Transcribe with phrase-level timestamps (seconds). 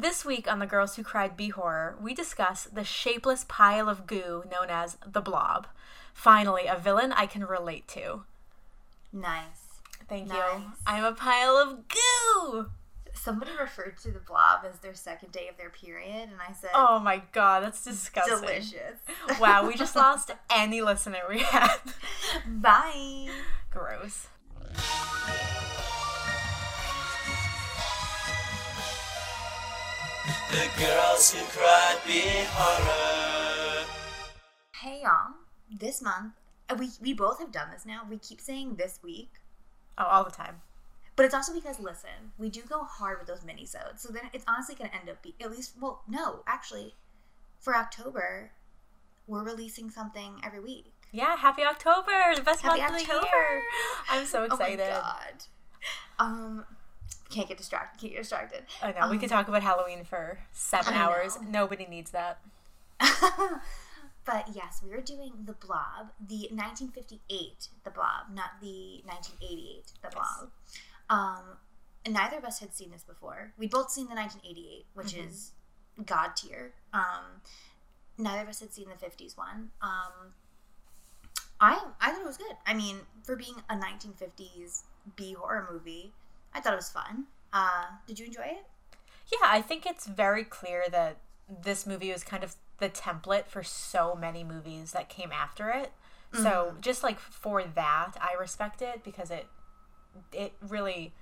[0.00, 4.06] This week on The Girls Who Cried B Horror, we discuss the shapeless pile of
[4.06, 5.66] goo known as the Blob.
[6.14, 8.22] Finally, a villain I can relate to.
[9.12, 9.80] Nice.
[10.08, 10.40] Thank you.
[10.86, 12.66] I'm a pile of goo!
[13.12, 16.70] Somebody referred to the blob as their second day of their period, and I said,
[16.74, 18.38] Oh my god, that's disgusting.
[18.40, 19.00] delicious.
[19.40, 21.78] Wow, we just lost any listener we had.
[22.46, 23.30] Bye.
[23.72, 24.28] Gross.
[30.50, 33.86] The girls who cried be horror.
[34.74, 35.34] Hey y'all.
[35.70, 36.34] This month,
[36.68, 38.02] uh, we we both have done this now.
[38.08, 39.30] We keep saying this week,
[39.96, 40.60] Oh, all the time.
[41.16, 44.00] but it's also because listen, we do go hard with those minisodes.
[44.00, 45.74] So then it's honestly going to end up be at least.
[45.80, 46.94] Well, no, actually,
[47.58, 48.50] for October,
[49.26, 50.92] we're releasing something every week.
[51.10, 53.26] Yeah, happy October, the best Happy month of the October.
[53.34, 53.62] year.
[54.10, 54.80] I'm so excited.
[54.90, 55.44] Oh my god.
[56.20, 56.64] Um,
[57.30, 58.00] can't get distracted.
[58.00, 58.62] Can't get distracted.
[58.82, 61.38] I know, we could talk about Halloween for seven hours.
[61.46, 62.40] Nobody needs that.
[64.24, 70.08] but yes, we were doing the Blob, the 1958 The Blob, not the 1988 The
[70.10, 70.50] Blob.
[71.10, 71.56] Um,
[72.04, 73.52] and neither of us had seen this before.
[73.58, 75.52] We'd both seen the 1988, which is
[76.04, 76.72] god tier.
[76.92, 77.42] Um,
[78.16, 79.70] neither of us had seen the 50s one.
[79.82, 80.32] Um,
[81.60, 82.56] I I thought it was good.
[82.66, 84.82] I mean, for being a 1950s
[85.16, 86.12] B horror movie,
[86.54, 87.24] I thought it was fun.
[87.52, 88.66] Uh, did you enjoy it?
[89.30, 91.18] Yeah, I think it's very clear that
[91.62, 95.92] this movie was kind of the template for so many movies that came after it.
[96.42, 99.46] So just like for that, I respect it because it
[100.32, 101.14] it really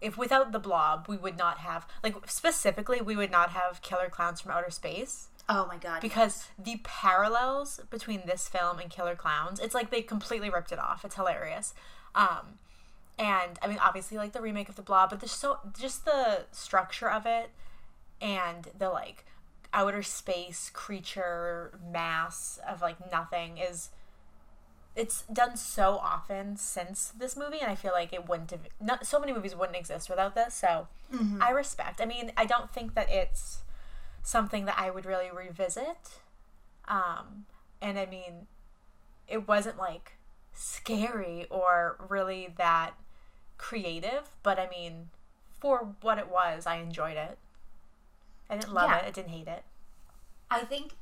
[0.00, 4.08] if without the blob, we would not have like specifically we would not have Killer
[4.08, 6.00] Clowns from Outer Space Oh my god!
[6.00, 10.78] because the parallels between this film and Killer Clowns, it's like they completely ripped it
[10.78, 11.04] off.
[11.04, 11.74] It's hilarious.
[12.14, 12.58] Um
[13.18, 16.44] and I mean obviously like the remake of the blob, but there's so just the
[16.52, 17.50] structure of it
[18.20, 19.24] and the like
[19.72, 23.90] outer space creature mass of like nothing is
[24.94, 29.04] it's done so often since this movie and i feel like it wouldn't have not
[29.06, 30.88] so many movies wouldn't exist without this so
[31.42, 32.00] i respect.
[32.00, 33.60] I mean i don't think that it's
[34.22, 36.20] something that i would really revisit
[36.88, 37.44] um
[37.82, 38.46] and i mean
[39.28, 40.16] it wasn't like
[40.54, 42.94] scary or really that
[43.58, 45.08] creative but i mean
[45.60, 47.38] for what it was i enjoyed it
[48.50, 48.98] i didn't love Yeah.
[48.98, 49.64] it i didn't hate it
[50.48, 50.92] I think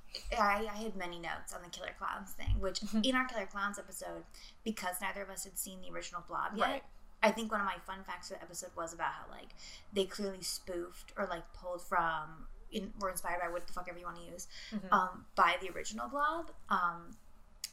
[0.41, 3.79] I, I had many notes on the Killer Clowns thing, which in our Killer Clowns
[3.79, 4.23] episode,
[4.65, 6.83] because neither of us had seen the original Blob yet, Right.
[7.23, 9.49] I think one of my fun facts for the episode was about how like
[9.93, 13.99] they clearly spoofed or like pulled from, in, were inspired by what the fuck ever
[13.99, 14.47] you want to use,
[14.91, 16.51] um, by the original Blob.
[16.71, 17.11] Um,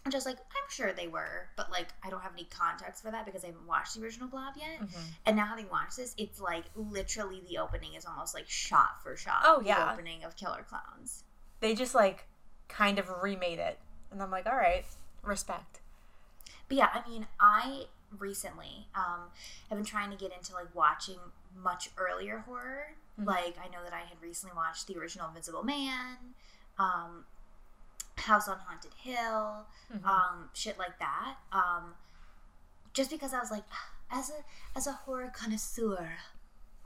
[0.05, 3.11] I'm just like I'm sure they were, but like I don't have any context for
[3.11, 4.81] that because I haven't watched the original Blob yet.
[4.81, 5.01] Mm-hmm.
[5.27, 9.15] And now having watched this, it's like literally the opening is almost like shot for
[9.15, 9.41] shot.
[9.45, 9.91] Oh, the yeah.
[9.93, 11.23] opening of Killer Clowns.
[11.59, 12.25] they just like
[12.67, 13.77] kind of remade it
[14.11, 14.85] and i'm like all right
[15.23, 15.81] respect
[16.69, 17.85] But yeah, I mean, I
[18.17, 19.29] recently um,
[19.69, 21.17] have been trying to get into like watching
[21.61, 22.93] much earlier horror.
[23.17, 26.15] Like, I know that I had recently watched the original Invisible Man,
[26.79, 27.25] um,
[28.21, 29.65] House on Haunted Hill,
[30.05, 31.35] um, shit like that.
[31.51, 31.93] Um,
[32.93, 33.63] just because I was like,
[34.11, 36.13] as a as a horror connoisseur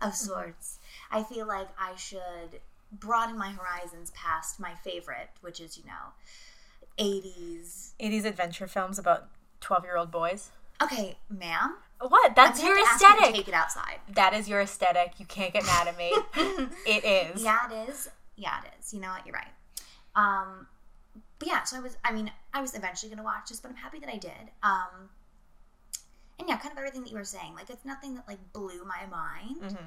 [0.01, 0.79] of sorts,
[1.11, 2.59] I feel like I should
[2.91, 6.13] broaden my horizons past my favorite, which is you know,
[6.97, 9.27] eighties 80s adventure films about
[9.61, 11.75] 12 year old boys Okay, ma'am.
[11.99, 13.99] what that's your you aesthetic Take it outside.
[14.13, 16.11] that is your aesthetic you can't get mad at me
[16.85, 17.03] it
[17.35, 18.09] is Yeah, it is.
[18.37, 18.93] Yeah, it is.
[18.93, 19.25] You know what?
[19.25, 19.47] You're right.
[20.13, 20.67] Um,
[21.39, 21.97] but yeah, so I was.
[22.03, 24.31] I mean, I was eventually going to watch this, but I'm happy that I did.
[24.63, 25.09] Um,
[26.39, 27.53] and yeah, kind of everything that you were saying.
[27.55, 29.85] Like, it's nothing that like blew my mind, Mm-hmm.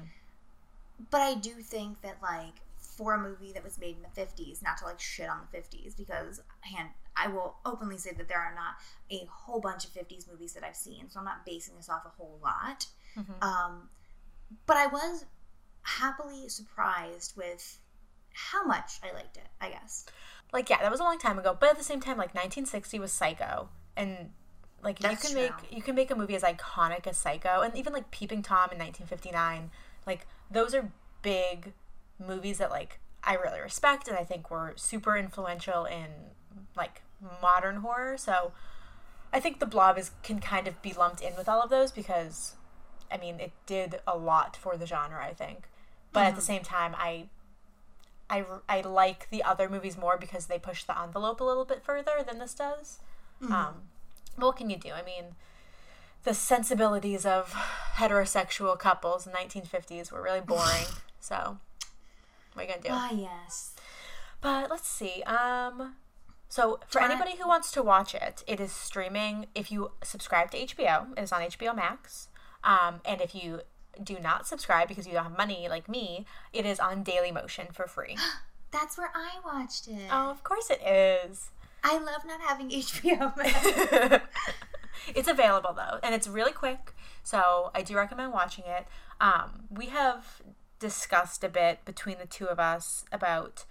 [1.11, 4.61] but I do think that like for a movie that was made in the 50s,
[4.61, 8.39] not to like shit on the 50s, because hand I will openly say that there
[8.39, 8.75] are not
[9.11, 12.05] a whole bunch of 50s movies that I've seen, so I'm not basing this off
[12.05, 12.85] a whole lot.
[13.17, 13.43] Mm-hmm.
[13.43, 13.89] Um,
[14.65, 15.25] but I was
[15.81, 17.77] happily surprised with
[18.33, 20.05] how much I liked it, I guess.
[20.51, 22.99] Like yeah that was a long time ago but at the same time like 1960
[22.99, 24.31] was psycho and
[24.83, 25.57] like That's you can true.
[25.61, 28.71] make you can make a movie as iconic as psycho and even like peeping tom
[28.71, 29.71] in 1959
[30.07, 30.91] like those are
[31.21, 31.73] big
[32.25, 36.07] movies that like i really respect and i think were super influential in
[36.75, 37.01] like
[37.41, 38.51] modern horror so
[39.33, 41.91] i think the blob is can kind of be lumped in with all of those
[41.91, 42.55] because
[43.11, 45.67] i mean it did a lot for the genre i think
[46.13, 46.47] but at the mm-hmm.
[46.47, 47.25] same time i
[48.29, 51.83] I, I like the other movies more because they push the envelope a little bit
[51.83, 52.99] further than this does.
[53.41, 53.73] Um,
[54.37, 54.91] but what can you do?
[54.91, 55.35] I mean,
[56.23, 57.53] the sensibilities of
[57.95, 60.85] heterosexual couples in 1950s were really boring.
[61.19, 61.57] so
[62.53, 62.89] What are you gonna do?
[62.91, 63.73] Ah, yes.
[64.41, 65.23] But let's see.
[65.23, 65.95] Um,
[66.47, 69.47] so for anybody who wants to watch it, it is streaming.
[69.53, 72.27] If you subscribe to HBO, it is on HBO Max.
[72.63, 73.61] Um, and if you
[74.03, 77.87] do not subscribe because you don't have money like me, it is on Dailymotion for
[77.87, 78.17] free.
[78.71, 80.09] That's where I watched it.
[80.11, 81.49] oh, of course it is.
[81.83, 84.21] I love not having HBO
[85.15, 86.93] it's available though, and it's really quick.
[87.23, 88.87] So I do recommend watching it.
[89.19, 90.41] Um, we have
[90.79, 93.65] discussed a bit between the two of us about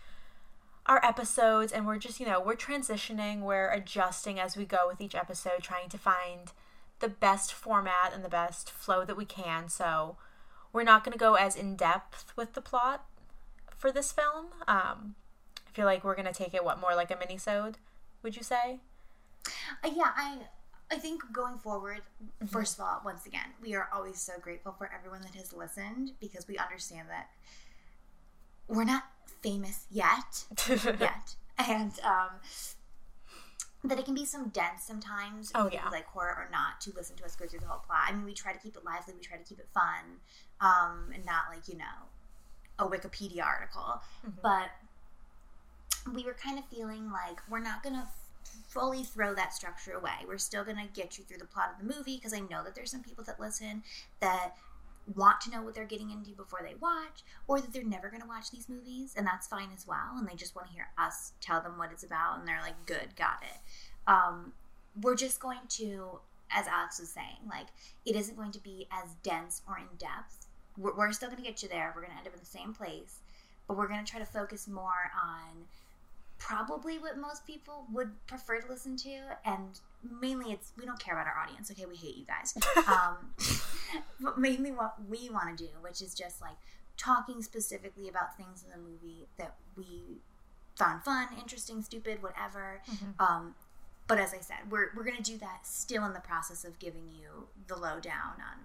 [0.86, 5.00] our episodes, and we're just you know we're transitioning, we're adjusting as we go with
[5.00, 6.52] each episode, trying to find
[7.00, 9.68] the best format and the best flow that we can.
[9.68, 10.16] So
[10.72, 13.04] we're not going to go as in depth with the plot
[13.76, 14.46] for this film.
[14.66, 15.14] Um,
[15.66, 17.78] I feel like we're going to take it what more like a mini-sode,
[18.22, 18.80] would you say?
[19.84, 20.38] Uh, yeah, I
[20.90, 22.00] I think going forward,
[22.46, 26.12] first of all, once again, we are always so grateful for everyone that has listened
[26.18, 27.28] because we understand that
[28.68, 29.04] we're not
[29.42, 32.30] famous yet, yet, and um,
[33.84, 35.52] that it can be some dense sometimes.
[35.54, 35.88] Oh, yeah.
[35.90, 38.06] like horror or not to listen to us go through the whole plot.
[38.08, 40.18] I mean, we try to keep it lively, we try to keep it fun,
[40.60, 41.84] um, and not like you know
[42.78, 44.00] a Wikipedia article,
[44.42, 44.70] but
[46.14, 48.08] we were kind of feeling like we're not gonna
[48.68, 50.24] fully throw that structure away.
[50.26, 52.74] We're still gonna get you through the plot of the movie because I know that
[52.74, 53.82] there's some people that listen
[54.20, 54.54] that
[55.14, 58.26] want to know what they're getting into before they watch, or that they're never gonna
[58.26, 60.16] watch these movies, and that's fine as well.
[60.16, 62.86] And they just want to hear us tell them what it's about, and they're like,
[62.86, 63.60] "Good, got it."
[64.10, 64.52] Um,
[65.00, 66.20] we're just going to,
[66.50, 67.66] as Alex was saying, like
[68.04, 70.46] it isn't going to be as dense or in depth.
[70.76, 71.92] We're, we're still gonna get you there.
[71.94, 73.18] We're gonna end up in the same place,
[73.66, 75.66] but we're gonna try to focus more on
[76.38, 79.80] probably what most people would prefer to listen to and
[80.20, 82.56] mainly it's we don't care about our audience okay we hate you guys
[82.86, 83.16] um,
[84.20, 86.56] but mainly what we want to do which is just like
[86.96, 90.18] talking specifically about things in the movie that we
[90.76, 92.80] found fun interesting stupid whatever
[93.20, 93.54] um,
[94.06, 96.78] but as i said we're, we're going to do that still in the process of
[96.78, 98.58] giving you the lowdown on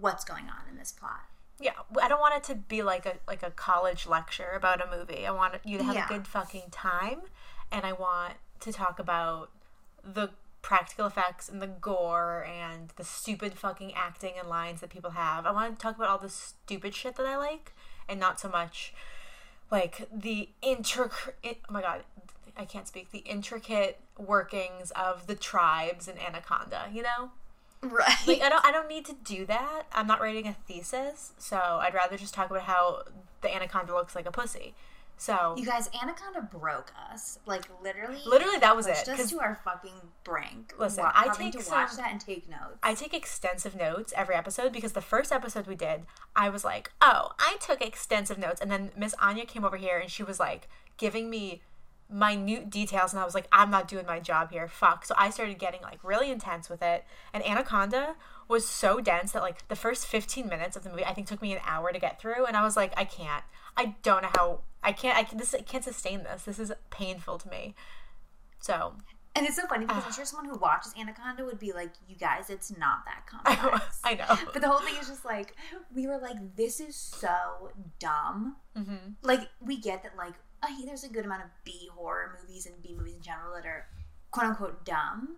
[0.00, 1.24] what's going on in this plot
[1.60, 1.72] Yeah,
[2.02, 5.24] I don't want it to be like a like a college lecture about a movie.
[5.24, 6.06] I want you to have Yeah.
[6.06, 7.20] a good fucking time,
[7.70, 9.50] and I want to talk about
[10.02, 10.30] the
[10.64, 15.44] practical effects and the gore and the stupid fucking acting and lines that people have.
[15.44, 17.74] I want to talk about all the stupid shit that I like,
[18.08, 18.94] and not so much
[19.70, 21.60] like the intricate.
[21.68, 22.04] Oh my god,
[22.56, 23.10] I can't speak.
[23.10, 26.88] The intricate workings of the tribes in Anaconda.
[26.90, 27.30] You know
[27.82, 29.82] right like I don't I don't need to do that.
[29.92, 33.02] I'm not writing a thesis, so I'd rather just talk about how
[33.42, 34.74] the anaconda looks like a pussy.
[35.16, 37.38] So You guys, Anaconda broke us.
[37.46, 40.74] Like literally, Literally, that was it, us 'cause- to our fucking brink.
[40.78, 42.78] Listen, I take to watch that and take notes.
[42.82, 46.90] I take extensive notes every episode because the first episode we did, I was like,
[47.00, 50.38] "Oh, I took extensive notes," and then Miss Aine came over here and she was
[50.40, 51.62] like giving me
[52.08, 55.30] minute details, and I was like, "I'm not doing my job here, fuck." So I
[55.30, 58.14] started getting like really intense with it, and Anaconda
[58.46, 61.40] was so dense that like the first 15 minutes of the movie I think took
[61.40, 63.42] me an hour to get through, and I was like, "I can't,
[63.76, 66.44] I don't know how, I can't, I can, this I can't sustain this.
[66.44, 67.74] This is painful to me."
[68.60, 68.96] So
[69.36, 72.16] and it's so funny because I'm sure someone who watches Anaconda would be like, "You
[72.16, 74.38] guys, it's not that complex." I know.
[74.52, 75.56] But the whole thing is just like
[75.94, 79.12] we were like, "This is so dumb." Mm-hmm.
[79.22, 80.34] Like we get that like
[80.64, 83.54] oh, hey, there's a good amount of B horror movies and B movies in general
[83.54, 83.86] that are
[84.30, 85.36] quote unquote dumb.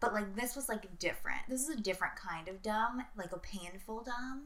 [0.00, 1.40] But like this was like different.
[1.48, 4.42] This is a different kind of dumb, like a painful dumb.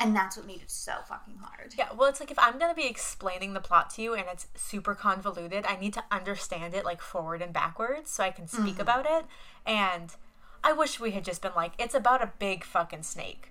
[0.00, 1.74] And that's what made it so fucking hard.
[1.76, 4.46] Yeah, well, it's like if I'm gonna be explaining the plot to you and it's
[4.54, 8.74] super convoluted, I need to understand it like forward and backwards so I can speak
[8.74, 8.80] Mm-hmm.
[8.80, 9.26] about it.
[9.66, 10.14] And
[10.62, 13.50] I wish we had just been like, it's about a big fucking snake.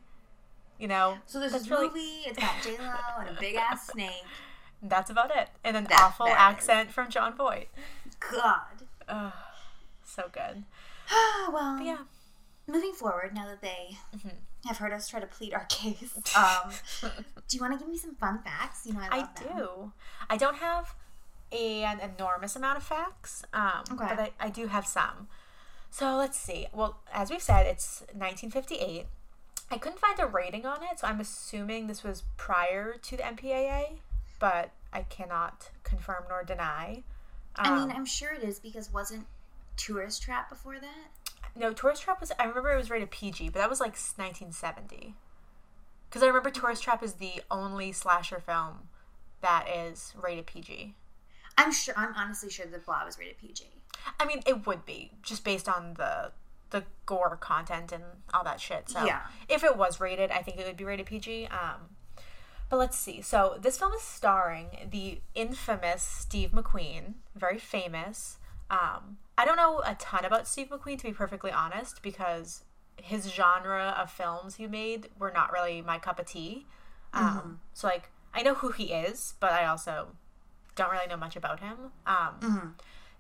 [0.80, 1.18] You know?
[1.26, 4.24] So there's That's this really- movie, it's got J Lo and a big ass snake.
[4.82, 5.50] That's about it.
[5.66, 6.38] And an awful that is.
[6.40, 7.68] accent from Jon Voight.
[8.32, 8.84] God.
[9.10, 9.34] Ugh,
[10.06, 10.64] so good.
[11.52, 11.98] well, But yeah.
[12.68, 14.30] moving forward, now that they Mm-hmm.
[14.66, 16.72] Have heard us try to plead our case, um,
[17.48, 18.82] do you want to give me some fun facts?
[18.86, 19.92] You know, I I do.
[20.30, 20.96] I don't have
[21.52, 24.06] an enormous amount of facts, um, Okay.
[24.10, 25.28] but I, I do have some.
[25.90, 26.68] So let's see.
[26.74, 29.06] Well, as we've said, it's 1958.
[29.72, 33.24] I couldn't find a rating on it, so I'm assuming this was prior to the
[33.24, 34.00] MPAA,
[34.40, 37.04] but I cannot confirm nor deny.
[37.56, 39.26] I mean, Um, I'm sure it is because wasn't
[39.78, 41.27] Tourist Trap before that?
[41.56, 42.32] No, Tourist Trap was.
[42.40, 45.16] I remember it was rated PG, but that was like 1970.
[46.10, 48.90] Because I remember Tourist Trap is the only slasher film
[49.42, 50.96] that is rated PG.
[51.58, 51.94] I'm sure.
[51.98, 53.66] I'm honestly sure the Blob was rated PG.
[54.20, 56.32] I mean, it would be just based on the
[56.70, 58.90] the gore content and all that shit.
[58.90, 59.22] So Yeah.
[59.48, 61.48] if it was rated, I think it would be rated PG.
[61.48, 61.96] Um,
[62.70, 63.22] But let's see.
[63.22, 68.38] So this film is starring the infamous Steve McQueen, very famous.
[68.70, 72.64] Um, I don't know a ton about Steve McQueen to be perfectly honest, because
[73.00, 76.66] his genre of films he made were not really my cup of tea.
[77.14, 80.10] Um, So like I know who he is, but I also
[80.76, 81.78] don't really know much about him.
[82.06, 82.40] Um,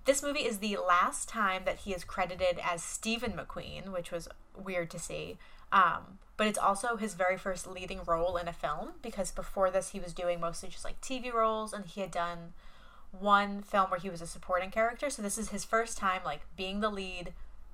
[0.05, 4.29] This movie is the last time that he is credited as Stephen McQueen, which was
[4.55, 5.37] weird to see.
[5.71, 9.89] Um, but it's also his very first leading role in a film because before this
[9.89, 12.53] he was doing mostly just like TV roles and he had done
[13.11, 15.09] one film where he was a supporting character.
[15.09, 17.33] So this is his first time like being the lead,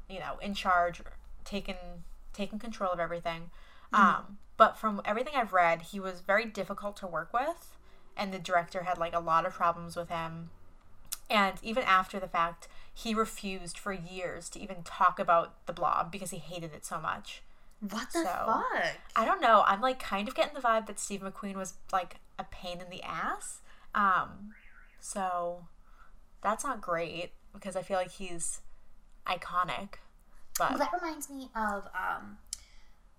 [0.10, 1.02] you know, in charge,
[1.46, 1.76] taking
[2.34, 3.52] taking control of everything.
[3.92, 7.76] Um, but from everything I've read, he was very difficult to work with,
[8.18, 10.50] and the director had like a lot of problems with him.
[11.30, 16.12] And even after the fact, he refused for years to even talk about the blob
[16.12, 17.42] because he hated it so much.
[17.82, 18.96] What the So- fuck?
[19.16, 19.64] I don't know.
[19.68, 22.90] I'm like kind of getting the vibe that Steve McQueen was like a pain in
[22.90, 23.60] the ass.
[23.96, 24.54] Um,
[25.06, 25.66] so
[26.42, 28.62] that's not great because I feel like he's
[29.28, 29.96] iconic.
[30.58, 32.38] Well, But that reminds me of um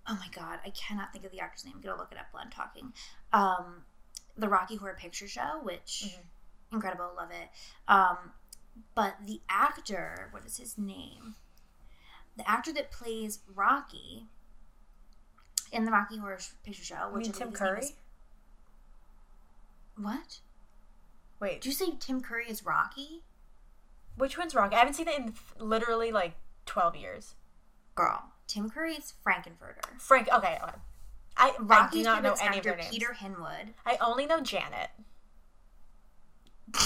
[0.07, 1.75] oh my god, I cannot think of the actor's name.
[1.75, 2.91] I'm gonna look it up while I'm talking.
[3.31, 3.83] Um
[4.35, 6.75] the Rocky Horror Picture Show, which Mm-hmm.
[6.77, 7.49] incredible, love it.
[7.87, 8.17] Um
[8.95, 11.35] but the actor, what is his name?
[12.35, 14.25] The actor that plays Rocky
[15.71, 17.79] in the Rocky Horror Picture Show, I which mean I Tim his name Curry.
[17.81, 17.93] is-
[19.97, 20.39] What?
[21.39, 23.23] Wait, Did you say Tim Curry is Rocky?
[24.17, 24.75] which one's Rocky?
[24.75, 27.35] I haven't seen it in literally like 12 years.
[27.95, 29.99] Girl, Tim Curry is Frank-N-Furter.
[29.99, 30.29] Frank.
[30.33, 30.75] Okay, okay.
[31.37, 32.89] I, I do not know any of their names.
[32.89, 33.73] Peter Hinwood.
[33.85, 34.89] I only know Janet.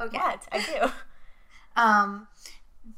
[0.00, 0.16] Okay.
[0.16, 0.46] What?
[0.52, 0.92] I do.
[1.74, 2.28] Um,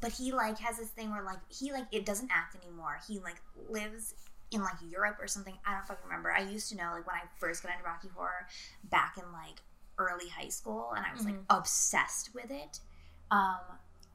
[0.01, 2.99] but he like has this thing where like he like it doesn't act anymore.
[3.07, 4.13] He like lives
[4.51, 5.55] in like Europe or something.
[5.65, 6.31] I don't fucking remember.
[6.31, 8.47] I used to know like when I first got into Rocky Horror
[8.83, 9.61] back in like
[10.09, 12.79] early high school, and I was like obsessed with it.
[13.29, 13.59] Um,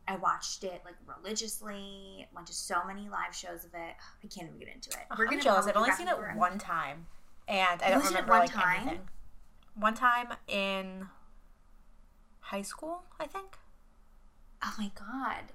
[0.08, 2.26] I watched it like religiously.
[2.34, 3.94] Went to so many live shows of it.
[4.24, 5.06] I can't even get into it.
[5.10, 5.66] I'm jealous.
[5.66, 7.06] I've only seen it one time,
[7.48, 8.80] and I You've don't only seen it remember one like time?
[8.88, 9.08] anything.
[9.74, 11.08] One time in
[12.40, 13.56] high school, I think.
[14.64, 15.52] Oh my god,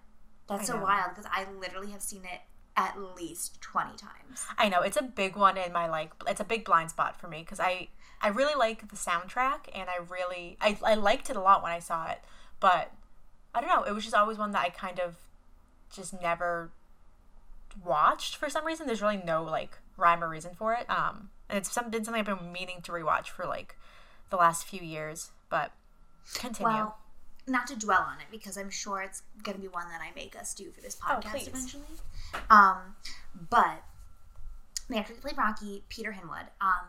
[0.47, 2.41] that's so wild because I literally have seen it
[2.77, 4.45] at least twenty times.
[4.57, 6.11] I know it's a big one in my like.
[6.27, 7.87] It's a big blind spot for me because I
[8.21, 11.71] I really like the soundtrack and I really I I liked it a lot when
[11.71, 12.19] I saw it,
[12.59, 12.91] but
[13.53, 13.83] I don't know.
[13.83, 15.15] It was just always one that I kind of
[15.93, 16.71] just never
[17.83, 18.87] watched for some reason.
[18.87, 20.89] There's really no like rhyme or reason for it.
[20.89, 23.75] Um, and it's some, been something I've been meaning to rewatch for like
[24.29, 25.31] the last few years.
[25.49, 25.71] But
[26.35, 26.71] continue.
[26.71, 26.97] Well,
[27.47, 30.13] not to dwell on it because I'm sure it's going to be one that I
[30.15, 31.47] make us do for this podcast please.
[31.47, 31.83] eventually.
[32.49, 32.95] Um,
[33.49, 33.83] but
[34.89, 36.47] the actor that played Rocky, Peter Hinwood.
[36.59, 36.87] Um,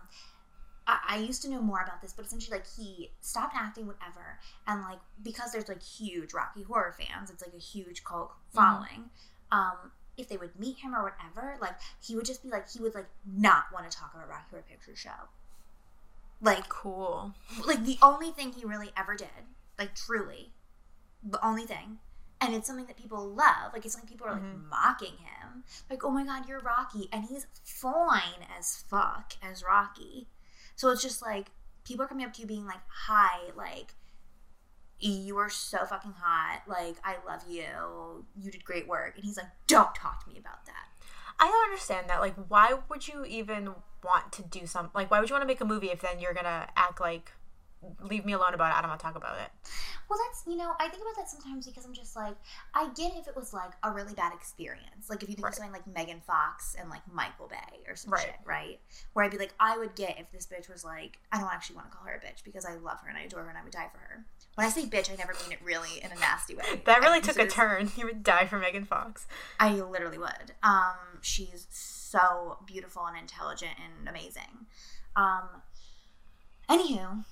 [0.93, 4.39] I, I used to know more about this, but essentially, like he stopped acting, whatever,
[4.67, 9.11] and like because there's like huge Rocky Horror fans, it's like a huge cult following.
[9.51, 12.81] Um, if they would meet him or whatever, like he would just be like he
[12.81, 15.29] would like not want to talk about Rocky Horror Picture Show.
[16.41, 17.33] Like cool.
[17.67, 19.29] like the only thing he really ever did,
[19.79, 20.53] like truly,
[21.23, 21.99] the only thing,
[22.41, 23.73] and it's something that people love.
[23.73, 27.25] Like it's like people are like mocking him, like oh my god, you're Rocky, and
[27.25, 30.27] he's fine as fuck as Rocky.
[30.77, 31.51] So it's just like
[31.85, 33.95] people are coming up to you being like, hi, like
[34.99, 39.37] you are so fucking hot, like I love you, you did great work, and he's
[39.37, 40.87] like, don't talk to me about that.
[41.41, 42.21] I don't understand that.
[42.21, 43.75] Like, why would you even
[44.05, 44.93] want to do something?
[44.95, 47.33] Like, why would you want to make a movie if then you're gonna act like,
[48.03, 48.77] leave me alone about it?
[48.79, 49.51] I don't want to talk about it.
[50.09, 52.35] Well, that's you know, I think about that sometimes because I'm just like,
[52.75, 55.51] I get if it was like a really bad experience, like if you think Right.
[55.53, 58.23] of something like Megan Fox and like Michael Bay or some Right.
[58.23, 58.81] shit, right?
[59.15, 61.77] Where I'd be like, I would get if this bitch was like, I don't actually
[61.77, 63.59] want to call her a bitch because I love her and I adore her and
[63.59, 64.25] I would die for her.
[64.55, 66.83] When I say bitch, I never mean it really in a nasty way.
[66.85, 67.91] That really I took a turn.
[67.97, 69.27] You would die for Megan Fox.
[69.59, 70.53] I literally would.
[70.63, 74.67] Um, she's so beautiful and intelligent and amazing.
[75.17, 75.63] Um,
[76.69, 77.25] anywho,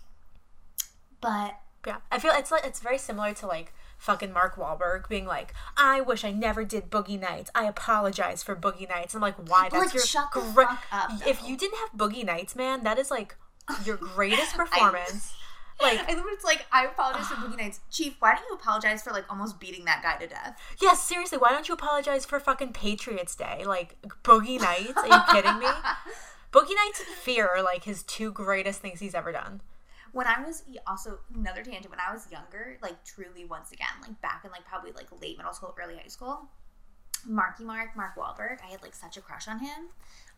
[1.20, 5.26] but Yeah, I feel it's like it's very similar to like fucking Mark Wahlberg being
[5.26, 7.50] like, "I wish I never did Boogie Nights.
[7.54, 9.68] I apologize for Boogie Nights." I'm like, "Why?
[9.70, 12.98] That's like, your shut the fuck up, If you didn't have Boogie Nights, man, that
[12.98, 13.36] is like
[13.84, 15.34] your greatest performance.
[15.80, 18.16] like, I it's like I apologize for Boogie Nights, Chief.
[18.18, 20.58] Why don't you apologize for like almost beating that guy to death?
[20.80, 23.64] yes, seriously, why don't you apologize for fucking Patriots Day?
[23.64, 24.96] Like Boogie Nights?
[24.96, 25.66] Are you kidding me?
[26.52, 29.60] Boogie Nights and Fear are like his two greatest things he's ever done.
[30.12, 31.90] When I was also another tangent.
[31.90, 35.36] When I was younger, like truly, once again, like back in like probably like late
[35.36, 36.48] middle school, early high school,
[37.26, 38.58] Marky Mark, Mark Wahlberg.
[38.66, 39.88] I had like such a crush on him.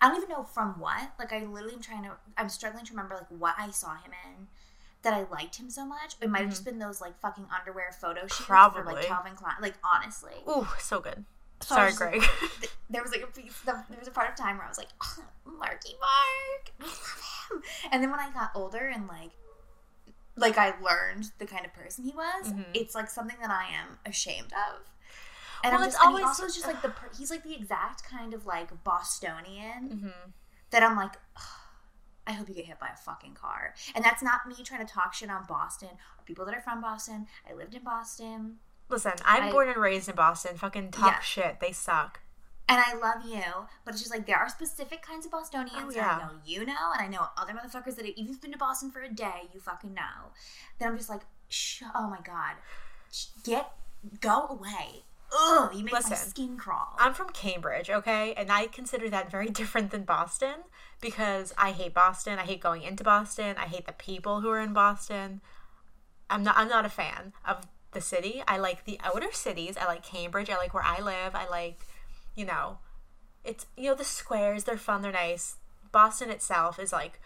[0.01, 1.13] I don't even know from what.
[1.19, 2.13] Like I literally am trying to.
[2.37, 4.47] I'm struggling to remember like what I saw him in
[5.03, 6.15] that I liked him so much.
[6.21, 8.73] It might have just been those like fucking underwear photo shoots for Mm-hmm.
[8.75, 8.95] Probably.
[8.95, 9.55] like Calvin Klein.
[9.61, 11.25] Like honestly, Ooh, so good.
[11.61, 12.21] So Sorry, Greg.
[12.21, 13.55] like- th- there was like a piece.
[13.65, 15.23] There was a part of time where I was like, oh,
[15.59, 17.63] Marky Mark, I love him.
[17.93, 19.31] And then when I got older and like,
[20.37, 22.65] like I learned the kind of person he was, Mhm.
[22.75, 24.81] it's like something that I am ashamed of.
[25.65, 27.55] And Well, I'm it's just, and always- also just like the per- he's like the
[27.55, 30.31] exact kind of like Bostonian hmm
[30.71, 31.15] that I'm like.
[32.25, 33.75] I hope you get hit by a fucking car.
[33.97, 36.81] And that's not me trying to talk shit on Boston or people that are from
[36.81, 37.27] Boston.
[37.51, 38.61] I lived in Boston.
[38.89, 40.57] Listen, I'm I- born and raised in Boston.
[40.57, 41.19] Fucking talk Yeah.
[41.21, 41.59] shit.
[41.59, 42.21] They suck.
[42.69, 43.43] And I love you,
[43.85, 46.17] but it's just like there are specific kinds of Bostonians Oh, that yeah.
[46.17, 48.91] I know you know, and I know other motherfuckers that have even been to Boston
[48.91, 50.31] for a day, you fucking know.
[50.79, 52.55] Then I'm just like, Shh, oh my god,
[53.11, 53.73] Sh- get
[54.21, 55.05] go away.
[55.39, 56.95] Ugh, you make my Listen, skin crawl.
[56.99, 58.35] I'm from Cambridge, okay?
[58.35, 60.57] And I consider that very different than Boston
[61.01, 62.39] because I hate Boston.
[62.39, 63.57] I hate going into Boston.
[63.59, 65.41] I hate the people who are in Boston.
[66.31, 68.43] I'm not I'm not a fan of the city.
[68.49, 69.77] I like the outer cities.
[69.77, 70.51] I like Cambridge.
[70.51, 71.35] I like where I live.
[71.35, 71.81] I like,
[72.35, 72.79] you know,
[73.45, 75.57] it's you know the squares, they're fun, they're nice.
[75.91, 77.21] Boston itself is like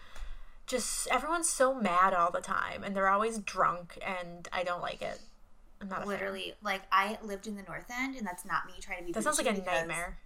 [0.65, 5.01] just everyone's so mad all the time and they're always drunk and I don't like
[5.01, 5.19] it.
[5.81, 6.09] I'm not a fan.
[6.09, 9.11] Literally, like I lived in the North End, and that's not me trying to be.
[9.11, 10.17] That sounds like a nightmare.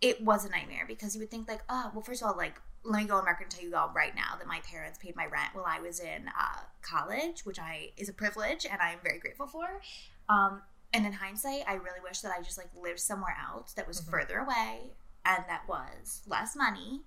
[0.00, 2.60] It was a nightmare because you would think like, oh, well, first of all, like
[2.86, 5.16] let me go on record and tell you all right now that my parents paid
[5.16, 8.92] my rent while I was in uh, college, which I is a privilege and I
[8.92, 9.80] am very grateful for.
[10.28, 10.62] Um,
[10.96, 14.00] and in hindsight, I really wish that I just like lived somewhere else that was
[14.00, 14.10] Mhm.
[14.10, 17.04] further away and that was less money.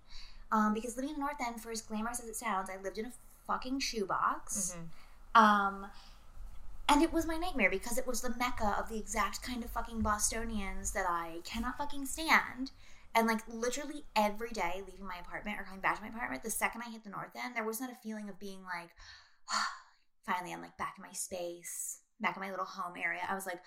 [0.51, 2.97] Um, because living in the North End, for as glamorous as it sounds, I lived
[2.99, 3.13] in a
[3.47, 4.75] fucking shoebox.
[4.75, 4.89] Mhm.
[5.39, 5.91] Um,
[6.87, 9.71] and it was my nightmare because it was the mecca of the exact kind of
[9.71, 12.71] fucking Bostonians that I cannot fucking stand.
[13.15, 16.51] And like literally every day leaving my apartment or coming back to my apartment, the
[16.51, 18.89] second I hit the north end, there was not a feeling of being like,
[20.25, 23.21] finally I'm like back in my space, back in my little home area.
[23.27, 23.59] I was like,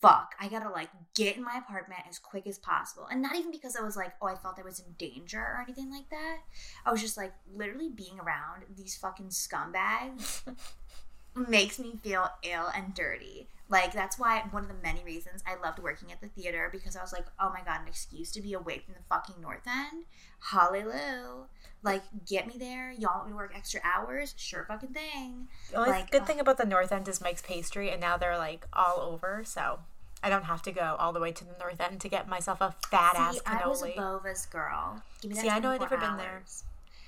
[0.00, 3.06] fuck, I gotta like get in my apartment as quick as possible.
[3.10, 5.60] And not even because I was like, oh, I felt I was in danger or
[5.62, 6.38] anything like that.
[6.86, 10.42] I was just like literally being around these fucking scumbags
[11.38, 13.48] makes me feel ill and dirty.
[13.70, 16.96] Like that's why one of the many reasons I loved working at the theater because
[16.96, 19.66] I was like, oh my god, an excuse to be away from the fucking North
[19.66, 20.04] End.
[20.40, 21.44] Hallelujah.
[21.82, 22.90] Like, get me there.
[22.90, 24.34] Y'all want me to work extra hours?
[24.36, 25.48] Sure fucking thing.
[25.70, 26.26] The only Like, good ugh.
[26.26, 29.80] thing about the North End is Mike's Pastry, and now they're like all over, so
[30.22, 32.60] I don't have to go all the way to the North End to get myself
[32.60, 33.92] a fat ass See, I was a.
[33.94, 35.02] Bova's girl.
[35.20, 36.42] Give me that See, I know I've 24 never been there.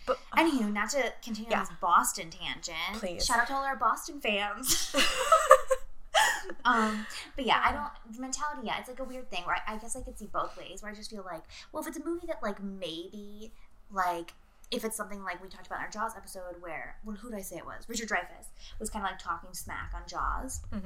[0.06, 1.60] But Anywho, not to continue Yeah.
[1.60, 2.76] on this Boston tangent.
[2.94, 3.24] Please.
[3.24, 4.94] Shout out to all our Boston fans.
[6.64, 8.62] um, but yeah, I don't the mentality.
[8.64, 10.82] Yeah, it's like a weird thing where I, I guess I could see both ways.
[10.82, 13.52] Where I just feel like, well, if it's a movie that like maybe
[13.92, 14.34] like
[14.70, 17.38] if it's something like we talked about in our Jaws episode, where well, who did
[17.38, 17.84] I say it was?
[17.88, 18.46] Richard Dreyfuss
[18.78, 20.60] was kind of like talking smack on Jaws.
[20.72, 20.82] Mhm.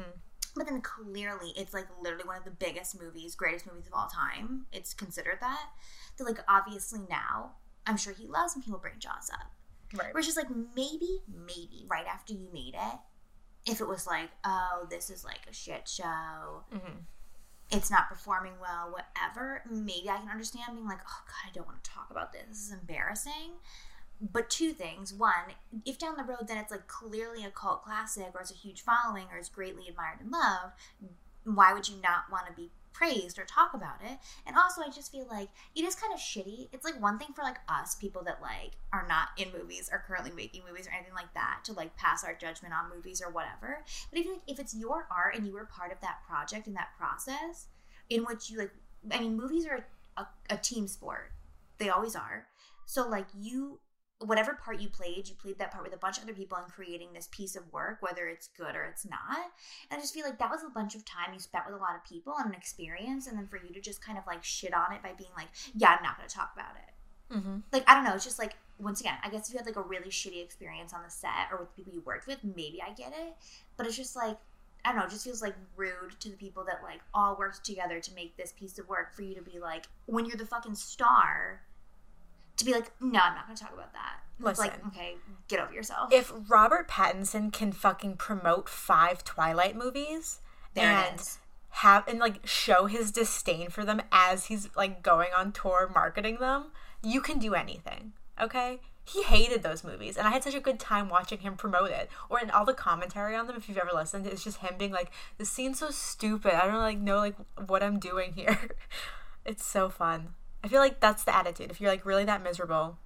[0.57, 4.07] But then clearly, it's like literally one of the biggest movies, greatest movies of all
[4.09, 4.67] time.
[4.73, 5.71] It's considered that.
[6.19, 7.53] That like obviously now,
[7.87, 9.51] I'm sure he loves he will bring Jaws up.
[9.95, 10.13] right.
[10.13, 12.99] Where it's just like maybe, maybe right after you made it,
[13.71, 17.05] if it was like, oh, this is like a shit show, Mhm.
[17.71, 21.67] it's not performing well, whatever, maybe I can understand being like, oh god, I don't
[21.67, 22.47] want to talk about this.
[22.49, 23.53] This is embarrassing.
[24.21, 25.13] But two things.
[25.13, 25.53] One,
[25.85, 28.81] if down the road then it's like clearly a cult classic or it's a huge
[28.83, 30.75] following or it's greatly admired and loved,
[31.45, 34.19] why would you not want to be praised or talk about it?
[34.47, 36.69] And also I just feel like it is kind of shitty.
[36.73, 40.03] It's like one thing for like us, people that like are not in movies or
[40.07, 43.31] currently making movies or anything like that, to like pass our judgment on movies or
[43.31, 43.85] whatever.
[44.11, 46.77] But even like if it's your art and you were part of that project and
[46.77, 47.67] that process
[48.09, 48.73] in which you like
[49.11, 49.85] I mean movies are
[50.17, 51.33] a, a team sport.
[51.79, 52.47] They always are.
[52.87, 53.81] So like you
[54.27, 56.65] whatever part you played, you played that part with a bunch of other people in
[56.65, 59.39] creating this piece of work, whether it's good or it's not.
[59.91, 61.79] And I just feel like that was a bunch of time you spent with a
[61.79, 64.43] lot of people and an experience, and then for you to just kind of like
[64.43, 67.35] shit on it by being like, yeah, I'm not going to talk about it.
[67.35, 67.63] Mhm.
[67.73, 68.15] Like, I don't know.
[68.15, 70.93] It's just like, once again, I guess if you had like a really shitty experience
[70.93, 73.35] on the set or with the people you worked with, maybe I get it.
[73.77, 74.37] But it's just like,
[74.85, 77.65] I don't know, it just feels like rude to the people that like all worked
[77.65, 80.45] together to make this piece of work for you to be like, when you're the
[80.45, 81.63] fucking star,
[82.57, 84.21] to be like, no, I'm not going to talk about that.
[84.47, 85.15] It's like, okay,
[85.49, 86.13] get over yourself.
[86.13, 90.41] If Robert Pattinson can fucking promote five Twilight movies
[90.75, 91.21] there and
[91.71, 96.39] have and like show his disdain for them as he's like going on tour marketing
[96.41, 98.13] them, you can do anything.
[98.41, 98.81] Okay?
[99.07, 102.09] He hated those movies, and I had such a good time watching him promote it.
[102.31, 104.93] Or in all the commentary on them, if you've ever listened, it's just him being
[104.93, 106.55] like, "This scene's so stupid.
[106.55, 107.35] I don't like know like
[107.67, 108.59] what I'm doing here."
[109.47, 110.29] It's so fun.
[110.65, 111.71] I feel like that's the attitude.
[111.71, 112.99] If you're like really that miserable,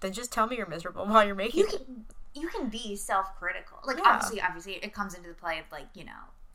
[0.00, 1.84] then just tell me you're miserable while you're making You it.
[1.84, 3.78] can you can be self critical.
[3.84, 4.04] Like Yeah.
[4.06, 6.12] obviously, obviously, it comes into the play of like you know.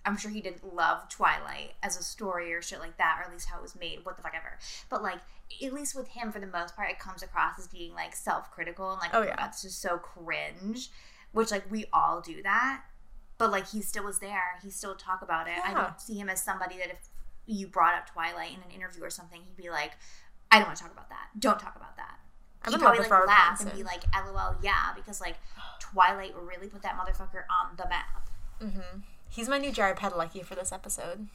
[0.07, 3.31] I'm sure he didn't love Twilight as a story or shit like that, or at
[3.31, 4.05] least how it was made.
[4.05, 4.59] What the fuck ever.
[4.87, 5.17] But like,
[5.63, 8.51] at least with him, for the most part, it comes across as being like self
[8.51, 9.35] critical and like, Oh, oh, yeah.
[9.35, 10.89] that's just so cringe.
[11.31, 12.83] Which like we all do that.
[13.39, 14.59] But like he still was there.
[14.63, 15.55] He still talk about it.
[15.65, 16.99] I don't see him as somebody that if
[17.47, 19.93] you brought up Twilight in an interview or something, he'd be like,
[20.55, 21.27] I don't want to talk about that.
[21.39, 22.17] Don't talk about that.
[22.63, 25.35] I'm He'd probably like laugh and be like, LOL, yeah, because like
[25.79, 28.29] Twilight really put that motherfucker on the map.
[28.61, 28.99] Mm-hmm.
[29.29, 31.27] He's my new Jared Padalecki for this episode.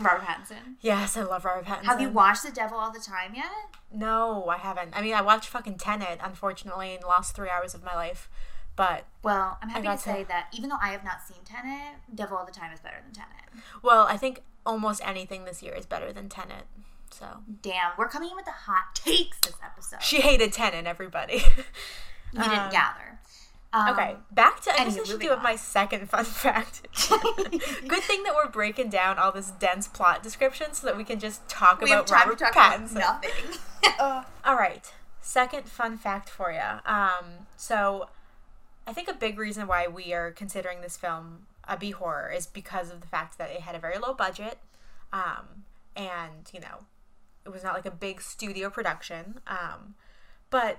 [0.00, 0.74] Robert Pattinson.
[0.80, 1.84] Yes, I love Robert Pattinson.
[1.84, 3.50] Have you watched The Devil All the Time yet?
[3.92, 4.90] No, I haven't.
[4.96, 8.28] I mean, I watched fucking Tenet, unfortunately, and lost three hours of my life.
[8.76, 11.94] But Well, I'm happy to say to- that even though I have not seen Tenet,
[12.12, 13.64] Devil All the Time is better than Tenet.
[13.82, 16.64] well, I think almost anything this year is better than Tenet.
[17.18, 17.26] So
[17.62, 20.02] Damn, we're coming in with the hot takes this episode.
[20.02, 20.86] she hated Tenet.
[20.86, 21.42] Everybody.
[22.32, 23.18] Didn't Um, gather.
[23.72, 24.72] Um, Okay, back to.
[24.72, 25.42] I guess I should do with on.
[25.44, 26.86] my second fun fact.
[27.10, 31.18] Good thing that we're breaking down all this dense plot description so that we can
[31.20, 32.94] just talk We about time Robert to talk about Pattinson.
[32.94, 33.30] nothing.
[34.44, 34.92] All right.
[35.20, 36.60] Second fun fact for you.
[36.92, 38.08] Um, so,
[38.86, 42.46] I think a big reason why we are considering this film a B horror is
[42.46, 44.58] because of the fact that it had a very low budget,
[45.12, 45.64] um,
[45.96, 46.80] and you know,
[47.44, 49.40] it was not like a big studio production.
[49.46, 49.94] Um,
[50.50, 50.78] but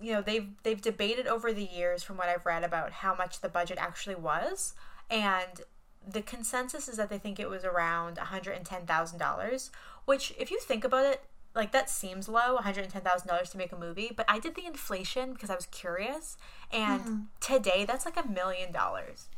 [0.00, 3.40] you know, they've they've debated over the years, from what I've read, about how much
[3.40, 4.74] the budget actually was,
[5.10, 5.60] and
[6.06, 9.70] the consensus is that they think it was around one hundred and ten thousand dollars.
[10.04, 11.22] Which, if you think about it,
[11.54, 14.12] like that seems low, one hundred and ten thousand dollars to make a movie.
[14.14, 16.36] But I did the inflation because I was curious,
[16.72, 19.28] and today that's like a million dollars.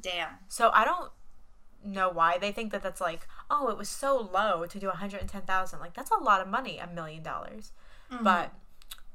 [0.00, 0.30] Damn.
[0.48, 1.10] So I don't
[1.84, 5.80] know why they think that that's like, oh, it was so low to do 110,000.
[5.80, 7.72] Like that's a lot of money, a million dollars.
[8.22, 8.52] But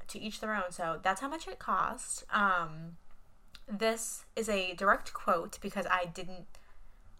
[0.08, 0.70] to each their own.
[0.70, 2.24] So that's how much it cost.
[2.30, 2.96] Um
[3.70, 6.46] this is a direct quote because I didn't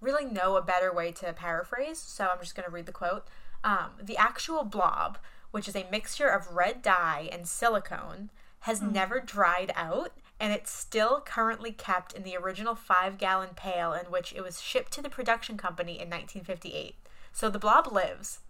[0.01, 3.27] really know a better way to paraphrase, so I'm just going to read the quote.
[3.65, 5.19] Um, the actual blob,
[5.51, 8.31] which is a mixture of red dye and silicone,
[8.61, 13.93] has never dried out, and it's still currently kept in the original five gallon pail
[13.93, 16.95] in which it was shipped to the production company in 1958.
[17.33, 18.41] So the blob lives.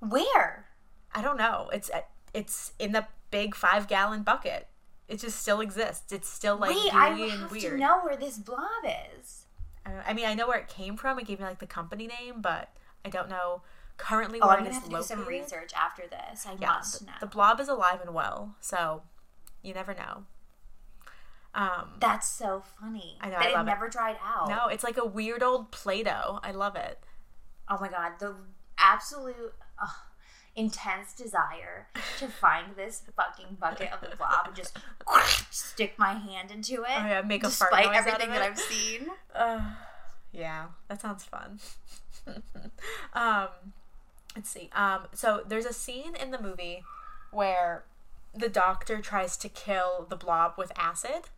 [0.00, 0.66] Where?
[1.14, 1.70] I don't know.
[1.72, 1.90] It's
[2.32, 4.68] it's in the big five gallon bucket.
[5.08, 6.12] It just still exists.
[6.12, 8.68] It's still like Wait, I have to know where this blob
[9.18, 9.46] is.
[9.86, 11.18] I, don't- I mean, I know where it came from.
[11.18, 12.70] It gave me like the company name, but
[13.04, 13.62] I don't know
[13.96, 16.46] currently Oh, where I'm it is do some research after this.
[16.46, 17.12] I Yeah, must know.
[17.20, 19.02] the blob is alive and well, so
[19.62, 20.24] you never know.
[21.54, 23.16] Um, That's so funny.
[23.20, 23.70] I know, That I it love it.
[23.70, 24.48] never dried out.
[24.48, 26.40] no, it's like a weird old Play-Doh.
[26.42, 26.98] I love it.
[27.68, 28.34] Oh my god, the
[28.76, 29.54] absolute
[30.56, 31.86] intense desire
[32.18, 34.76] to find this fucking bucket of the blob and just
[35.50, 36.88] stick my hand into it.
[36.90, 38.42] Oh, yeah, make a fart despite noise everything that.
[38.42, 39.06] I've seen.
[39.34, 39.60] Uh,
[40.32, 41.58] yeah, that sounds fun.
[43.14, 43.48] um,
[44.36, 44.70] let's see.
[44.72, 46.84] Um, so there's a scene in the movie
[47.32, 47.84] where
[48.32, 51.30] the doctor tries to kill the blob with acid,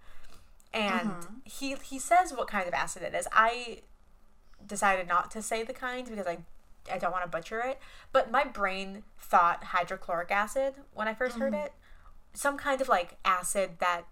[0.77, 3.27] and he he says what kind of acid it is.
[3.33, 3.83] I
[4.67, 6.39] decided not to say the kind because I
[6.93, 7.81] I don't want to butcher it,
[8.13, 11.73] but my brain thought hydrochloric acid when I 1st heard it.
[12.33, 14.03] Some kind of like acid that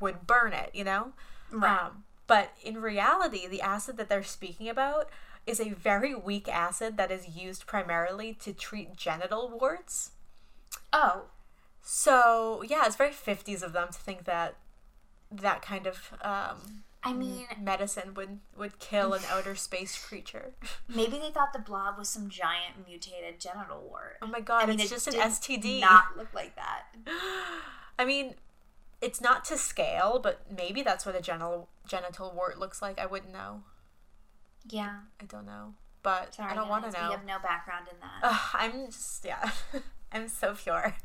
[0.00, 1.12] would burn it, you know?
[1.50, 1.80] Right.
[1.80, 5.08] Um, but in reality, the acid that they're speaking about
[5.46, 10.10] is a very weak acid that is used primarily to treat genital warts.
[10.92, 11.26] Oh,
[11.80, 14.56] So, yeah, it's very 50s of them to think that
[15.30, 20.54] that kind of um, I mean, medicine would, would kill an outer space creature.
[20.88, 24.16] maybe they thought the blob was some giant mutated genital wart.
[24.20, 25.80] Oh my god, I mean, it's it just an STD.
[25.80, 26.86] Not look like that.
[27.98, 28.34] I mean,
[29.00, 32.98] it's not to scale, but maybe that's what a genital genital wart looks like.
[32.98, 33.62] I wouldn't know.
[34.68, 34.96] Yeah.
[35.20, 37.06] I don't know, but Sorry, I don't want to know.
[37.06, 38.28] We have no background in that.
[38.28, 39.50] Ugh, I'm just yeah,
[40.12, 40.96] I'm so pure.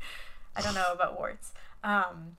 [0.56, 1.52] I don't know about warts.
[1.84, 2.38] Um,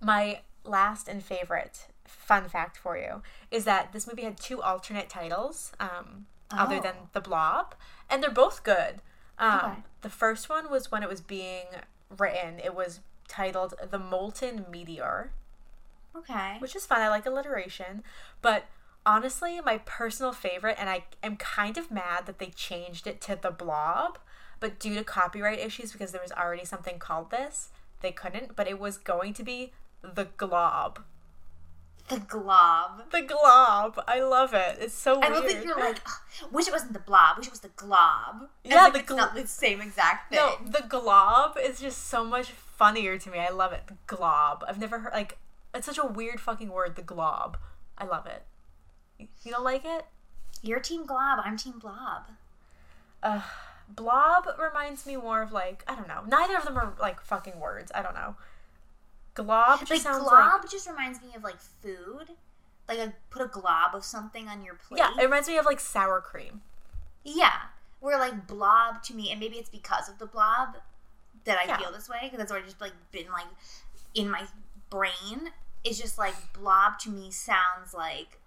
[0.00, 5.08] my last and favorite fun fact for you is that this movie had two alternate
[5.08, 6.80] titles, um, other Oh.
[6.80, 7.74] than The Blob,
[8.08, 9.00] and they're both good.
[9.38, 9.82] Um, Okay.
[10.02, 11.66] The first one was when it was being
[12.16, 12.60] written.
[12.60, 15.32] It was titled The Molten Meteor
[16.14, 16.56] okay.
[16.60, 17.00] which is fun.
[17.00, 18.02] I like alliteration.
[18.40, 18.64] But
[19.04, 23.36] honestly, my personal favorite, and I am kind of mad that they changed it to
[23.36, 24.18] the blob,
[24.60, 28.56] but due to copyright issues, because there was already something called this, they couldn't.
[28.56, 29.72] But it was going to be
[30.14, 31.00] the glob.
[32.08, 33.10] The glob.
[33.10, 34.00] The glob.
[34.06, 34.78] I love it.
[34.80, 35.32] It's so I weird.
[35.42, 38.48] love that you're like, "Ugh, wish it wasn't the blob, wish it was the glob.
[38.62, 40.38] Yeah, if the it's gl- not the same exact thing.
[40.38, 43.40] No, the glob is just so much funnier to me.
[43.40, 43.88] I love it.
[43.88, 44.64] The glob.
[44.68, 45.38] I've never heard like
[45.74, 46.94] it's such a weird fucking word.
[46.94, 47.58] The glob.
[47.98, 48.44] I love it.
[49.18, 50.06] You you don't like it?
[50.62, 52.30] You're team glob, I'm team blob.
[53.22, 53.40] Uh,
[53.88, 56.22] blob reminds me more of like I don't know.
[56.28, 57.90] Neither of them are like fucking words.
[57.94, 58.36] I don't know.
[59.36, 62.28] Glob just Like sounds glob like just reminds me of like food.
[62.88, 64.98] Like a, put a glob of something on your plate.
[64.98, 65.10] yeah.
[65.20, 66.62] It reminds me of like sour cream.
[67.24, 67.52] Yeah.
[68.00, 70.76] Where like blob to me, and maybe it's because of the blob
[71.44, 71.78] that I Yeah.
[71.78, 73.46] feel this way, because it's already just like been like
[74.14, 74.46] in my
[74.90, 75.50] brain.
[75.84, 78.38] It's just like blob to me sounds like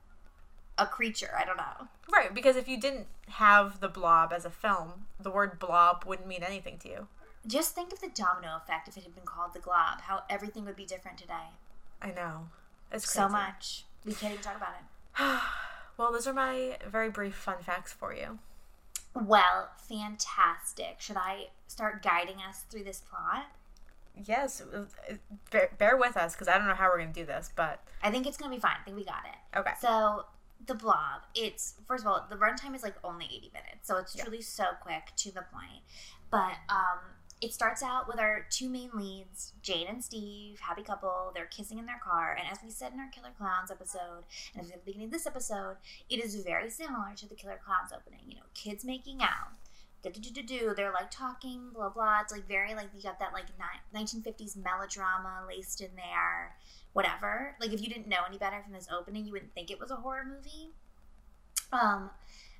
[0.78, 1.32] a creature.
[1.38, 1.88] I don't know.
[2.12, 6.28] Right, because if you didn't have the blob as a film, the word blob wouldn't
[6.28, 7.08] mean anything to you.
[7.50, 10.02] Just think of the domino effect if it had been called the glob.
[10.02, 11.50] How everything would be different today.
[12.02, 12.50] I know.
[12.92, 13.86] It's So much.
[14.06, 15.40] We can't even talk about it.
[15.98, 18.40] Well, those are my very brief fun facts for you.
[19.14, 20.96] Well, fantastic.
[21.00, 23.48] Should I start guiding us through this plot?
[24.16, 24.86] Yes, uh,
[25.52, 27.84] bear, bear with us because I don't know how we're going to do this, but
[28.02, 28.78] I think it's gonna be fine.
[28.80, 29.58] I think we got it.
[29.60, 29.72] okay.
[29.82, 30.26] So
[30.66, 34.16] the blob, it's first of all, the runtime is like only 80 minutes, so it's
[34.16, 34.24] Yeah.
[34.24, 35.84] truly so quick to the point.
[36.32, 37.00] But um
[37.41, 41.32] it starts out with our two main leads, Jane and Steve, happy couple.
[41.34, 44.25] They're kissing in their car, and as we said in our Killer Clowns episode,
[44.56, 45.78] and at the beginning of this episode,
[46.10, 48.25] it is very similar to the Killer Clowns opening.
[48.28, 49.54] You know, kids making out,
[50.04, 50.73] do do do.
[50.75, 52.21] They're like talking, blah blah.
[52.21, 56.58] It's like very like you got that like ni- 1950s melodrama laced in there,
[56.93, 57.56] whatever.
[57.62, 59.91] Like if you didn't know any better from this opening, you wouldn't think it was
[59.91, 60.71] a horror movie.
[61.71, 62.10] Um,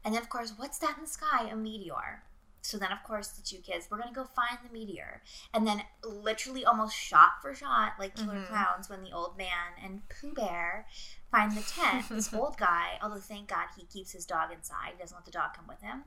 [0.06, 1.50] and then of course, what's that in the sky?
[1.52, 2.24] A meteor.
[2.70, 5.22] So then, of course, the two kids, we're gonna go find the meteor,
[5.54, 8.48] and then literally almost shot for shot, like Killer Mhm.
[8.48, 10.88] Clowns, when the old man and Pooh Bear
[11.32, 12.08] find the tent.
[12.10, 15.32] this old guy, although thank God he keeps his dog inside, he doesn't let the
[15.32, 16.04] dog come with him.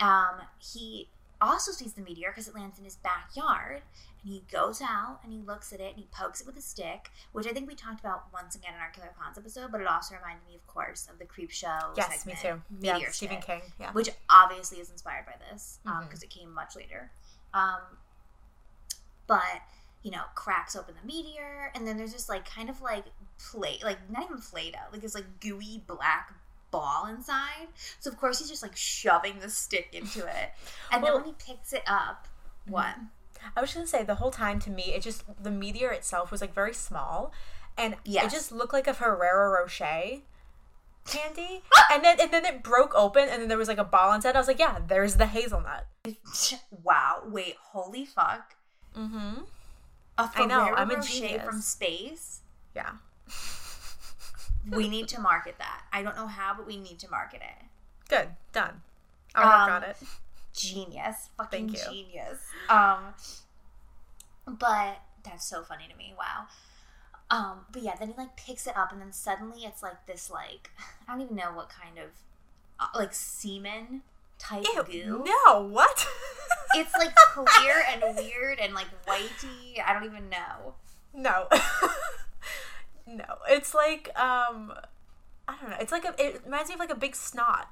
[0.00, 1.10] Um, he
[1.48, 3.82] also sees the meteor because it lands in his backyard,
[4.22, 6.60] and he goes out and he looks at it and he pokes it with a
[6.62, 9.80] stick, which I think we talked about once again in our Killer Clowns episode, but
[9.80, 11.96] it also reminded me, of course, of the Creepshow.
[11.96, 12.86] Yes, me segment, too.
[12.86, 13.62] Yeah, Stephen King.
[13.78, 13.92] Yeah.
[13.92, 16.24] which obviously is inspired by this because Mhm.
[16.24, 17.10] it came much later.
[17.52, 17.80] Um,
[19.26, 19.42] but
[20.02, 23.06] you know, cracks open the meteor, and then there's this like kind of like
[23.38, 26.34] play, like not even Play-Doh, like this like gooey black
[26.74, 27.68] ball inside.
[28.00, 30.52] So of course he's just like shoving the stick into it,
[30.92, 32.28] and Well- then when he picks it up,
[32.66, 32.94] what?
[33.56, 36.40] I was gonna say the whole time to me, it just the meteor itself was
[36.40, 37.32] like very small,
[37.76, 38.24] and Yes.
[38.26, 40.20] it just looked like a Ferrero Rocher
[41.06, 44.12] candy, and then and then it broke open, and then there was like a ball
[44.14, 44.34] inside.
[44.34, 45.86] I was like, yeah, there's the hazelnut.
[46.82, 47.22] wow!
[47.26, 48.54] Wait, holy fuck!
[48.96, 49.40] Mm-hmm.
[50.16, 51.44] A I know, Ferrero I'm a Rocher genius.
[51.44, 52.40] from space.
[52.74, 52.92] Yeah.
[54.70, 55.82] We need to market that.
[55.92, 57.64] I don't know how, but we need to market it.
[58.08, 58.28] Good.
[58.52, 58.80] Done.
[59.34, 59.96] I'll work Um, on it.
[60.54, 63.12] genius fucking genius um
[64.46, 66.46] but that's so funny to me wow
[67.28, 70.30] um but yeah then he like picks it up and then suddenly it's like this
[70.30, 70.70] like
[71.08, 72.10] i don't even know what kind of
[72.78, 74.02] uh, like semen
[74.38, 76.06] type Ew, goo no, what?
[76.76, 80.74] it's like clear and weird and like whitey i don't even know
[81.16, 81.48] no.
[83.06, 83.24] no.
[83.48, 84.72] It's like um
[85.46, 85.76] I don't know.
[85.80, 87.68] It's like a it reminds me of like a big snot.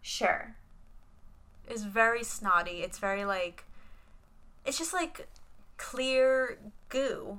[0.00, 0.54] sure
[1.68, 2.82] It's very snotty.
[2.82, 3.64] It's very like
[4.64, 5.28] it's just like
[5.76, 7.38] clear goo.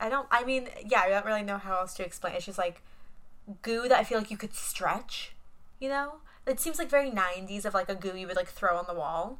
[0.00, 2.34] I don't I mean, yeah, I don't really know how else to explain.
[2.34, 2.82] It's just like
[3.62, 5.32] goo that I feel like you could stretch,
[5.80, 6.16] you know?
[6.46, 8.94] It seems like very 90s of like a goo you would like throw on the
[8.94, 9.38] wall.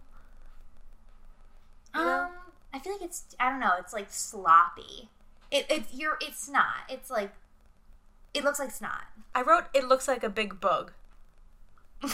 [1.95, 2.23] You know?
[2.25, 2.31] um
[2.73, 5.09] i feel like it's i don't know it's like sloppy
[5.55, 7.33] it, it's you're it's not it's like
[8.35, 10.93] it looks like snot I wrote it looks like a big bug.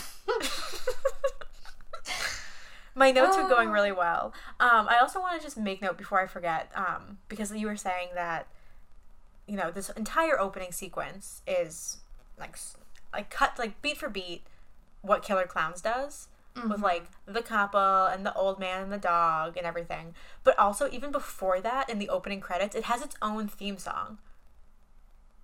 [2.94, 4.35] My notes are going really well.
[4.59, 7.76] Um, I also want to just make note before I forget, um, because you were
[7.76, 8.48] saying that,
[9.46, 11.98] you know, this entire opening sequence is
[12.38, 12.57] like,
[13.12, 14.42] like cut like beat for beat,
[15.03, 16.83] what Killer Clowns does with mm-hmm.
[16.83, 20.15] like the couple and the old man and the dog and everything.
[20.45, 24.19] But also even before that, in the opening credits, it has its own theme song.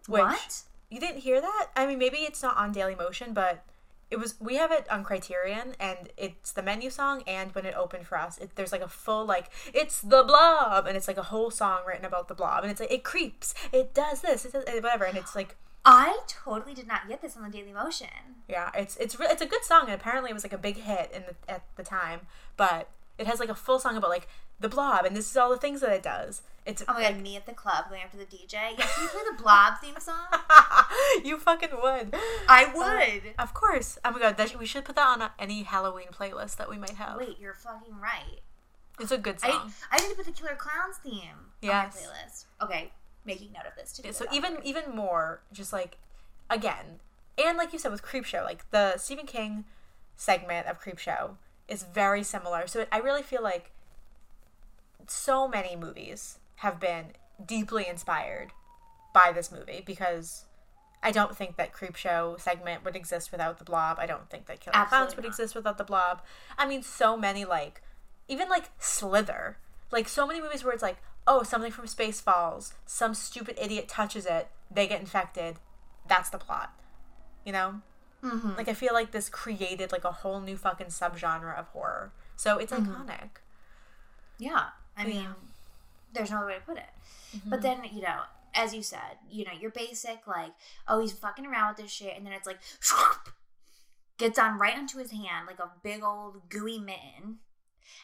[0.08, 1.68] Which, what you didn't hear that?
[1.74, 3.64] I mean, maybe it's not on Dailymotion, but
[4.10, 4.36] it was.
[4.40, 7.24] We have it on Criterion, and it's the menu song.
[7.26, 10.86] And when it opened for us, it, there's like a full like it's the blob,
[10.86, 13.54] and it's like a whole song written about the blob, and it's like it creeps,
[13.72, 17.22] it does this, it does eh, whatever, and it's like I totally did not get
[17.22, 18.08] this on the Dailymotion.
[18.48, 20.78] yeah, it's it's re- it's a good song, and apparently it was like a big
[20.78, 22.20] hit in the, at the time,
[22.56, 24.28] but It has like a full song about like
[24.60, 26.42] the blob and this is all the things that it does.
[26.66, 28.52] It's Oh my god, me at the club going after the DJ.
[28.52, 30.26] Yeah, can you play the Blob theme song?
[31.24, 32.14] you fucking would.
[32.48, 33.34] I um, would.
[33.38, 33.98] Of course.
[34.04, 36.96] Oh my god, that, we should put that on any Halloween playlist that we might
[37.04, 37.16] have.
[37.18, 38.40] Wait, you're fucking right.
[38.98, 39.72] It's a good I, song.
[39.92, 41.96] I need to put the Killer Clowns theme Yes.
[41.96, 42.44] on my playlist.
[42.64, 42.92] Okay,
[43.26, 43.92] making note of this.
[43.94, 45.98] To do Yeah, so even even more just like
[46.48, 47.00] again
[47.38, 49.64] and like you said with creep show like the stephen king
[50.16, 51.36] segment of creep show
[51.68, 53.72] is very similar so it, i really feel like
[55.06, 57.06] so many movies have been
[57.44, 58.52] deeply inspired
[59.12, 60.44] by this movie because
[61.02, 64.46] i don't think that creep show segment would exist without the blob i don't think
[64.46, 65.28] that killer clowns would not.
[65.28, 66.22] exist without the blob
[66.56, 67.82] i mean so many like
[68.28, 69.58] even like slither
[69.92, 73.88] like so many movies where it's like oh something from space falls some stupid idiot
[73.88, 75.56] touches it they get infected
[76.08, 76.72] that's the plot
[77.44, 77.80] you know
[78.22, 78.56] Mhm.
[78.56, 82.58] like i feel like this created like a whole new fucking subgenre of horror so
[82.58, 82.92] it's Mm-hmm.
[82.92, 83.30] iconic
[84.38, 84.64] Yeah,
[84.96, 85.22] I mean, Yeah.
[85.28, 85.46] Mm-hmm.
[86.12, 86.90] there's no other way to put it.
[87.46, 88.20] But then, you know,
[88.54, 90.52] as you said, you know, your basic like,
[90.88, 92.58] oh, he's fucking around with this shit, and then it's like,
[94.18, 97.38] gets on right onto his hand like a big old gooey mitten,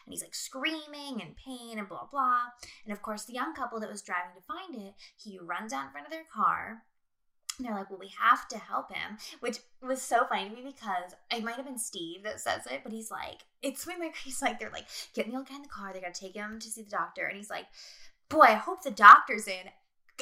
[0.05, 2.41] and he's like screaming in pain and blah blah.
[2.85, 5.85] And of course, the young couple that was driving to find it, he runs out
[5.85, 6.83] in front of their car.
[7.57, 10.63] And they're like, well, we have to help him, which was so funny to me
[10.63, 14.15] because it might have been Steve that says it, but he's like, it's something like
[14.23, 16.57] he's like, they're like, get the old guy in the car, they're gonna take him
[16.59, 17.65] to see the doctor, and he's like,
[18.29, 19.69] boy, I hope the doctor's in.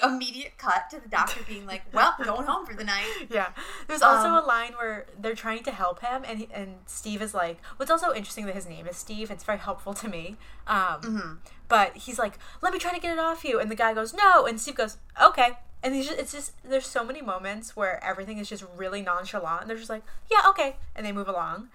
[0.01, 3.05] Immediate cut to the doctor being like, well, going home for the night.
[3.29, 3.49] yeah
[3.87, 7.21] there's also Um, a line where they're trying to help him and he, and steve
[7.21, 10.37] is like what's also interesting that his name is steve it's very helpful to me
[10.65, 11.37] um Mhm.
[11.67, 14.13] but he's like let me try to get it off you and the guy goes
[14.13, 18.37] no and steve goes okay and just, it's just there's so many moments where everything
[18.37, 21.67] is just really nonchalant and they're just like yeah okay and they move along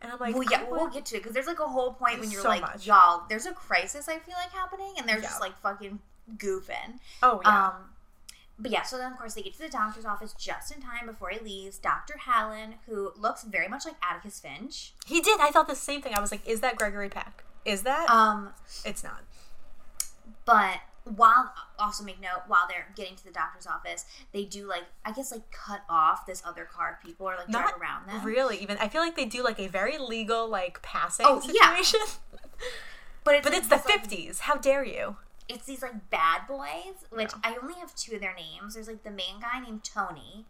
[0.00, 2.18] and i'm like well, yeah, we'll get to it because there's like a whole point
[2.20, 2.86] when you're so like, much.
[2.86, 4.08] y'all, there's a crisis.
[4.08, 5.24] I feel like happening, and they're Yeah.
[5.28, 5.98] just like fucking
[6.36, 6.98] goofing.
[7.22, 7.72] oh yeah Um,
[8.62, 11.06] but yeah, so then of course they get to the doctor's office just in time
[11.06, 11.78] before he leaves.
[11.78, 12.18] Dr.
[12.26, 14.92] Hallen, who looks very much like Atticus Finch.
[15.06, 17.82] he did i thought the same thing i was like is that gregory peck is
[17.82, 18.50] that Um,
[18.84, 19.22] it's not
[20.44, 24.84] but while also make note while they're getting to the doctor's office, they do like
[25.04, 28.06] I guess like cut off this other car of people or like not drive around
[28.08, 28.22] them.
[28.24, 31.74] really even i feel like they do like a very legal like passing Oh, yeah.
[31.76, 32.00] situation
[33.24, 35.16] But it's but like it's the this, like, 50s how dare you
[35.50, 37.52] it's these like bad boys, which Yeah.
[37.52, 38.74] I only have two of their names.
[38.74, 40.46] There's like the main guy named Tony,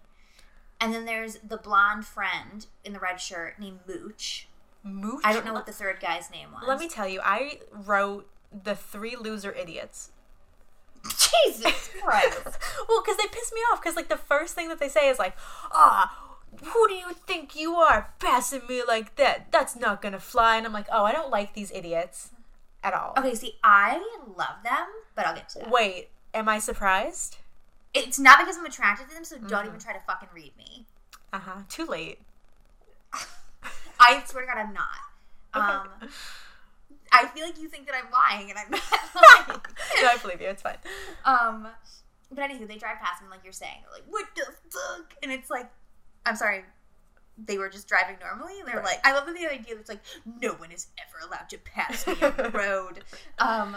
[0.81, 4.49] and then there's the blonde friend in the red shirt named Mooch.
[4.83, 5.21] Mooch?
[5.25, 6.65] I don't know what the third guy's name was.
[6.67, 10.11] Let me tell you, I wrote the three loser idiots.
[11.05, 12.59] Jesus Christ.
[12.89, 13.81] well, because they piss me off.
[13.83, 15.35] Because like the first thing that they say is like,
[15.73, 19.51] "Ah, who do you think you are, passing me like that?
[19.51, 22.31] That's not gonna fly." And I'm like, "Oh, I don't like these idiots
[22.83, 24.03] at all." Okay, see, I
[24.37, 25.71] love them, but I'll get to that.
[25.71, 27.39] Wait, am I surprised?
[27.95, 29.47] It's not because I'm attracted to them, so Mm-hmm.
[29.49, 30.87] don't even try to fucking read me.
[31.33, 31.61] Uh huh.
[31.69, 32.19] Too late.
[34.01, 34.85] I swear to God, I'm not.
[35.53, 36.13] Um, Okay.
[37.13, 38.83] I feel like you think that I'm lying, and I'm not
[39.49, 39.61] lying.
[40.01, 40.47] no, I believe you.
[40.47, 40.77] It's fine.
[41.25, 41.67] um,
[42.31, 43.79] but anywho, they drive past him, like you're saying.
[43.83, 45.69] They're like, "What the fuck?" And it's like,
[46.25, 46.65] I'm sorry,
[47.47, 48.85] they were just driving normally, and they're Right.
[48.85, 50.01] like, I love the idea that's like,
[50.41, 53.03] no one is ever allowed to pass me on the road.
[53.39, 53.77] Um,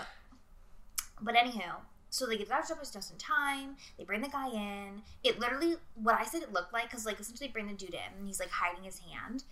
[1.22, 1.78] but anyhow,
[2.10, 3.76] so they get the doctor's office just in time.
[3.98, 5.02] They bring the guy in.
[5.24, 7.94] It literally, what I said it looked like, because like essentially they bring the dude
[7.94, 9.44] in, and he's like hiding his hand.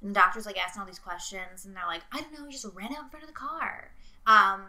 [0.00, 2.52] And the doctor's like asking all these questions, and they're like, I don't know, he
[2.52, 3.90] just ran out in front of the car.
[4.26, 4.62] Um,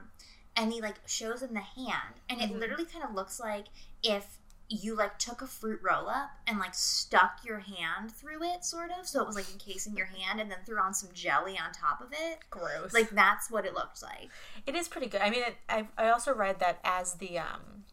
[0.55, 2.59] and he like shows them the hand, and it Mhm.
[2.59, 3.65] literally kind of looks like
[4.01, 4.36] if
[4.69, 8.89] you like took a fruit roll up and like stuck your hand through it, sort
[8.99, 11.71] of, so it was like encasing your hand, and then threw on some jelly on
[11.71, 12.39] top of it.
[12.49, 12.93] Gross.
[12.93, 14.29] Like that's what it looked like.
[14.65, 15.21] It is pretty good.
[15.21, 17.85] I mean, it, I I also read that as the um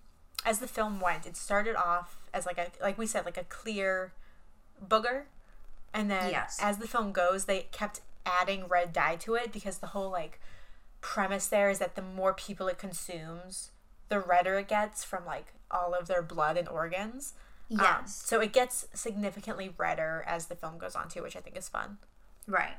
[0.45, 3.45] as the film went, it started off as like a like we said like a
[3.45, 4.13] clear
[4.85, 5.25] booger,
[5.93, 6.59] and then Yes.
[6.61, 10.41] as the film goes, they kept adding red dye to it because the whole like
[11.01, 13.71] premise there is that the more people it consumes,
[14.09, 17.35] the redder it gets from like all of their blood and organs.
[17.71, 18.23] Um, Yes.
[18.25, 21.69] so it gets significantly redder as the film goes on too, which I think is
[21.69, 21.99] fun.
[22.47, 22.77] Right.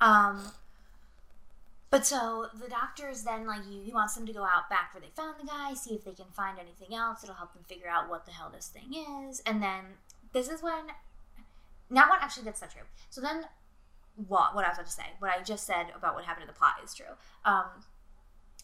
[0.00, 0.52] Um
[1.90, 5.00] but so the doctors then like he, he wants them to go out back where
[5.00, 7.88] they found the guy, see if they can find anything else It'll help them figure
[7.88, 8.92] out what the hell this thing
[9.28, 9.40] is.
[9.46, 9.84] And then
[10.32, 10.86] this is when
[11.90, 12.82] not what actually that's not true.
[13.10, 13.44] So then
[14.16, 16.48] what what I was about to say, what I just said about what happened in
[16.48, 17.14] the plot is true.
[17.44, 17.66] Um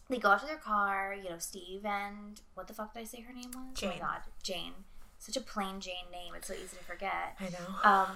[0.09, 3.04] they go out to their car, you know, Steve and what the fuck did I
[3.04, 3.82] say her name was?
[3.82, 4.72] Oh my god, Jane.
[5.18, 7.36] Such a plain Jane name, it's so easy to forget.
[7.40, 7.90] I know.
[7.90, 8.06] Um,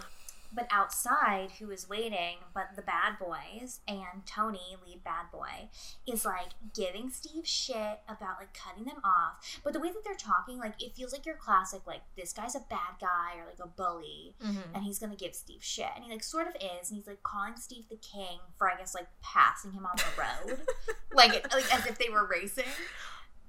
[0.55, 5.69] but outside, who is waiting, but the bad boys and Tony, lead bad boy,
[6.07, 9.61] is like giving Steve shit about like cutting them off.
[9.65, 12.55] But the way that they're talking, like it feels like your classic, like this guy's
[12.55, 14.75] a bad guy or like a bully, Mm-hmm.
[14.75, 17.23] and he's gonna give Steve shit, and he like sort of is, and he's like
[17.23, 20.61] calling Steve the king for I guess like passing him on the road,
[21.15, 22.65] like it, like as if they were racing.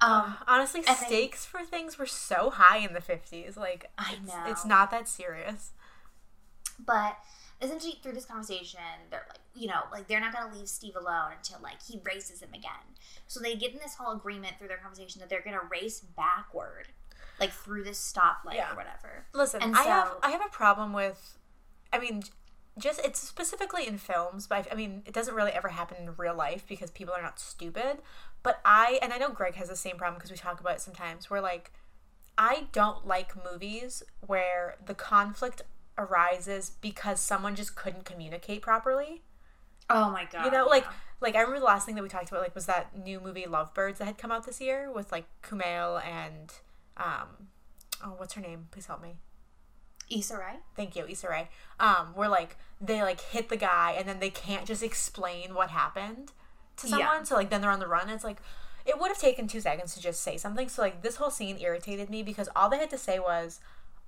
[0.01, 3.55] Um, Honestly, and then- stakes for things were so high in the 50s.
[3.57, 4.43] Like, I it's, know.
[4.47, 5.71] it's not that serious.
[6.85, 7.17] But
[7.61, 8.79] essentially, through this conversation,
[9.09, 12.01] they're like, you know, like they're not going to leave Steve alone until like he
[12.03, 12.71] races him again.
[13.27, 15.99] So they get in this whole agreement through their conversation that they're going to race
[16.01, 16.89] backward,
[17.39, 18.71] like through this stoplight Yeah.
[18.71, 19.25] or whatever.
[19.33, 21.37] Listen, And I have I have a problem with
[21.91, 22.23] I mean
[22.77, 26.13] just it's specifically in films, but I, I mean it doesn't really ever happen in
[26.17, 27.99] real life because people are not stupid.
[28.41, 30.81] But I and I know Greg has the same problem because we talk about it
[30.81, 31.71] sometimes where like
[32.37, 35.61] I don't like movies where the conflict
[35.97, 39.21] arises because someone just couldn't communicate properly.
[39.89, 40.45] Oh my god!
[40.45, 40.85] You know, like
[41.21, 43.45] like I remember the last thing that we talked about like was that new movie
[43.45, 46.53] Lovebirds that had come out this year with like Kumail and
[46.97, 47.47] um
[48.03, 48.67] oh what's her name?
[48.71, 49.15] Please help me.
[50.09, 50.59] Issa Rae.
[50.75, 51.49] Thank you, Issa Rae.
[51.79, 55.69] Um, where like they like hit the guy and then they can't just explain what
[55.69, 56.31] happened
[56.77, 56.97] to Yeah.
[56.97, 57.25] someone.
[57.25, 58.03] So like then they're on the run.
[58.03, 58.37] And it's like
[58.85, 60.67] it would have taken two seconds to just say something.
[60.69, 63.59] So like this whole scene irritated me because all they had to say was,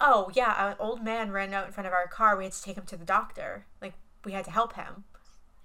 [0.01, 2.35] "Oh yeah, an old man ran out in front of our car.
[2.37, 3.65] We had to take him to the doctor.
[3.81, 3.93] Like
[4.23, 5.05] we had to help him."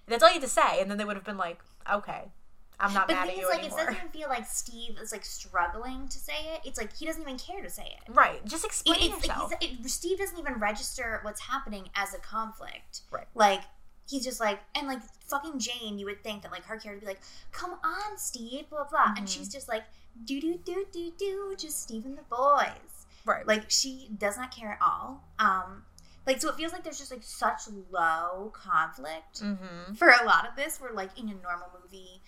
[0.06, 1.60] That's all you had to say, and then they would have been like,
[1.90, 2.32] "Okay,
[2.80, 5.12] I'm not But mad at you is, like, it doesn't even feel like Steve is
[5.12, 6.62] like struggling to say it.
[6.64, 8.12] It's like he doesn't even care to say it.
[8.14, 8.44] right?
[8.44, 9.50] Just It- explain it's yourself.
[9.52, 13.02] like it, Steve doesn't even register what's happening as a conflict.
[13.10, 13.26] Right.
[13.34, 13.62] Like
[14.08, 15.98] he's just like and like fucking Jane.
[15.98, 17.20] You would think that like her character would be like,
[17.52, 19.28] "Come on, Steve," blah blah, and Mhm.
[19.28, 19.84] she's just like,
[20.24, 22.99] "Do do do do do," just Steve and the boys.
[23.24, 23.46] Right.
[23.46, 25.24] Like she does not care at all.
[25.38, 25.84] Um,
[26.26, 29.94] like so it feels like there's just like such low conflict mm-hmm.
[29.94, 30.80] for a lot of this.
[30.80, 32.22] Where like in a normal movie.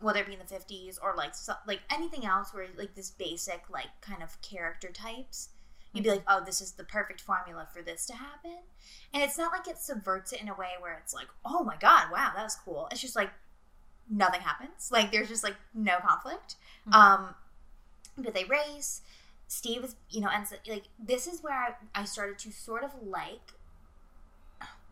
[0.00, 3.10] Whether it be in the fifties or like so, like anything else, where like this
[3.10, 5.48] basic like kind of character types,
[5.94, 8.58] you'd be like, oh, this is the perfect formula for this to happen.
[9.14, 11.76] And it's not like it subverts it in a way where it's like, oh my
[11.76, 12.88] god, wow, that was cool.
[12.90, 13.30] It's just like
[14.10, 14.90] nothing happens.
[14.92, 16.56] Like there's just like no conflict.
[16.88, 16.92] Mhm.
[16.92, 17.34] Um,
[18.18, 19.00] but they race.
[19.48, 22.82] Steve is, you know, ends up, like this is where I, I started to sort
[22.84, 23.52] of like.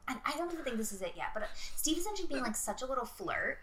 [0.09, 2.83] And I don't even think this is it yet, but Steve essentially being like such
[2.83, 3.59] a little flirt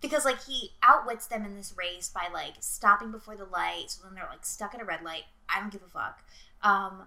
[0.00, 4.02] because like he outwits them in this race by like stopping before the light so
[4.04, 6.24] then they're like stuck at a red light i don't give a fuck
[6.64, 7.02] um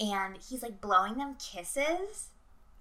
[0.00, 2.30] and he's like blowing them kisses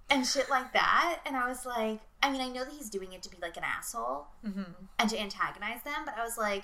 [0.09, 3.13] and shit like that and i was like i mean i know that he's doing
[3.13, 4.63] it to be like an asshole Mm-hmm.
[4.97, 6.63] and to antagonize them but i was like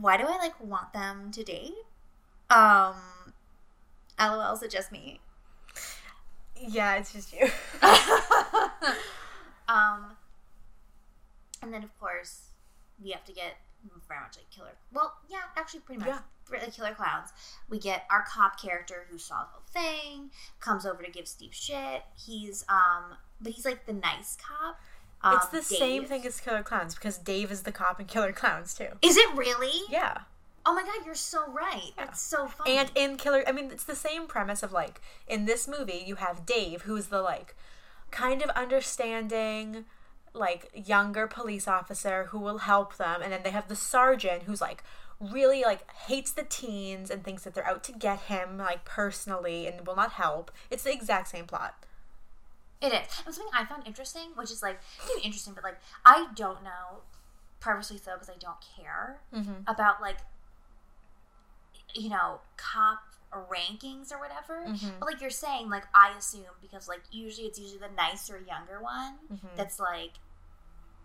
[0.00, 1.72] why do i like want them to date
[2.50, 2.96] um
[4.20, 5.20] lol is it just me
[6.58, 7.46] Yeah, it's just you.
[9.68, 10.16] um,
[11.62, 12.48] and then of course
[13.02, 13.56] we have to get
[14.08, 14.72] very much like killer.
[14.92, 16.18] Well, yeah, actually, pretty much Yeah.
[16.44, 17.28] for killer clowns.
[17.68, 20.30] We get our cop character who saw the whole thing,
[20.60, 22.02] comes over to give Steve shit.
[22.16, 24.78] He's um, but he's like the nice cop.
[25.26, 28.32] Um, it's the same thing as Killer Clowns because Dave is the cop in Killer
[28.32, 28.88] Clowns too.
[29.02, 29.82] Is it really?
[29.90, 30.18] Yeah.
[30.64, 31.92] Oh my god, you're so right.
[31.96, 32.76] That's so funny.
[32.76, 36.16] And in Killer, I mean, it's the same premise of like in this movie, you
[36.16, 37.54] have Dave, who's the like
[38.10, 39.84] kind of understanding,
[40.32, 44.60] like younger police officer who will help them, and then they have the sergeant who's
[44.60, 44.82] like
[45.20, 49.66] really like hates the teens and thinks that they're out to get him like personally
[49.66, 50.50] and will not help.
[50.70, 51.74] It's the exact same plot.
[52.80, 53.22] It is.
[53.24, 57.00] And something I found interesting, which is like maybe interesting, but like I don't know,
[57.60, 59.62] purposely so because I don't care Mm-hmm.
[59.66, 60.18] about like
[61.94, 62.98] you know cop
[63.32, 64.64] rankings or whatever.
[64.66, 64.98] Mhm.
[64.98, 68.80] But like you're saying, like I assume because like usually it's usually the nicer younger
[68.80, 69.56] one Mhm.
[69.56, 70.12] that's like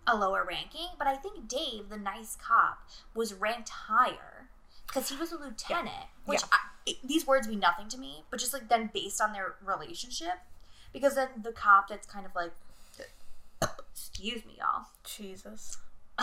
[0.06, 0.88] a lower ranking.
[0.98, 4.48] But I think Dave, the nice cop, was ranked higher
[4.86, 6.06] because he was a lieutenant.
[6.24, 6.48] Which Yeah.
[6.52, 9.56] I, it- these words mean nothing to me, but just like then based on their
[9.62, 10.40] relationship,
[10.92, 12.52] because then the cop that's kind of like,
[13.92, 14.86] excuse me, y'all.
[15.04, 15.78] Jesus.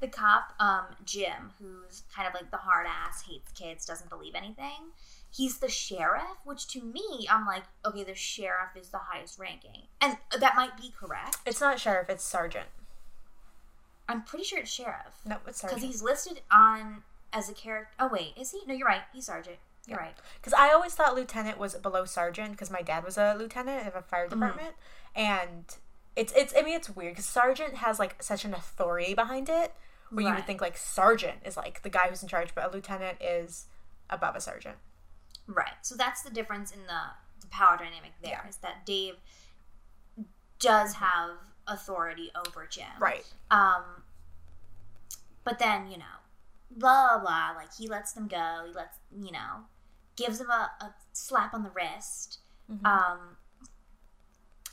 [0.00, 4.34] the cop, um, Jim, who's kind of like the hard ass, hates kids, doesn't believe
[4.34, 4.92] anything.
[5.30, 9.82] He's the sheriff, which to me, I'm like, okay, the sheriff is the highest ranking,
[10.00, 11.36] and that might be correct.
[11.44, 12.08] It's not sheriff.
[12.08, 12.68] It's sergeant.
[14.08, 17.02] I'm pretty sure it's sheriff No, it's sergeant because he's listed on
[17.32, 17.92] as a character.
[17.98, 18.60] Oh wait, is he?
[18.66, 19.02] No, you're right.
[19.12, 19.58] He's sergeant.
[19.86, 20.14] You're right.
[20.40, 23.94] Because I always thought lieutenant was below sergeant because my dad was a lieutenant of
[23.94, 24.74] a fire department,
[25.14, 25.64] and
[26.16, 29.72] it's it's I mean it's weird because sergeant has like such an authority behind it
[30.10, 32.74] where you would think like sergeant is like the guy who's in charge, but a
[32.74, 33.66] lieutenant is
[34.10, 34.76] above a sergeant.
[35.46, 35.74] Right.
[35.82, 37.00] So that's the difference in the
[37.40, 38.48] the power dynamic there Yeah.
[38.48, 39.14] is that Dave
[40.58, 41.30] does have
[41.68, 42.86] authority over Jim.
[42.98, 43.24] Right.
[43.50, 43.82] Um,
[45.44, 46.04] but then you know,
[46.70, 47.52] blah blah.
[47.54, 48.64] Like he lets them go.
[48.66, 49.64] He lets you know,
[50.16, 52.38] gives them a, a slap on the wrist.
[52.70, 52.86] Mm-hmm.
[52.86, 53.36] Um,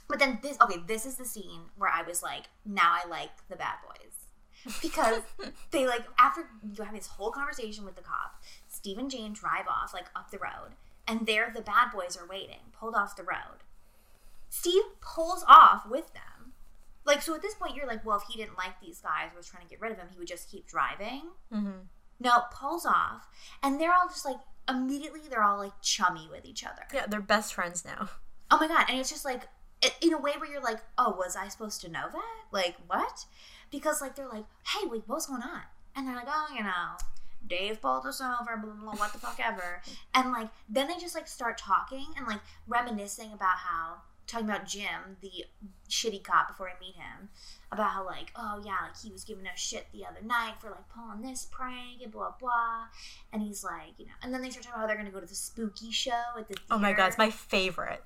[0.07, 3.31] but then this okay, this is the scene where I was like, now I like
[3.49, 4.13] the bad boys
[4.81, 5.21] because
[5.71, 9.67] they like after you have this whole conversation with the cop, Steve and Jane drive
[9.67, 10.75] off like up the road,
[11.07, 13.63] and there the bad boys are waiting, pulled off the road.
[14.49, 16.53] Steve pulls off with them.
[17.05, 19.37] Like so at this point you're like, well, if he didn't like these guys or
[19.37, 21.23] was trying to get rid of him, he would just keep driving.
[21.51, 21.87] Mm-hmm.
[22.19, 23.27] No, pulls off,
[23.61, 24.37] and they're all just like
[24.69, 26.83] immediately they're all like chummy with each other.
[26.93, 28.09] Yeah, they're best friends now.
[28.51, 28.85] Oh my god!
[28.89, 29.47] And it's just like
[30.01, 32.35] in a way where you're like, oh, was I supposed to know that?
[32.51, 33.25] Like what?
[33.71, 35.61] Because like they're like, hey, wait, what's going on?
[35.95, 36.97] And they're like, oh, you know,
[37.47, 39.81] Dave pulled us over, blah blah blah, what the fuck ever.
[40.13, 43.97] And like then they just like start talking and like reminiscing about how
[44.27, 45.45] talking about Jim, the
[45.89, 47.29] shitty cop before I meet him,
[47.71, 50.69] about how like, oh yeah, like he was giving us shit the other night for
[50.69, 52.85] like pulling this prank and blah blah.
[53.31, 55.19] And he's like, you know, and then they start talking about how they're gonna go
[55.19, 58.03] to the spooky show at the Oh my god, it's my favorite.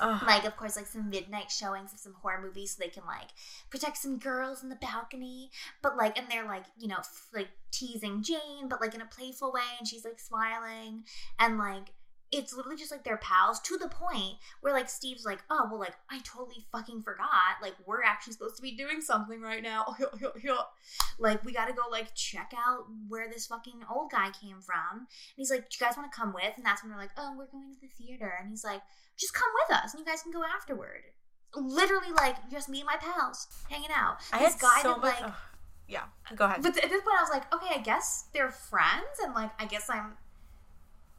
[0.00, 0.22] Ugh.
[0.26, 3.28] like of course like some midnight showings of some horror movies so they can like
[3.70, 7.46] protect some girls in the balcony but like and they're like you know f- like
[7.70, 11.04] teasing jane but like in a playful way and she's like smiling
[11.38, 11.92] and like
[12.34, 15.80] it's literally just like they're pals to the point where like steve's like oh well
[15.80, 19.84] like i totally fucking forgot like we're actually supposed to be doing something right now
[21.18, 25.06] like we gotta go like check out where this fucking old guy came from and
[25.36, 27.34] he's like do you guys want to come with and that's when they're like oh
[27.38, 28.82] we're going to the theater and he's like
[29.18, 31.02] just come with us and you guys can go afterward.
[31.54, 34.16] Literally, like, just me and my pals hanging out.
[34.32, 35.20] I this had guy so that, much.
[35.20, 35.32] like.
[35.86, 36.04] Yeah,
[36.34, 36.62] go ahead.
[36.62, 39.66] but at this point, I was like, okay, I guess they're friends, and like, I
[39.66, 40.14] guess I'm.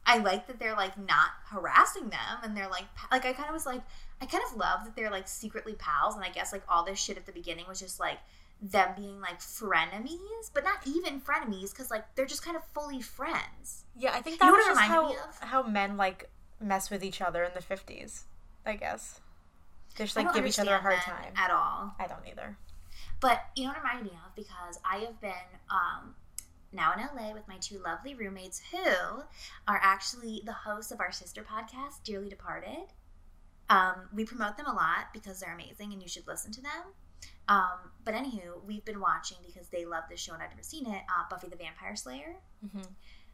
[0.06, 3.54] I like that they're like not harassing them, and they're like, like I kind of
[3.54, 3.82] was like,
[4.22, 7.00] I kind of love that they're like secretly pals, and I guess like all this
[7.00, 8.20] shit at the beginning was just like
[8.62, 13.02] them being like frenemies, but not even frenemies, because like they're just kind of fully
[13.02, 13.84] friends.
[13.98, 15.50] yeah, I think You that know was just how, me of?
[15.50, 16.30] how men like
[16.62, 18.26] mess with each other in the fifties.
[18.66, 19.20] I guess
[19.98, 21.34] they just like give each other a hard time.
[21.38, 21.96] at all.
[22.00, 22.58] I don't either.
[23.22, 24.36] But you know what it reminded me of?
[24.36, 25.32] Because I have been
[25.70, 26.16] um,
[26.76, 29.22] now in LA with my two lovely roommates who
[29.68, 32.88] are actually the hosts of our sister podcast, Dearly Departed.
[33.70, 36.84] Um, we promote them a lot because they're amazing and you should listen to them.
[37.48, 40.86] Um, but anywho, we've been watching because they love this show and I've never seen
[40.88, 42.36] it uh, Buffy the Vampire Slayer.
[42.66, 42.86] Mhm.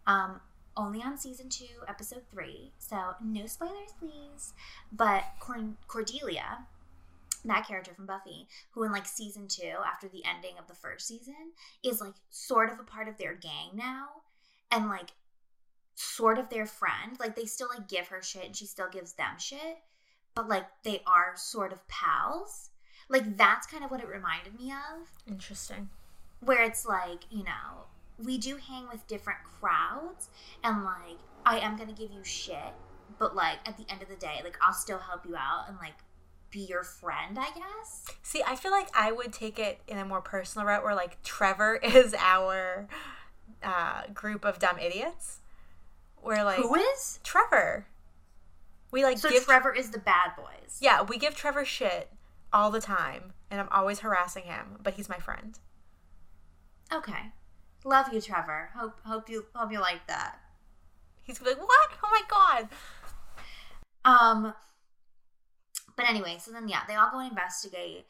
[0.08, 0.42] Um,
[0.78, 2.72] only on season two, episode three.
[2.78, 4.54] So no spoilers, please.
[4.92, 6.66] But Corn- Cordelia,
[7.50, 11.08] that character from Buffy, who in like season two, after the ending of the first
[11.08, 14.08] season, is like sort of a part of their gang now,
[14.72, 15.12] and like
[15.96, 17.20] sort of their friend.
[17.20, 19.78] Like they still like give her shit and she still gives them shit,
[20.36, 22.70] but like they are sort of pals.
[23.10, 25.89] Like that's kind of what it reminded me of Interesting.
[26.39, 27.86] where it's like you know
[28.24, 30.30] we do hang with different crowds
[30.64, 32.74] and like i am gonna give you shit
[33.20, 35.78] but like at the end of the day like i'll still help you out and
[35.78, 35.96] like
[36.52, 40.06] be your friend i guess See, I feel like I would take it in a
[40.06, 42.88] more personal route where like Trevor is our
[43.62, 45.39] uh, group of dumb idiots.
[46.22, 47.88] Where like who is Trevor.
[48.89, 52.10] We like so give trevor is the bad boys Yeah, we give Trevor shit
[52.54, 55.60] all the time and I'm always harassing him, but he's my friend.
[56.93, 57.32] okay
[57.84, 60.39] love you trevor hope hope you hope you like that
[61.24, 61.89] He's gonna be like, "What?
[62.04, 62.70] Oh my god."
[64.04, 64.54] Um,
[66.02, 68.08] but anyway, so then yeah, they all go and investigate,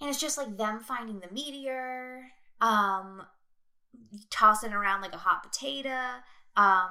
[0.00, 3.22] and it's just like them finding the meteor, um,
[4.30, 5.96] tossing around like a hot potato,
[6.56, 6.90] um,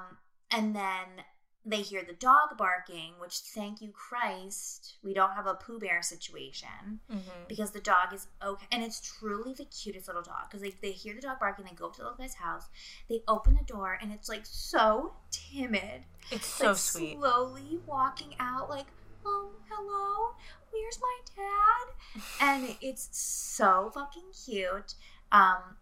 [0.50, 1.24] and then
[1.66, 6.02] they hear the dog barking, which thank you Christ, we don't have a Pooh Bear
[6.02, 7.44] situation Mm-hmm.
[7.50, 10.50] because the dog is okay, and it's truly the cutest little dog.
[10.50, 12.68] Because they, they hear the dog barking, they go up to the little guy's house,
[13.10, 17.18] they open the door, and it's like so timid It's so like, sweet.
[17.18, 18.86] Slowly walking out, like,
[19.28, 20.34] um, hello,
[20.72, 22.22] where's my dad?
[22.42, 24.96] And it's so fucking cute.
[25.32, 25.76] Um,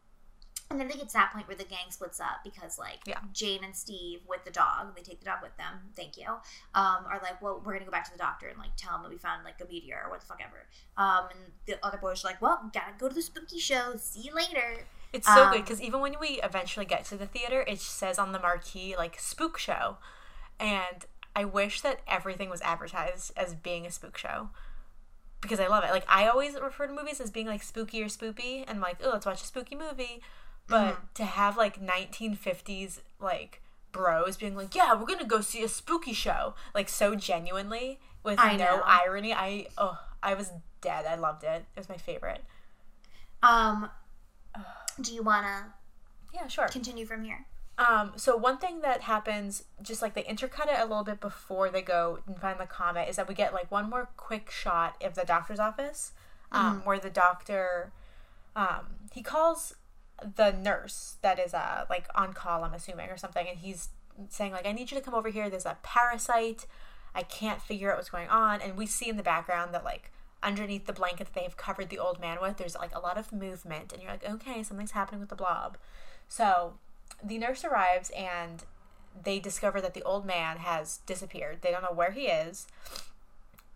[0.72, 3.20] and then they get to that point where the gang splits up because, like, Yeah.
[3.32, 5.92] Jane and Steve with the dog, they take the dog with them.
[5.96, 6.26] Thank you.
[6.74, 9.04] Um, are like, well, we're gonna go back to the doctor and like tell him
[9.04, 10.66] that we found like a meteor or what the fuck ever.
[10.98, 13.96] Um, and the other boys are like, well, gotta go to the spooky show.
[13.98, 14.86] See you later.
[15.14, 18.18] It's so good Um, because even when we eventually get to the theater, it says
[18.18, 19.98] on the marquee like spook show,
[20.60, 24.50] and I wish that everything was advertised as being a spook show
[25.42, 25.92] because I love it.
[25.92, 29.10] Like I always refer to movies as being like spooky or spoopy, and like, oh,
[29.12, 30.22] let's watch a spooky movie.
[30.68, 31.06] But Mm-hmm.
[31.16, 33.62] to have like 1950s like
[33.92, 38.40] bros being like, "Yeah, we're gonna go see a spooky show," like so genuinely with
[38.40, 38.82] I no know.
[38.86, 39.34] irony.
[39.34, 41.06] I oh, I was dead.
[41.06, 41.66] I loved it.
[41.76, 42.44] It was my favorite.
[43.44, 43.90] Um,
[45.00, 45.66] do you want to
[46.34, 46.68] Yeah, sure.
[46.68, 47.46] continue from here?
[47.78, 51.70] Um, so one thing that happens, just like they intercut it a little bit before
[51.70, 54.96] they go and find the comet, is that we get like one more quick shot
[55.04, 56.14] of the doctor's office,
[56.54, 57.92] um, where the doctor,
[58.56, 59.76] um, he calls
[60.38, 63.90] the nurse that is uh like on call, I'm assuming, or something, and he's
[64.30, 65.50] saying like, I need you to come over here.
[65.50, 66.68] There's a parasite.
[67.14, 70.12] I can't figure out what's going on, and we see in the background that like
[70.42, 73.18] underneath the blanket that they have covered the old man with, there's like a lot
[73.18, 75.78] of movement, and you're like, okay, something's happening with the blob.
[76.30, 76.76] So
[77.24, 78.64] the nurse arrives and
[79.24, 81.60] they discover that the old man has disappeared.
[81.62, 82.68] They don't know where he is.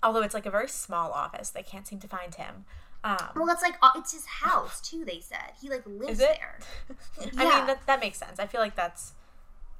[0.02, 2.66] Although it's like a very small office, they can't seem to find him.
[3.04, 5.06] Um, Well, it's like it's his house too.
[5.06, 6.38] They said he like lives Is it?
[6.40, 6.60] there.
[7.38, 8.40] I mean, that, that makes sense.
[8.40, 9.14] I feel like that's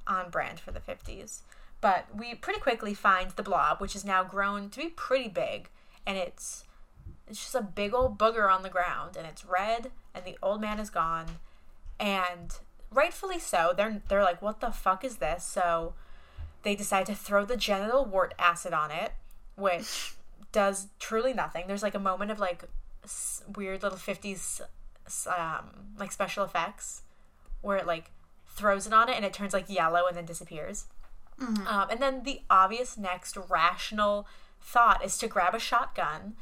[0.06, 1.42] on brand for the 50s.
[1.80, 5.68] But we pretty quickly find the blob, which is now grown to be pretty big.
[6.06, 6.64] And it's
[7.28, 9.16] it's just a big old booger on the ground.
[9.16, 11.26] And it's red, and the old man is gone.
[11.98, 12.54] And
[12.92, 13.72] rightfully so.
[13.76, 15.44] They're, they're like, what the fuck is this?
[15.44, 15.94] So
[16.62, 19.12] they decide to throw the genital wart acid on it,
[19.56, 20.14] which
[20.52, 21.64] does truly nothing.
[21.66, 22.64] There's like a moment of like
[23.04, 24.60] s- weird little 50s
[25.26, 27.02] um, like special effects
[27.62, 28.10] where it like
[28.46, 30.86] throws it on it and it turns like yellow and then disappears.
[31.66, 34.26] Um, and then the obvious next rational
[34.60, 36.34] thought is to grab a shotgun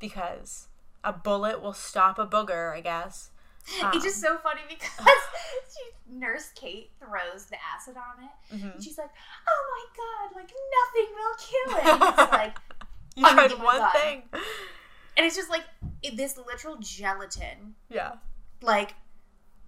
[0.00, 0.68] because
[1.04, 3.30] a bullet will stop a booger, I guess.
[3.94, 4.90] It's just so funny because
[5.74, 8.54] she, Nurse Kate throws the acid on it.
[8.56, 8.68] Mm-hmm.
[8.74, 9.10] And she's like,
[9.48, 12.56] "Oh my god, like nothing will kill it." It's like,
[13.16, 13.92] You tried one gun.
[13.92, 14.22] thing.
[15.16, 15.64] and it's just like
[16.02, 17.74] it, this literal gelatin.
[17.90, 18.12] Yeah.
[18.62, 18.94] Like,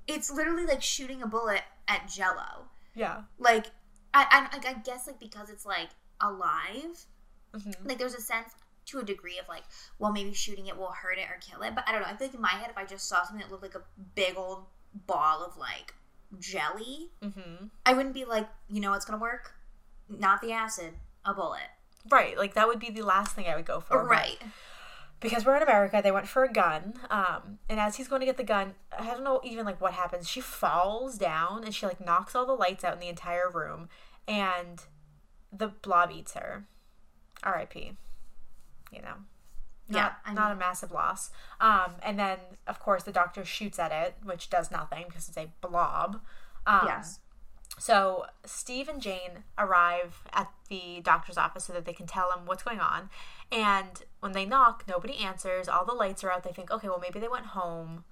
[0.07, 2.67] it's literally like shooting a bullet at Jello.
[2.95, 3.23] Yeah.
[3.39, 3.67] Like,
[4.15, 5.89] I, I, I guess like because it's like
[6.21, 7.05] alive,
[7.55, 7.75] Mhm.
[7.85, 8.53] like there's a sense
[8.89, 9.65] to a degree of like,
[9.99, 11.75] well, maybe shooting it will hurt it or kill it.
[11.75, 12.09] But I don't know.
[12.09, 13.83] I feel like in my head, if I just saw something that looked like a
[14.15, 14.65] big old
[15.07, 15.95] ball of like
[16.39, 17.67] jelly, Mm-hmm.
[17.87, 19.53] I wouldn't be like, you know what's gonna work?
[20.09, 21.61] Not the acid, a bullet.
[22.11, 22.37] Right.
[22.39, 23.99] Like that would be the last thing I would go for.
[24.03, 24.39] but- right.
[25.21, 26.95] because we're in America, they went for a gun.
[27.11, 29.93] Um, and as he's going to get the gun, I don't know even like what
[29.95, 30.29] happens.
[30.29, 33.89] She falls down and she like knocks all the lights out in the entire room,
[34.27, 34.81] and
[35.53, 36.65] the blob eats her.
[37.43, 37.93] R.I.P.
[38.93, 39.15] You know,
[39.89, 41.31] Yeah, not I not a massive loss.
[41.61, 45.37] Um, and then of course the doctor shoots at it, which does nothing because it's
[45.39, 46.21] a blob.
[46.67, 47.21] Um, Yes.
[47.79, 52.45] so Steve and Jane arrive at the doctor's office so that they can tell him
[52.47, 53.09] what's going on.
[53.51, 55.69] And when they knock, nobody answers.
[55.69, 56.43] All the lights are out.
[56.45, 58.05] They think, okay, well maybe they went home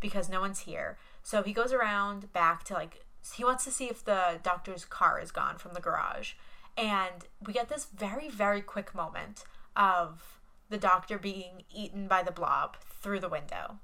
[0.00, 0.98] because no one's here.
[1.22, 3.04] So he goes around back to like
[3.36, 6.32] he wants to see if the doctor's car is gone from the garage.
[6.76, 9.44] And we get this very very quick moment
[9.76, 13.78] of the doctor being eaten by the blob through the window.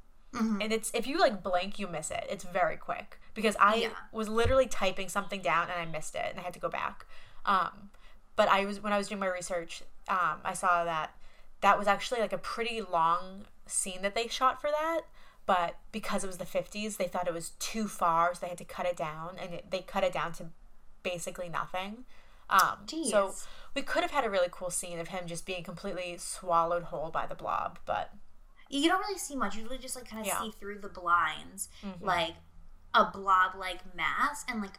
[0.60, 2.24] And it's if you like blink, you miss it.
[2.30, 3.88] It's very quick because I Yeah.
[4.12, 7.06] was literally typing something down and I missed it and I had to go back.
[7.44, 7.90] Um,
[8.36, 11.12] but I was when I was doing my research, um, I saw that
[11.60, 15.00] that was actually like a pretty long scene that they shot for that.
[15.46, 18.58] But because it was the 50s, they thought it was too far, so they had
[18.58, 20.50] to cut it down, and it, they cut it down to
[21.02, 22.04] basically nothing.
[22.50, 22.78] Um,
[23.10, 23.34] so
[23.74, 27.10] we could have had a really cool scene of him just being completely swallowed whole
[27.10, 28.12] by the blob, but
[28.70, 29.56] You don't really see much.
[29.56, 30.34] You really just like kind of Yeah.
[30.34, 30.44] Mm-hmm.
[30.44, 31.68] see through the blinds,
[32.00, 32.34] like
[32.94, 34.78] a blob-like mass, and like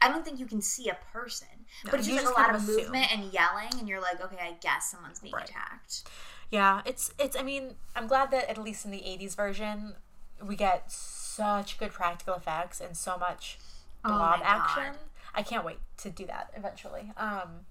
[0.00, 1.48] I don't think you can see a person,
[1.84, 2.76] but it's you just like a lot of assume.
[2.76, 5.48] movement and yelling, and you're like, okay, I guess someone's being Right.
[5.48, 6.08] attacked.
[6.50, 7.36] Yeah, it's it's.
[7.36, 9.94] I mean, I'm glad that at least in the '80s version,
[10.42, 13.58] we get such good practical effects and so much
[14.04, 14.92] Oh blob my action.
[14.94, 14.96] God.
[15.36, 17.12] I can't wait to do that eventually.
[17.16, 17.66] Um,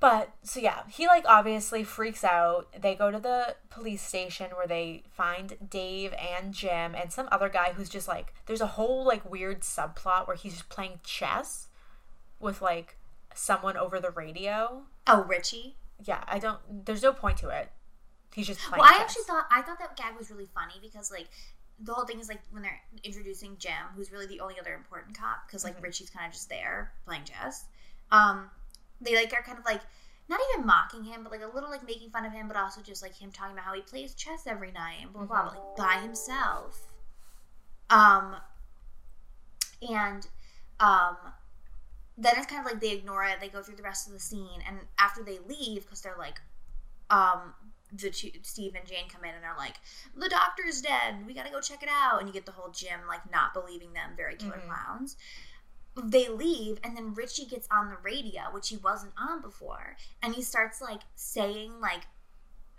[0.00, 2.68] but so yeah, he like obviously freaks out.
[2.78, 7.48] They go to the police station where they find Dave and Jim and some other
[7.48, 8.34] guy who's just like.
[8.46, 11.68] There's a whole like weird subplot where he's just playing chess
[12.40, 12.96] with like
[13.34, 14.82] someone over the radio.
[15.06, 15.76] Oh, Richie.
[16.04, 16.58] Yeah, I don't.
[16.86, 17.70] There's no point to it.
[18.34, 18.80] He's just playing.
[18.80, 19.02] Well, I chess.
[19.02, 21.28] actually thought I thought that gag was really funny because like
[21.80, 25.18] the whole thing is like when they're introducing Jim, who's really the only other important
[25.18, 27.64] cop, because like Richie's kind of just there playing chess.
[28.10, 28.50] Um,
[29.00, 29.80] they like are kind of like
[30.28, 32.80] not even mocking him, but like a little like making fun of him, but also
[32.80, 35.52] just like him talking about how he plays chess every night and blah blah, blah
[35.52, 36.88] like by himself.
[37.90, 38.36] Um,
[39.82, 40.26] and
[40.80, 41.16] um,
[42.16, 43.36] then it's kind of like they ignore it.
[43.40, 46.40] They go through the rest of the scene, and after they leave, because they're like,
[47.10, 47.54] um,
[47.92, 49.76] the two, Steve and Jane come in and they're like,
[50.16, 51.26] "The doctor's dead.
[51.26, 53.92] We gotta go check it out." And you get the whole Jim like not believing
[53.92, 54.68] them, very killer mm-hmm.
[54.68, 55.16] clowns.
[56.02, 60.34] they leave and then Richie gets on the radio, which he wasn't on before, and
[60.34, 62.02] he starts like saying like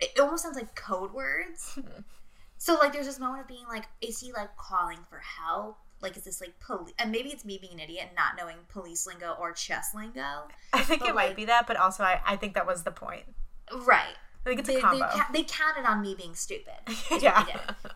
[0.00, 1.78] it almost sounds like code words.
[2.58, 5.78] so like there's this moment of being like, is he like calling for help?
[6.02, 6.94] Like is this like police?
[6.98, 10.48] And maybe it's me being an idiot and not knowing police lingo or chess lingo.
[10.72, 12.90] I think But, it might be that, but also I, I think that was the
[12.90, 13.24] point.
[13.72, 14.14] Right.
[14.46, 16.74] I think it's They, a they, ca- they counted on me being stupid.
[17.20, 17.44] Yeah.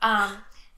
[0.02, 0.32] Um,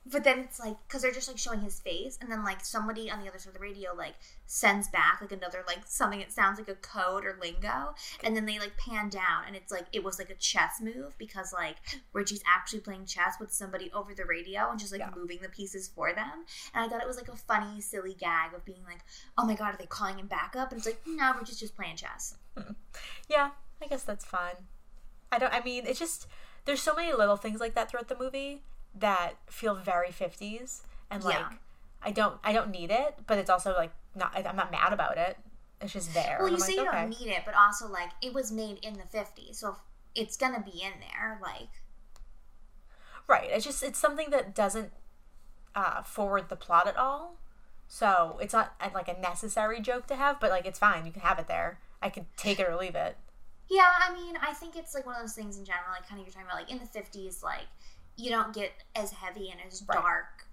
[0.04, 3.08] but then it's like because they're just like showing his face, and then like somebody
[3.08, 4.14] on the other side of the radio like
[4.46, 7.94] sends back like another like something that sounds like a code or lingo,
[8.24, 11.16] and then they like pan down, and it's like it was like a chess move
[11.18, 11.76] because like
[12.12, 15.10] Richie's actually playing chess with somebody over the radio and just like Yeah.
[15.16, 18.54] moving the pieces for them, and I thought it was like a funny, silly gag
[18.54, 19.02] of being like,
[19.38, 20.72] oh my god, are they calling him back up?
[20.72, 22.34] And it's like no, Richie's just just playing chess.
[23.28, 23.50] Yeah,
[23.80, 24.56] I guess that's fine.
[25.33, 25.53] I don't.
[25.53, 26.28] I mean, it's just
[26.66, 28.62] there's so many little things like that throughout the movie
[28.95, 31.49] that feel very 50s, and like Yeah.
[32.03, 34.33] I don't I don't need it, but it's also like not.
[34.37, 35.39] I'm not mad about it.
[35.80, 36.37] It's just there.
[36.39, 37.01] Well, you say like, you okay.
[37.01, 39.76] don't need it, but also like it was made in the '50s, so
[40.14, 41.41] it's gonna be in there.
[41.43, 41.70] Like,
[43.26, 43.49] Right.
[43.51, 44.93] It's just it's something that doesn't
[45.74, 47.39] uh, forward the plot at all.
[47.89, 51.07] So it's not uh, like a necessary joke to have, but like it's fine.
[51.07, 51.78] You can have it there.
[52.01, 53.16] I could take it or leave it.
[53.70, 56.20] Yeah, I mean, I think it's like one of those things in general, like kind
[56.20, 57.66] of you're talking about, like in the '50s, like
[58.16, 59.98] you don't get as heavy and as Right.
[60.00, 60.46] dark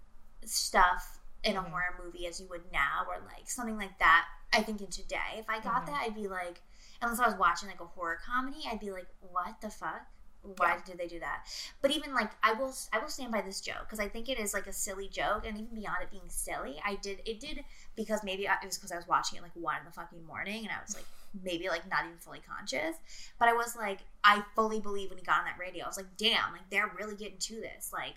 [0.46, 1.70] stuff in a Mhm.
[1.70, 4.28] horror movie as you would now, or like something like that.
[4.54, 5.88] I think in today, if I got Mhm.
[5.88, 6.62] that, I'd be like,
[7.02, 10.06] unless I was watching like a horror comedy, I'd be like, what the fuck?
[10.42, 10.82] Why Yeah.
[10.86, 11.46] did they do that?
[11.82, 14.40] But even like I will, I will stand by this joke because I think it
[14.40, 17.66] is like a silly joke, and even beyond it being silly, I did it did
[17.96, 20.26] because maybe I, it was because I was watching it like one in the fucking
[20.26, 21.06] morning, and I was like
[21.44, 22.96] maybe like not even fully conscious,
[23.38, 25.98] but I was like I fully believe when he got on that radio, I was
[25.98, 28.16] like, damn, like they're really getting to this, like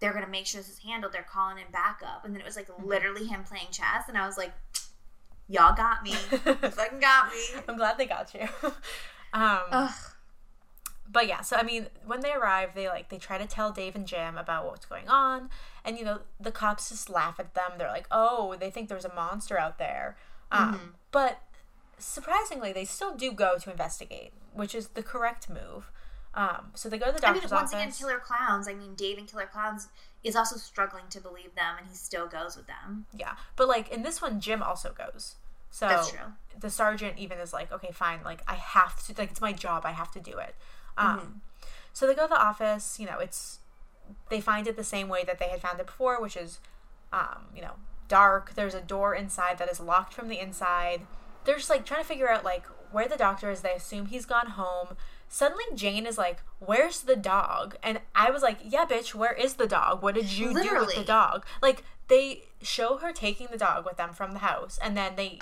[0.00, 1.12] they're gonna make sure this is handled.
[1.12, 4.26] They're calling in backup, and then it was like literally him playing chess, and I
[4.26, 4.52] was like,
[5.48, 7.38] y'all got me, you fucking got me.
[7.68, 8.48] I'm glad they got you.
[9.32, 9.90] um, Ugh.
[11.10, 13.94] but yeah, so I mean, when they arrive, they like they try to tell Dave
[13.94, 15.50] and Jim about what's going on,
[15.84, 17.72] and you know the cops just laugh at them.
[17.78, 20.16] They're like, "Oh, they think there's a monster out there,"
[20.50, 20.86] um, Mm-hmm.
[21.12, 21.42] but
[22.00, 25.90] surprisingly, they still do go to investigate, which is the correct move.
[26.34, 27.72] Um, so they go to the I mean, once office.
[27.72, 28.68] again, Killer Clowns.
[28.68, 29.88] I mean, Dave and Killer Clowns
[30.22, 33.06] is also struggling to believe them, and he still goes with them.
[33.16, 35.36] Yeah, but like in this one, Jim also goes.
[35.72, 36.32] So That's true.
[36.58, 39.82] the sergeant even is like, okay, fine, like I have to, like it's my job,
[39.84, 40.54] I have to do it.
[40.96, 41.38] Um, Mm-hmm.
[41.92, 42.98] so they go to the office.
[43.00, 43.58] You know, it's
[44.28, 46.58] they find it the same way that they had found it before, which is,
[47.12, 47.74] um, you know,
[48.08, 48.54] dark.
[48.54, 51.02] There's a door inside that is locked from the inside.
[51.44, 53.60] They're just like trying to figure out like where the doctor is.
[53.62, 54.96] They assume he's gone home.
[55.28, 59.54] Suddenly, Jane is like, "Where's the dog?" And I was like, "Yeah, bitch, where is
[59.54, 60.02] the dog?
[60.02, 63.96] What did you do with the dog?" Like they show her taking the dog with
[63.96, 65.38] them from the house, and then they,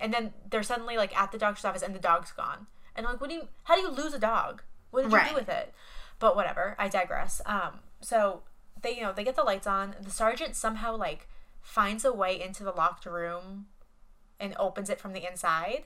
[0.00, 2.66] and then they're suddenly like at the doctor's office, and the dog's gone.
[2.96, 3.48] And I'm like, "What do you?
[3.64, 4.62] How do you lose a dog?
[4.90, 5.28] What did you Right.
[5.28, 5.74] do with it?"
[6.18, 6.74] But whatever.
[6.78, 7.40] I digress.
[7.46, 8.42] Um, so
[8.80, 9.94] they, you know, they get the lights on.
[10.00, 11.28] The sergeant somehow like
[11.60, 13.66] finds a way into the locked room
[14.40, 15.84] and opens it from the inside.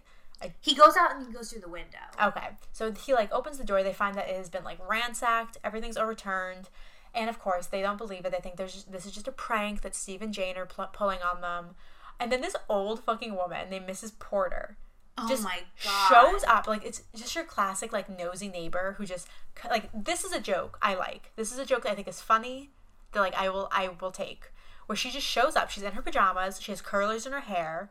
[0.61, 1.99] He goes out and he goes through the window.
[2.21, 2.49] Okay.
[2.73, 3.83] So he like opens the door.
[3.83, 5.59] They find that it has been like ransacked.
[5.63, 6.69] Everything's overturned.
[7.15, 8.33] And of course, they don't believe it.
[8.33, 10.91] They think there's just, this is just a prank that Steve and Jane are pl-
[10.93, 11.77] pulling on them.
[12.19, 14.19] And then this old fucking woman named Mrs.
[14.19, 14.77] Porter
[15.19, 16.09] Oh just my god!
[16.09, 16.67] shows up.
[16.67, 19.29] Like it's just your classic like nosy neighbor who just
[19.69, 21.33] like this is a joke I like.
[21.37, 22.71] This is a joke that I think is funny.
[23.13, 24.51] That like I will I will take.
[24.87, 25.71] Where she just shows up.
[25.71, 26.61] She's in her pajamas.
[26.61, 27.91] She has curlers in her hair.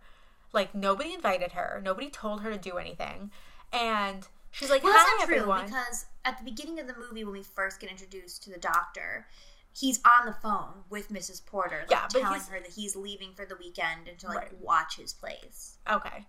[0.53, 1.81] Like nobody invited her.
[1.83, 3.31] Nobody told her to do anything.
[3.73, 6.95] And she's like, Well, "Hi that's not true everyone." because at the beginning of the
[6.97, 9.27] movie, when we first get introduced to the doctor,
[9.73, 11.45] he's on the phone with Mrs.
[11.45, 14.57] Porter, like, Yeah, telling her that he's leaving for the weekend and to like Right.
[14.59, 15.77] watch his place.
[15.89, 16.25] Okay.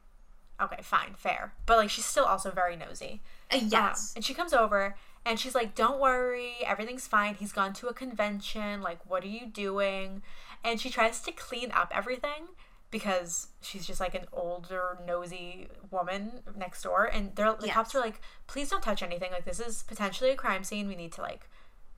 [0.60, 1.54] Okay, fine, fair.
[1.66, 3.20] But like she's still also very nosy.
[3.50, 4.94] Uh, Um, yes, and she comes over
[5.24, 7.34] and she's like, Don't worry, everything's fine.
[7.34, 8.80] He's gone to a convention.
[8.80, 10.22] Like, what are you doing?
[10.62, 12.48] And she tries to clean up everything
[12.93, 17.07] because she's just like an older, nosy woman next door.
[17.07, 17.74] And they're, the Yes.
[17.74, 19.32] cops are like, Please don't touch anything.
[19.32, 20.86] Like, this is potentially a crime scene.
[20.86, 21.49] We need to, like,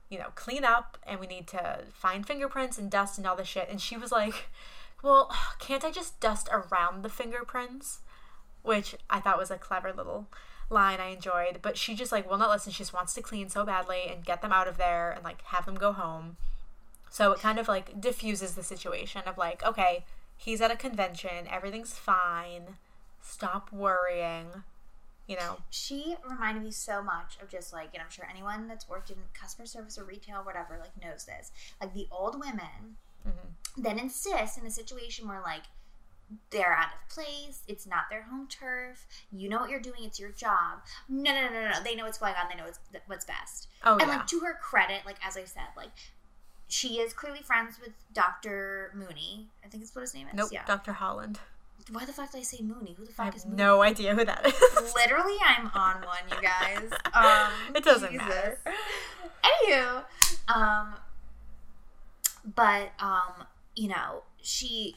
[0.09, 3.47] you know, clean up and we need to find fingerprints and dust and all this
[3.47, 3.67] shit.
[3.69, 4.47] And she was like,
[5.03, 7.99] Well, can't I just dust around the fingerprints?
[8.63, 10.25] which I thought was a clever little
[10.71, 11.59] line I enjoyed.
[11.61, 12.71] But she just like will not listen.
[12.71, 15.43] She just wants to clean so badly and get them out of there and like
[15.43, 16.37] have them go home.
[17.11, 20.03] So it kind of like diffuses the situation of like, okay,
[20.37, 22.77] he's at a convention, everything's fine.
[23.21, 24.63] Stop worrying.
[25.27, 25.57] You know.
[25.71, 29.15] she reminded me so much of just like, and I'm sure anyone that's worked in
[29.33, 31.51] customer service or retail, or whatever, like knows this.
[31.81, 33.81] Like the old women Mm-hmm.
[33.81, 35.63] that insist in a situation where like
[36.49, 37.63] they're out of place.
[37.67, 39.05] It's not their home turf.
[39.31, 40.03] You know what you're doing.
[40.03, 40.81] It's your job.
[41.09, 41.83] No, no, no, no, no.
[41.83, 42.49] They know what's going on.
[42.49, 43.67] They know what's, what's best.
[43.83, 44.17] Oh and yeah.
[44.17, 45.91] like to her credit, like as I said, like
[46.67, 48.91] she is clearly friends with Dr.
[48.95, 49.47] Mooney.
[49.63, 50.33] I think that's what his name is.
[50.35, 50.49] nope.
[50.51, 50.65] Yeah.
[50.65, 50.93] Dr.
[50.93, 51.35] Hallen.
[51.91, 52.95] Why the fuck did I say Mooney?
[52.97, 53.57] Who the fuck is Mooney?
[53.57, 54.93] no idea who that is.
[54.95, 56.89] Literally, I'm on one, you guys.
[57.13, 58.27] Um, It doesn't Jesus.
[58.27, 58.59] matter.
[59.43, 60.03] Anywho,
[60.47, 60.95] um,
[62.55, 63.45] but um,
[63.75, 64.95] you know, she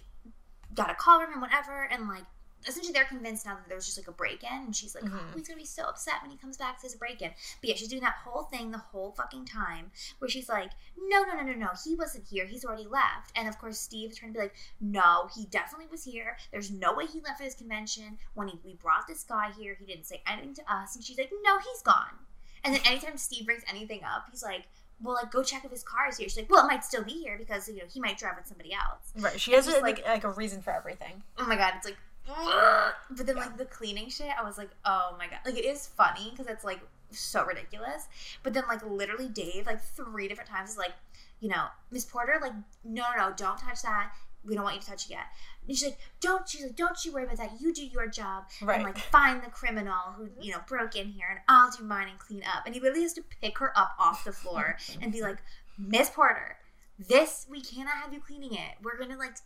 [0.74, 2.24] got a call from him, whatever, and like
[2.66, 5.04] essentially they're convinced now that there was just like a break in, and she's like,
[5.04, 5.18] Mhm.
[5.20, 6.80] oh, he's gonna be so upset when he comes back.
[6.80, 7.30] There's a break in,
[7.60, 11.22] but yeah, she's doing that whole thing the whole fucking time where she's like, no,
[11.22, 12.46] no, no, no, no, he wasn't here.
[12.46, 15.86] He's already left, and of course Steve is trying to be like, no, he definitely
[15.90, 16.36] was here.
[16.50, 18.18] There's no way he left at his convention.
[18.34, 21.18] When he, we brought this guy here, he didn't say anything to us, and she's
[21.18, 22.18] like, no, he's gone.
[22.64, 24.64] And then anytime Steve brings anything up, he's like,
[25.00, 26.28] well, like go check if his car is here.
[26.28, 28.48] She's like, well, it might still be here because you know he might drive with
[28.48, 29.12] somebody else.
[29.16, 29.40] right.
[29.40, 31.22] She has a, like, like- like a reason for everything.
[31.38, 31.96] Oh my god, it's like.
[33.10, 35.86] but then like the cleaning shit, I was like, oh my god, like it is
[35.86, 38.06] funny because it's like so ridiculous.
[38.42, 40.92] But then like literally Dave like three different times is like,
[41.40, 42.52] you know, Miss Porter, like
[42.84, 44.12] no, no, no, don't touch that.
[44.44, 45.26] We don't want you to touch it yet.
[45.66, 46.48] And she's like, don't.
[46.48, 47.60] She's like, don't you worry about that.
[47.60, 48.76] You do your job Right.
[48.76, 50.42] and like find the criminal who mm-hmm.
[50.42, 52.64] you know broke in here, and I'll do mine and clean up.
[52.64, 55.38] And he literally has to pick her up off the floor and be like,
[55.76, 56.56] Miss Porter,
[56.98, 58.76] this we cannot have you cleaning it.
[58.82, 59.36] We're gonna like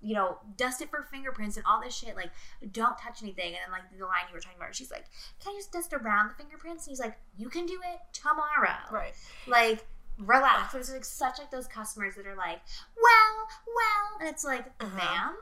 [0.00, 2.16] you know dust it for fingerprints and all this shit.
[2.16, 2.30] Like
[2.72, 3.46] don't touch anything.
[3.46, 5.04] And then like the line you were talking about, she's like,
[5.42, 6.86] can I just dust around the fingerprints?
[6.86, 8.76] And he's like, you can do it tomorrow.
[8.90, 9.12] Right.
[9.46, 9.84] Like
[10.18, 10.72] relax.
[10.72, 12.60] There's like such like those customers that are like,
[12.96, 14.96] well, well, and it's like, Uh-huh.
[14.96, 15.34] ma'am,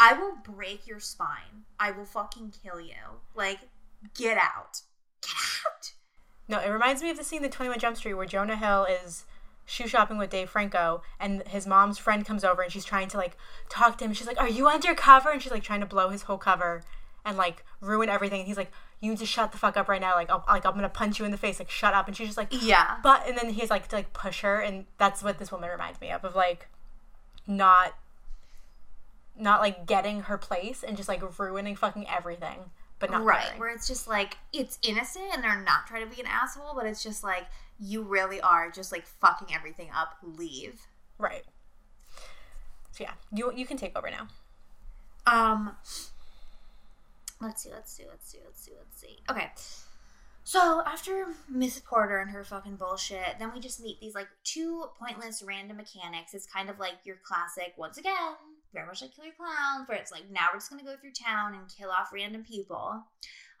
[0.00, 1.64] I will break your spine.
[1.78, 2.94] I will fucking kill you.
[3.34, 3.60] Like,
[4.16, 4.80] get out.
[5.22, 5.32] Get
[5.66, 5.92] out.
[6.48, 9.24] No, it reminds me of the scene in 21 Jump Street where Jonah Hill is
[9.66, 13.16] shoe shopping with Dave Franco and his mom's friend comes over and she's trying to
[13.16, 13.36] like
[13.68, 14.12] talk to him.
[14.12, 16.82] She's like, "Are you undercover?" And she's like trying to blow his whole cover
[17.24, 18.40] and like ruin everything.
[18.40, 20.14] And he's like, "You need to shut the fuck up right now.
[20.14, 21.58] Like, I'll, like I'm gonna punch you in the face.
[21.58, 22.96] Like, shut up." And she's just like, Yeah.
[23.02, 26.00] "But," and then he's like to like push her, and that's what this woman reminds
[26.00, 26.68] me of of like
[27.46, 27.94] not
[29.36, 33.42] not like getting her place and just like ruining fucking everything, but not right.
[33.42, 33.60] caring.
[33.60, 36.86] Where it's just like, it's innocent and they're not trying to be an asshole, but
[36.86, 37.46] it's just like,
[37.78, 40.16] you really are just like fucking everything up.
[40.22, 40.80] Leave.
[41.18, 41.44] Right.
[42.92, 44.28] So yeah, you you can take over now.
[45.26, 45.76] Um,
[47.40, 49.18] let's see, let's see, let's see, let's see, let's see.
[49.30, 49.50] Okay.
[50.46, 54.84] So after Miss Porter and her fucking bullshit, then we just meet these like two
[54.98, 56.34] pointless random mechanics.
[56.34, 58.34] It's kind of like your classic, once again,
[58.74, 61.54] very much like Killer Clowns, where it's like now we're just gonna go through town
[61.54, 63.02] and kill off random people,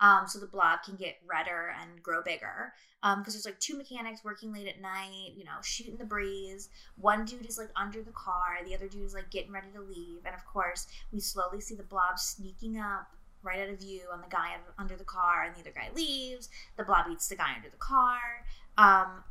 [0.04, 2.74] um, so the blob can get redder and grow bigger.
[3.02, 6.68] Um, because there's like two mechanics working late at night, you know, shooting the breeze.
[6.96, 9.80] One dude is like under the car, the other dude is like getting ready to
[9.80, 13.10] leave, and of course we slowly see the blob sneaking up
[13.42, 16.48] right out of view on the guy under the car, and the other guy leaves.
[16.76, 18.18] The blob eats the guy under the car.
[18.78, 19.22] Um,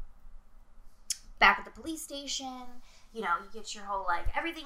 [1.40, 2.64] back at the police station,
[3.14, 4.66] you know, you get your whole like everything.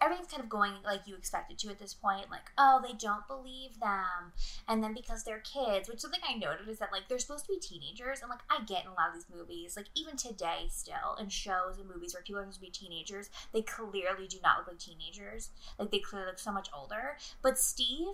[0.00, 2.30] Everything's kind of going like you expect it to at this point.
[2.30, 4.32] Like, oh, they don't believe them,
[4.68, 7.52] and then because they're kids, which something I noted is that like they're supposed to
[7.52, 10.66] be teenagers, and like I get in a lot of these movies, like even today
[10.70, 14.38] still in shows and movies where people are supposed to be teenagers, they clearly do
[14.42, 15.50] not look like teenagers.
[15.78, 17.16] Like they clearly look so much older.
[17.42, 18.06] But Steve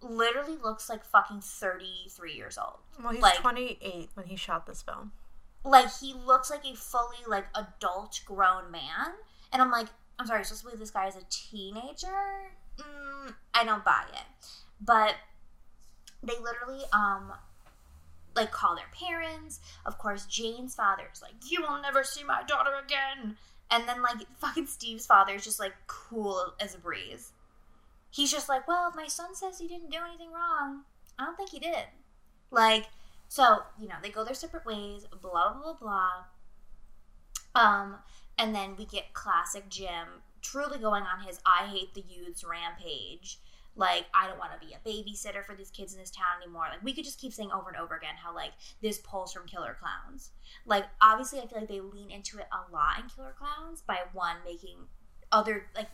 [0.00, 2.78] literally looks like fucking 33 years old.
[3.02, 5.12] Well, he's Like- 28 when he shot this film.
[5.64, 9.12] Like he looks like a fully like adult grown man.
[9.52, 9.88] And I'm like,
[10.18, 12.52] I'm sorry, supposed to believe this guy is a teenager?
[12.78, 14.46] Mm, I don't buy it.
[14.80, 15.14] But
[16.22, 17.32] they literally um
[18.34, 19.60] like call their parents.
[19.86, 23.36] Of course, Jane's father is like, You will never see my daughter again.
[23.70, 27.32] And then like fucking Steve's father is just like cool as a breeze.
[28.10, 30.82] He's just like, Well, my son says he didn't do anything wrong,
[31.18, 31.86] I don't think he did.
[32.50, 32.86] Like,
[33.32, 36.24] so, you know, they go their separate ways, blah blah blah blah.
[37.54, 37.96] Um,
[38.36, 43.38] and then we get classic Jim truly going on his I hate the youths rampage.
[43.74, 46.66] Like, I don't want to be a babysitter for these kids in this town anymore.
[46.68, 48.52] Like, we could just keep saying over and over again how, like,
[48.82, 50.32] this pulls from Killer Clowns.
[50.66, 54.00] Like, obviously, I feel like they lean into it a lot in Killer Clowns by
[54.12, 54.76] one, making
[55.32, 55.88] other, like,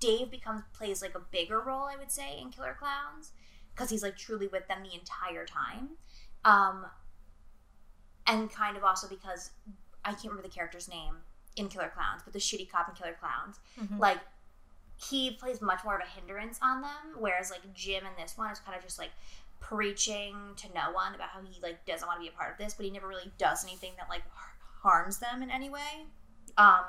[0.00, 3.30] Dave becomes, plays, like, a bigger role, I would say, in Killer Clowns.
[3.72, 5.90] Because he's, like, truly with them the entire time.
[6.44, 6.86] Um,
[8.26, 9.50] and kind of also because
[10.04, 11.16] I can't remember the character's name
[11.56, 13.98] in Killer Clowns, but the shitty cop in Killer Clowns, Mhm.
[13.98, 14.18] like
[14.96, 18.50] he plays much more of a hindrance on them, whereas like Jim in this one
[18.50, 19.10] is kind of just like
[19.58, 22.58] preaching to no one about how he like doesn't want to be a part of
[22.58, 24.22] this, but he never really does anything that like
[24.82, 26.06] harms them in any way.
[26.56, 26.84] Um,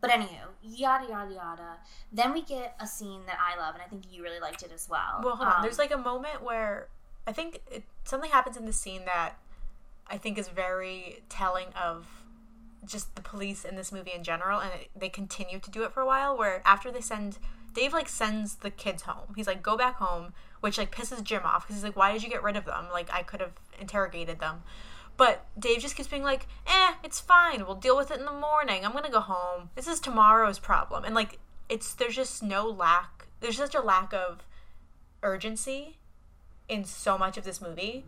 [0.00, 1.78] But anywho, yada yada yada.
[2.10, 4.72] Then we get a scene that I love, and I think you really liked it
[4.72, 5.20] as well.
[5.22, 5.56] Well, hold on.
[5.58, 6.88] Um, There's like a moment where
[7.26, 9.34] I think it, something happens in the scene that
[10.08, 12.06] I think is very telling of
[12.84, 15.92] just the police in this movie in general, and it, they continue to do it
[15.92, 16.36] for a while.
[16.36, 17.38] Where after they send
[17.74, 19.34] Dave, like sends the kids home.
[19.36, 22.22] He's like, "Go back home," which like pisses Jim off because he's like, "Why did
[22.22, 22.86] you get rid of them?
[22.92, 24.62] Like I could have interrogated them."
[25.16, 27.64] But Dave just keeps being like, "Eh, it's fine.
[27.64, 28.84] We'll deal with it in the morning.
[28.84, 29.70] I'm gonna go home.
[29.76, 33.28] This is tomorrow's problem." And like, it's there's just no lack.
[33.40, 34.44] There's such a lack of
[35.22, 35.98] urgency
[36.72, 38.04] in so much of this movie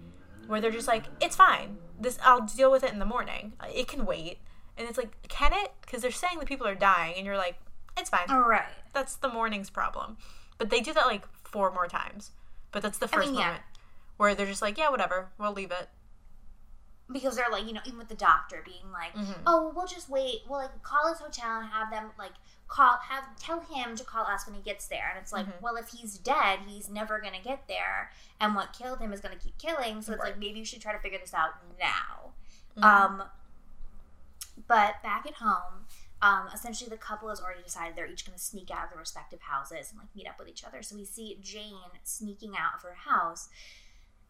[0.46, 1.78] where they're just like it's fine.
[2.00, 3.52] This i'll deal with it in the morning.
[3.74, 4.38] It can wait.
[4.76, 5.72] And it's like can it?
[5.82, 7.56] Because they're saying the people are dying and you're like
[7.96, 8.28] it's fine.
[8.28, 8.64] All right.
[8.92, 10.16] that's the morning's problem.
[10.58, 12.32] But they do that like four more times.
[12.72, 13.46] But that's the first mean, yeah.
[13.46, 13.62] moment
[14.16, 15.28] where they're just like yeah whatever.
[15.38, 15.88] We'll leave it
[17.14, 19.40] because they're like you know even with the doctor being like Mm-hmm.
[19.46, 22.32] oh we'll just wait we'll like call his hotel and have them like
[22.68, 25.62] call have tell him to call us when he gets there and it's like Mm-hmm.
[25.64, 28.10] well if he's dead he's never gonna get there
[28.40, 30.30] and what killed him is gonna keep killing so it's Right.
[30.32, 31.50] like maybe you should try to figure this out
[31.80, 32.32] now
[32.76, 32.84] Mm-hmm.
[32.84, 33.22] um
[34.68, 35.86] but back at home
[36.22, 38.98] um, essentially the couple has already decided they're each going to sneak out of their
[38.98, 42.74] respective houses and like meet up with each other so we see jane sneaking out
[42.76, 43.48] of her house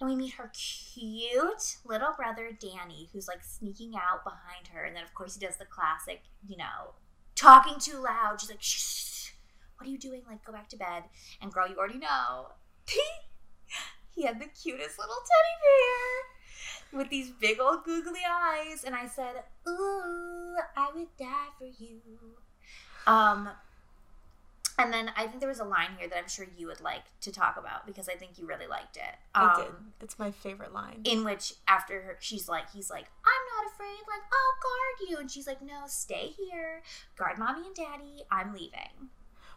[0.01, 4.84] and we meet her cute little brother Danny, who's like sneaking out behind her.
[4.84, 6.95] And then, of course, he does the classic, you know,
[7.36, 8.40] talking too loud.
[8.40, 9.30] She's like, shh,
[9.76, 10.22] what are you doing?
[10.28, 11.05] Like, go back to bed.
[11.40, 12.49] And girl, you already know.
[14.14, 18.84] he had the cutest little teddy bear with these big old googly eyes.
[18.84, 22.01] And I said, Ooh, I would die for you.
[23.07, 23.49] Um,
[24.79, 27.05] and then I think there was a line here that I'm sure you would like
[27.20, 29.14] to talk about because I think you really liked it.
[29.35, 33.07] i Um, did it's my favorite line In which, after her, she's like, he's like,
[33.25, 34.03] I'm not afraid.
[34.09, 35.16] Like, I'll guard you.
[35.18, 36.83] And she's like, No, stay here.
[37.16, 38.22] Guard mommy and daddy.
[38.31, 39.11] I'm leaving.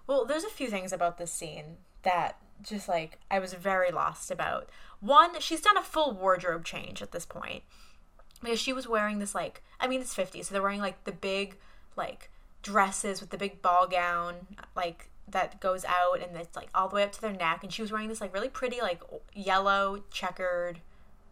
[0.05, 4.32] Well, there's a few things about this scene that just like I was very lost
[4.32, 4.70] about.
[4.99, 7.63] One, she's done a full wardrobe change at this point
[8.41, 11.11] because she was wearing this like I mean it's 50s, so they're wearing like the
[11.11, 11.57] big
[11.95, 12.30] like
[12.62, 14.36] dresses with the big ball gown
[14.76, 17.72] like that goes out and it's like all the way up to their neck and
[17.72, 19.01] she was wearing this like really pretty like
[19.34, 20.80] yellow checkered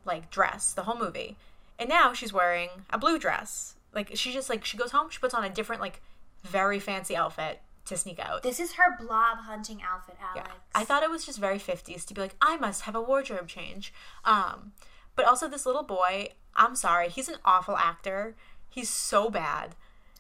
[0.06, 1.38] like dress the whole movie.
[1.78, 3.76] And now she's wearing a blue dress.
[3.94, 6.02] Like she just like she goes home, she puts on a different like
[6.44, 8.44] very fancy outfit to sneak out.
[8.44, 10.48] This is her blob hunting outfit, Alex.
[10.48, 10.54] Yeah.
[10.74, 13.48] I thought it was just very 50s to be like, I must have a wardrobe
[13.48, 13.94] change.
[14.24, 14.74] Um,
[15.16, 18.36] but also, this little boy, I'm sorry, he's an awful actor.
[18.68, 19.76] He's so bad.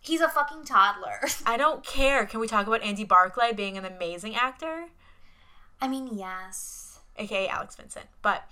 [0.05, 1.19] He's a fucking toddler.
[1.45, 2.25] I don't care.
[2.25, 4.85] Can we talk about Andy Barclay being an amazing actor?
[5.81, 6.99] I mean, yes.
[7.17, 8.05] aka Alex Vincent.
[8.21, 8.47] But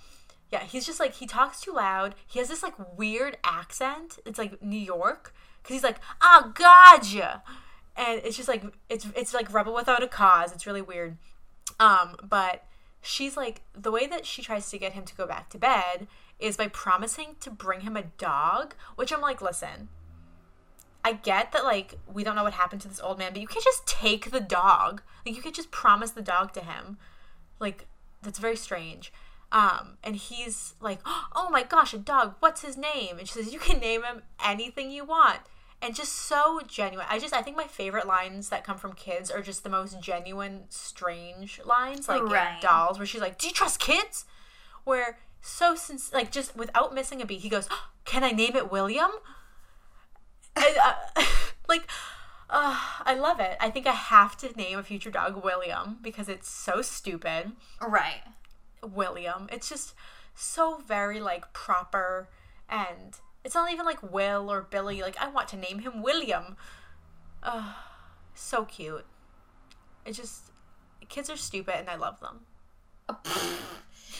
[0.50, 2.14] yeah, he's just like he talks too loud.
[2.26, 4.18] He has this like weird accent.
[4.26, 7.42] It's like New York because he's like, "Ah, gotcha,"
[7.96, 10.52] and it's just like it's it's like rebel without a cause.
[10.52, 11.16] It's really weird.
[11.80, 12.64] Um, but
[13.00, 16.06] she's like the way that she tries to get him to go back to bed
[16.38, 19.88] is by promising to bring him a dog, which I'm like, listen.
[21.04, 23.46] I get that like we don't know what happened to this old man, but you
[23.46, 25.02] can't just take the dog.
[25.26, 26.96] Like you could just promise the dog to him.
[27.60, 27.86] Like
[28.22, 29.12] that's very strange.
[29.52, 32.36] Um, and he's like, "Oh my gosh, a dog!
[32.40, 35.40] What's his name?" And she says, "You can name him anything you want."
[35.82, 37.06] And just so genuine.
[37.10, 40.00] I just I think my favorite lines that come from kids are just the most
[40.00, 42.60] genuine, strange lines, like in Right.
[42.62, 44.24] dolls, where she's like, "Do you trust kids?"
[44.84, 47.68] Where so since like just without missing a beat, he goes,
[48.06, 49.10] "Can I name it William?"
[50.56, 51.22] And, uh,
[51.68, 51.88] like,
[52.50, 53.56] uh, I love it.
[53.60, 57.52] I think I have to name a future dog William because it's so stupid.
[57.80, 58.22] Right.
[58.82, 59.48] William.
[59.50, 59.94] It's just
[60.34, 62.28] so very like proper
[62.68, 65.02] and it's not even like Will or Billy.
[65.02, 66.56] Like I want to name him William.
[67.42, 67.74] Uh,
[68.34, 69.06] so cute.
[70.04, 70.50] It just
[71.08, 72.40] kids are stupid and I love them.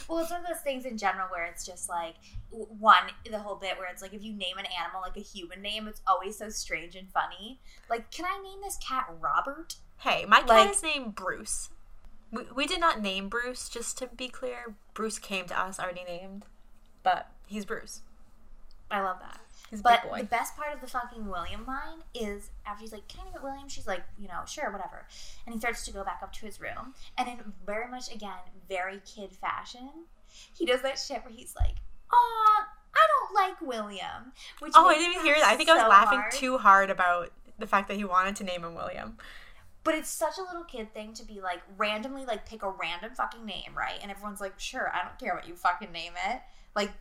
[0.09, 2.14] Well, it's one of those things in general where it's just like
[2.50, 5.62] one the whole bit where it's like if you name an animal like a human
[5.62, 7.61] name, it's always so strange and funny.
[7.88, 9.76] Like, can I name this cat Robert?
[9.98, 11.70] Hey, my cat Like- is named Bruce.
[12.30, 14.74] We, we did not name Bruce, just to be clear.
[14.92, 16.44] Bruce came to us already named,
[17.05, 18.02] but he's Bruce.
[18.90, 19.40] I love that.
[19.75, 20.18] He's But big boy.
[20.18, 23.35] the best part of the fucking William line is after he's like, "Can I name
[23.35, 25.05] it William?" She's like, "You know, sure, whatever."
[25.45, 28.39] And he starts to go back up to his room, and in very much again
[28.68, 30.07] very kid fashion,
[30.57, 31.75] he does that shit where he's like,
[32.12, 35.47] "Aw, I don't like William." Which oh, I didn't hear that.
[35.47, 36.33] I think I was laughing hard.
[36.33, 39.18] too hard about the fact that he wanted to name him William.
[39.83, 43.12] But it's such a little kid thing to be like randomly like pick a random
[43.14, 43.99] fucking name, right?
[44.01, 46.43] And everyone's like, "Sure, I don't care what you fucking name it."
[46.77, 46.93] Like,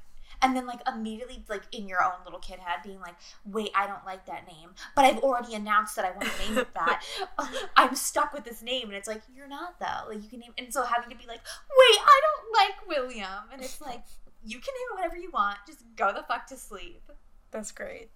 [0.42, 3.16] and then like immediately like in your own little kid head being like
[3.46, 6.58] wait i don't like that name but i've already announced that i want to name
[6.58, 7.04] it that.
[7.76, 8.88] I'm stuck with this name.
[8.88, 10.10] And it's like you're not though.
[10.10, 13.50] Like you can name and so having to be like wait i don't like william.
[13.52, 14.04] And it's like
[14.46, 15.58] you can name it whatever you want.
[15.68, 17.12] Just go the fuck to sleep.
[17.52, 18.10] That's great.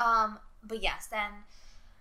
[0.00, 1.30] um but yes then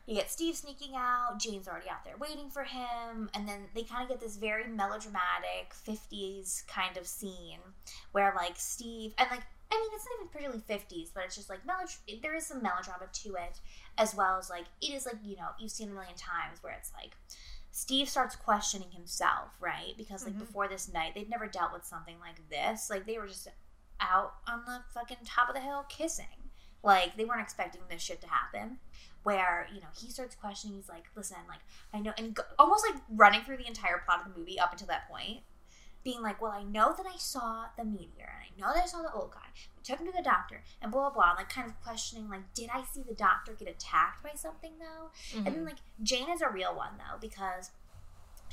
[0.06, 3.84] you get Steve sneaking out, Jane's already out there waiting for him, and then they
[3.84, 7.60] kind of get this very melodramatic 50s kind of scene
[8.12, 11.50] where, like, Steve, and, like, I mean, it's not even particularly 50s, but it's just
[11.50, 13.60] like, melod- there is some melodrama to it,
[13.98, 16.74] as well as, like, it is, like, you know, you've seen a million times where
[16.74, 17.16] it's like,
[17.72, 19.94] Steve starts questioning himself, right?
[19.98, 20.40] Because, like, Mhm.
[20.40, 22.90] before this night, they'd never dealt with something like this.
[22.90, 23.48] Like, they were just
[24.00, 26.52] out on the fucking top of the hill kissing.
[26.84, 28.80] Like, they weren't expecting this shit to happen
[29.24, 31.60] where you know he starts questioning he's like listen like
[31.94, 34.72] i know and go, almost like running through the entire plot of the movie up
[34.72, 35.40] until that point
[36.04, 38.88] being like well i know that i saw the meteor and i know that i
[38.88, 41.38] saw the old guy we took him to the doctor and blah blah blah and
[41.38, 45.10] like kind of questioning like did i see the doctor get attacked by something though?
[45.38, 45.66] And then mm-hmm.
[45.66, 47.72] like jane is a real one though because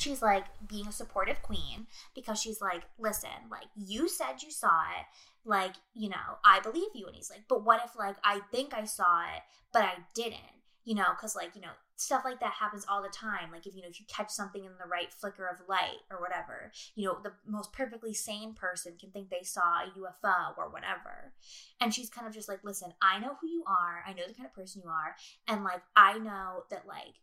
[0.00, 4.80] she's like being a supportive queen because she's like listen like you said you saw
[4.98, 5.06] it
[5.44, 8.72] like you know i believe you and he's like but what if like i think
[8.72, 9.42] i saw it
[9.72, 10.40] but i didn't
[10.84, 13.74] you know because like you know stuff like that happens all the time like if
[13.74, 17.04] you know if you catch something in the right flicker of light or whatever you
[17.04, 21.32] know the most perfectly sane person can think they saw a ufo or whatever.
[21.80, 24.34] And she's kind of just like listen i know who you are i know the
[24.34, 25.14] kind of person you are
[25.46, 27.20] and like i know that like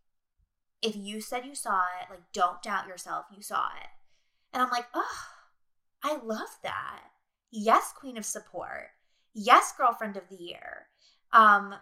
[0.81, 3.87] if you said you saw it like don't doubt yourself you saw it.
[4.53, 5.17] And i'm like oh
[6.03, 7.01] i love that.
[7.51, 8.89] Yes queen of support.
[9.33, 10.87] Yes girlfriend of the year.
[11.33, 11.73] Um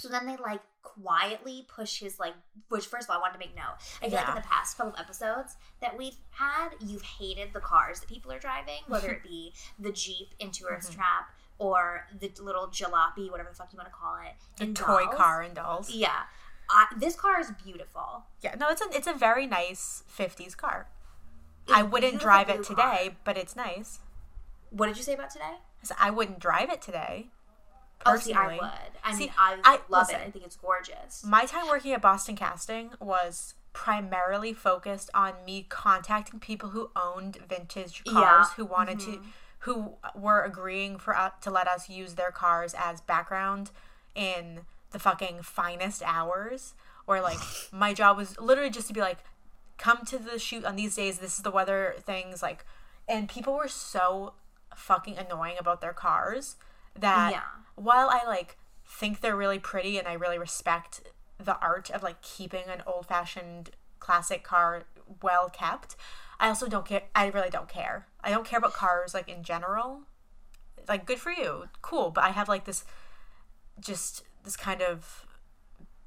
[0.00, 2.34] so then they like quietly push his like
[2.68, 3.76] which first of all I wanted to make note.
[4.02, 7.60] I feel like in the past couple of episodes that we've had, you've hated the
[7.60, 10.94] cars that people are driving, whether it be the Jeep in Tourist Mhm.
[10.96, 14.32] Trap or the little jalopy, whatever the fuck you want to call it.
[14.56, 15.14] the in toy Dolls.
[15.14, 15.90] car and dolls.
[15.90, 16.22] Yeah.
[16.70, 18.24] I, this car is beautiful.
[18.42, 20.86] Yeah, no, it's a it's a very nice '50s car.
[21.64, 23.16] It's I wouldn't drive it today, car.
[23.24, 23.98] but it's nice.
[24.70, 25.56] What did you say about today?
[25.98, 27.28] I wouldn't drive it today.
[28.06, 28.70] Oh, see, I would.
[29.04, 30.20] I See, mean, I, I- love listen.
[30.20, 30.26] it.
[30.26, 31.24] I think it's gorgeous.
[31.24, 37.36] My time working at Boston Casting was primarily focused on me contacting people who owned
[37.48, 38.44] vintage cars Yeah.
[38.56, 39.28] who wanted to mm-hmm.
[39.60, 43.70] who were agreeing for us to let us use their cars as background
[44.14, 46.74] in the fucking finest hours
[47.06, 47.38] or like
[47.72, 49.18] my job was literally just to be like
[49.78, 52.64] come to the shoot on these days this is the weather things like
[53.08, 54.34] and people were so
[54.74, 56.56] fucking annoying about their cars
[56.98, 57.40] that Yeah.
[57.80, 61.00] While I like think they're really pretty and I really respect
[61.38, 64.82] the art of like keeping an old fashioned classic car
[65.22, 65.96] well kept,
[66.38, 67.02] I also don't care.
[67.14, 68.06] I really don't care.
[68.22, 70.02] I don't care about cars like in general.
[70.88, 72.10] Like, good for you, cool.
[72.10, 72.84] But I have like this,
[73.78, 75.26] just this kind of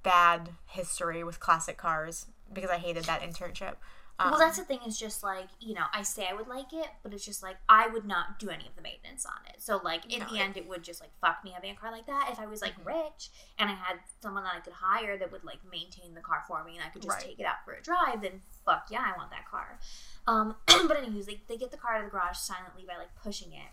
[0.02, 3.76] bad history with classic cars because I hated that internship.
[4.20, 4.80] Um, well, that's the thing.
[4.86, 7.58] Is just like you know, I say I would like it, but it's just like
[7.68, 9.62] I would not do any of the maintenance on it.
[9.62, 11.76] So like in No, the it- end, it would just like fuck me having a
[11.76, 12.30] car like that.
[12.32, 15.44] If I was like rich and I had someone that I could hire that would
[15.44, 17.26] like maintain the car for me, and I could just Right.
[17.26, 19.80] take it out for a drive, then fuck yeah, I want that car.
[20.28, 20.56] Um,
[20.88, 23.52] but anyways, they they get the car out of the garage silently by like pushing
[23.54, 23.72] it.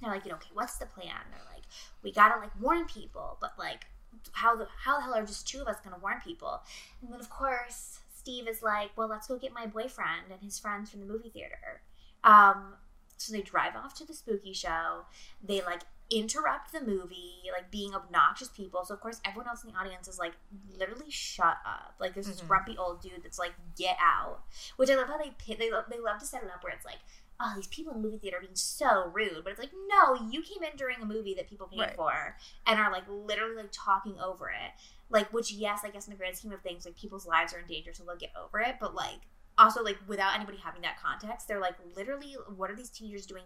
[0.00, 1.14] They're like, you know, okay, what's the plan?
[1.30, 1.62] They're like,
[2.02, 3.86] we gotta like warn people, but like,
[4.32, 6.60] how the how the hell are just two of us gonna warn people?
[7.00, 10.58] And then of course Steve is like, well, let's go get my boyfriend and his
[10.58, 11.82] friends from the movie theater.
[12.24, 12.74] Um,
[13.16, 15.02] so they drive off to the spooky show.
[15.42, 18.84] They like interrupt the movie, like being obnoxious people.
[18.84, 20.32] So of course everyone else in the audience is like,
[20.78, 21.94] literally shut up.
[21.98, 22.48] Like there's this Mhm.
[22.48, 24.42] grumpy old dude that's like, get out.
[24.76, 26.84] Which I love how they they love, they love to set it up where it's
[26.86, 26.98] like.
[27.44, 30.14] Oh, these people in the movie theater are being so rude, but it's like, no,
[30.30, 31.96] you came in during a movie that people paid Right.
[31.96, 34.70] for and are like literally like talking over it.
[35.10, 37.58] Like which yes i guess in the grand scheme of things like people's lives are
[37.58, 39.20] in danger so they'll get over it but like
[39.58, 43.42] also like without anybody having that context they're like literally what are these teenagers doing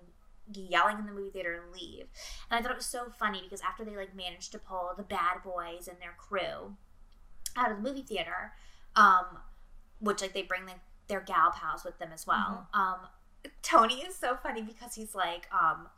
[0.55, 2.07] yelling in the movie theater and leave?
[2.51, 5.03] And i thought it was so funny because after they like managed to pull the
[5.03, 6.77] bad boys and their crew
[7.57, 8.53] out of the movie theater
[8.95, 9.25] um
[9.99, 12.99] which like they bring like their gal pals with them as well um
[13.63, 15.89] tony is so funny because he's like um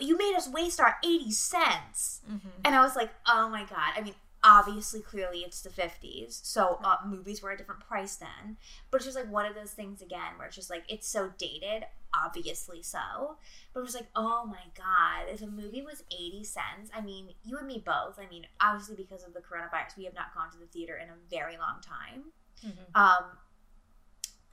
[0.00, 2.40] you made us waste our 80 cents mhm.
[2.64, 3.92] and I was like, oh my god.
[3.96, 6.40] I mean, obviously, clearly it's the 50s.
[6.44, 8.56] So uh, movies were a different price then.
[8.90, 11.30] But it's just like one of those things again where it's just like, it's so
[11.38, 11.84] dated.
[12.24, 13.36] Obviously so.
[13.72, 15.32] But it was like, oh my god.
[15.32, 18.18] If a movie was 80 cents, I mean, you and me both.
[18.18, 21.08] I mean, obviously, because of the coronavirus, we have not gone to the theater in
[21.08, 22.32] a very long time.
[22.64, 22.98] Mhm.
[22.98, 23.24] Um,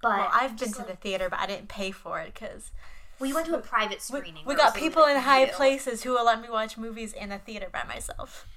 [0.01, 2.71] but well, I've been to the theater, but I didn't pay for it because
[3.19, 4.45] We went to a private We, screening.
[4.45, 7.39] we it got people in high places who will let me watch movies in a
[7.39, 8.47] theater by myself.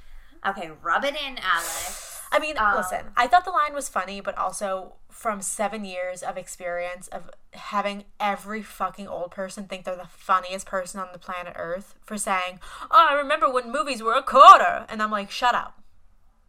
[0.46, 2.20] Okay, rub it in, Alex.
[2.32, 6.22] I mean, Um, listen, I thought the line was funny, but also from seven years
[6.22, 11.18] of experience of having every fucking old person think they're the funniest person on the
[11.18, 12.58] planet Earth for saying,
[12.90, 14.84] Oh, I remember when movies were a quarter.
[14.88, 15.80] And I'm like, Shut up.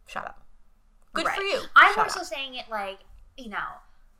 [0.06, 0.42] Shut up.
[1.12, 1.62] Good for you.
[1.76, 2.26] I'm Shut also up.
[2.26, 2.98] saying it like,
[3.38, 3.68] you know,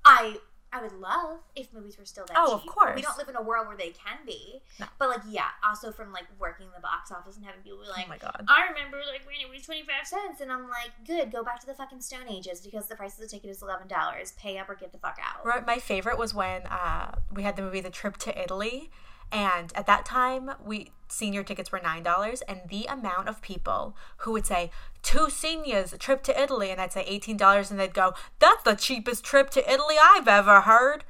[0.05, 0.39] I
[0.77, 2.95] I would love if movies were still that Oh, of course.
[2.95, 4.61] We don't live in a world where they can be.
[4.79, 4.87] No.
[4.99, 8.05] But like, yeah, also from like working the box office and having people be like,
[8.07, 8.45] oh my god.
[8.49, 11.61] I remember like when it was twenty five cents, and I'm like, good, go back
[11.61, 14.33] to the fucking Stone Ages because the price of the ticket is eleven dollars.
[14.39, 15.45] Pay up or get the fuck out.
[15.45, 18.91] Right, My favorite was when uh, we had the movie The Trip to Italy.
[19.33, 23.97] And at that time, we senior tickets were nine dollars, and the amount of people
[24.19, 24.71] who would say
[25.03, 28.63] two seniors a trip to Italy, and I'd say eighteen dollars, and they'd go, "That's
[28.63, 31.05] the cheapest trip to Italy I've ever heard."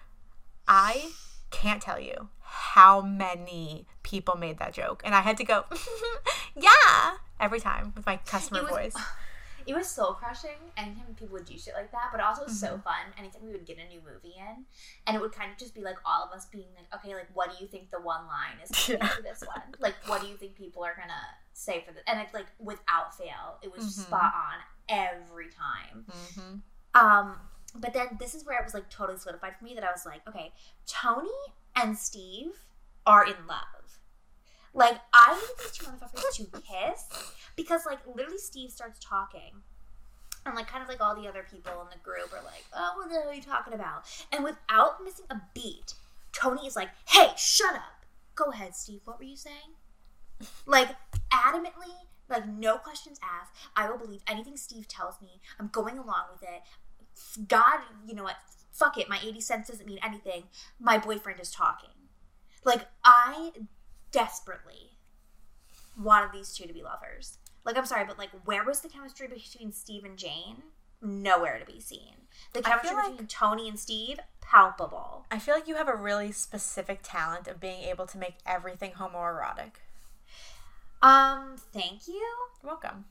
[0.68, 1.10] I
[1.50, 5.64] can't tell you how many people made that joke, and I had to go,
[6.56, 8.96] "Yeah," every time with my customer was- voice.
[9.66, 12.62] It was soul crushing anytime people would do shit like that, but also it was
[12.62, 12.76] Mm-hmm.
[12.76, 14.64] so fun anytime we would get a new movie in.
[15.06, 17.28] And it would kind of just be like all of us being like, okay, like
[17.34, 19.06] what do you think the one line is Yeah.
[19.08, 19.62] for this one?
[19.80, 21.12] Like what do you think people are gonna
[21.52, 22.02] say for this?
[22.06, 24.06] And it's like without fail, it was Mhm.
[24.06, 24.54] spot on
[24.88, 26.06] every time.
[26.34, 26.56] hmm
[26.94, 27.36] Um,
[27.74, 30.06] but then this is where it was like totally solidified for me that I was
[30.06, 30.52] like, okay,
[30.86, 31.28] Tony
[31.74, 32.52] and Steve
[33.04, 33.75] are in love.
[34.76, 39.62] Like I need these two motherfuckers to kiss because like literally Steve starts talking.
[40.44, 42.92] And like kind of like all the other people in the group are like, oh,
[42.96, 44.04] what the hell are you talking about?
[44.30, 45.94] And without missing a beat,
[46.32, 48.04] Tony is like, hey, shut up.
[48.36, 49.00] Go ahead, Steve.
[49.06, 49.74] What were you saying?
[50.66, 50.90] Like
[51.32, 51.90] adamantly,
[52.28, 53.52] like no questions asked.
[53.74, 55.40] I will believe anything Steve tells me.
[55.58, 57.48] I'm going along with it.
[57.48, 58.36] God, you know what?
[58.72, 59.08] Fuck it.
[59.08, 60.44] My 80 cents doesn't mean anything.
[60.78, 61.88] My boyfriend is talking.
[62.62, 63.52] Like, I
[64.16, 64.92] desperately
[66.00, 67.36] wanted these two to be lovers.
[67.64, 70.62] Like, I'm sorry, but like, where was the chemistry between Steve and Jane?
[71.02, 72.14] Nowhere to be seen.
[72.54, 75.26] The chemistry like- between Tony and Steve, palpable.
[75.30, 78.92] I feel like you have a really specific talent of being able to make everything
[78.92, 79.72] homoerotic.
[81.02, 82.24] Um, thank you.
[82.62, 83.04] Welcome.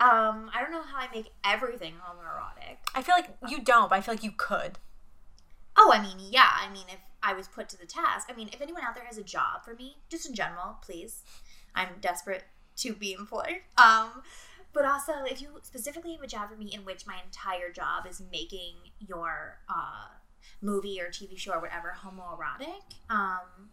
[0.00, 2.78] Um, I don't know how I make everything homoerotic.
[2.94, 4.78] I feel like you don't, but I feel like you could.
[5.76, 6.48] Oh, I mean, yeah.
[6.50, 9.04] I mean, if I was put to the task, I mean, if anyone out there
[9.04, 11.22] has a job for me, just in general, please.
[11.74, 12.44] I'm desperate
[12.76, 13.62] to be employed.
[13.78, 14.22] Um,
[14.72, 18.06] but also, if you specifically have a job for me in which my entire job
[18.08, 20.08] is making your uh,
[20.60, 23.70] movie or TV show or whatever homoerotic, um,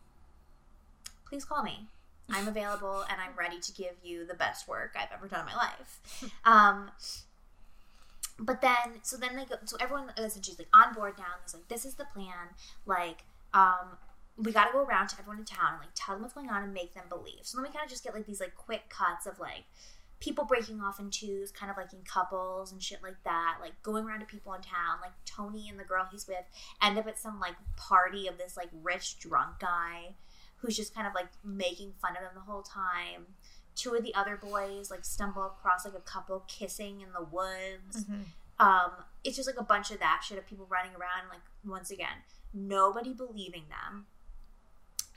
[1.27, 1.87] please call me.
[2.29, 5.45] I'm available and I'm ready to give you the best work I've ever done in
[5.47, 6.31] my life.
[6.45, 6.91] Um,
[8.39, 11.45] but then, so then they go, so everyone essentially is like on board now and
[11.45, 12.49] is like, this is the plan.
[12.85, 13.23] Like,
[13.53, 13.97] um,
[14.37, 16.49] we got to go around to everyone in town and like tell them what's going
[16.49, 17.43] on and make them believe.
[17.43, 19.65] So then we kind of just get like these like quick cuts of like
[20.19, 23.73] people breaking off in twos, kind of like in couples and shit like that, like
[23.83, 24.99] going around to people in town.
[25.01, 26.45] Like Tony and the girl he's with
[26.81, 30.15] end up at some like party of this like rich drunk guy
[30.57, 33.25] who's just kind of like making fun of them the whole time.
[33.75, 38.05] Two of the other boys like stumble across like a couple kissing in the woods.
[38.59, 38.91] Um,
[39.23, 42.21] it's just like a bunch of that shit of people running around, like once again,
[42.53, 44.05] nobody believing them.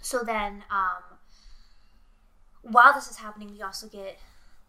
[0.00, 1.18] So then, um,
[2.62, 4.18] while this is happening, we also get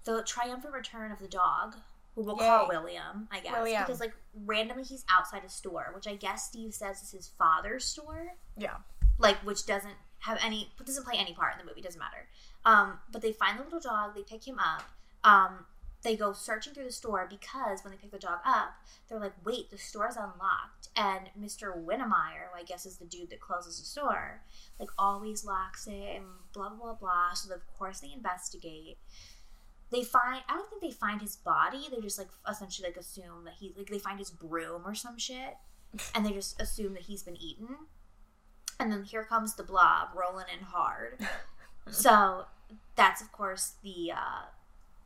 [0.04, 1.76] the triumphant return of the dog,
[2.16, 3.84] who we'll call William, I guess, William.
[3.84, 4.14] because like
[4.46, 8.28] randomly he's outside a store, which I guess Steve says is his father's store
[8.58, 8.76] Yeah.
[9.18, 12.28] like which doesn't have any doesn't play any part in the movie doesn't matter
[12.66, 14.82] um but they find the little dog they pick him up
[15.24, 15.66] um
[16.06, 18.76] they go searching through the store because when they pick the dog up
[19.10, 20.90] they're like wait the store's unlocked.
[20.96, 24.42] And mr winnemeyer who i guess is the dude that closes the store
[24.80, 27.34] like always locks it and blah blah blah blah.
[27.34, 28.98] So of course they investigate.
[29.92, 31.88] They find i don't think they find his body.
[31.92, 35.18] They just like essentially like assume that he like they find his broom or some
[35.18, 35.58] shit
[36.14, 37.68] and they just assume that he's been eaten.
[38.80, 41.26] And then here comes the blob rolling in hard.
[41.90, 42.46] so
[42.96, 44.46] that's of course the uh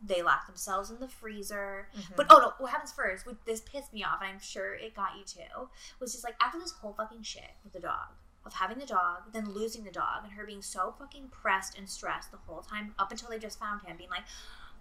[0.02, 1.90] they lock themselves in the freezer.
[1.96, 2.14] Mm-hmm.
[2.16, 4.96] But oh no, what happens first, which this pissed me off, and I'm sure it
[4.96, 5.70] got you too,
[6.00, 8.10] was just like after this whole fucking shit with the dog,
[8.46, 11.90] of having the dog, then losing the dog, and her being so fucking pressed and
[11.90, 14.24] stressed the whole time up until they just found him, being like,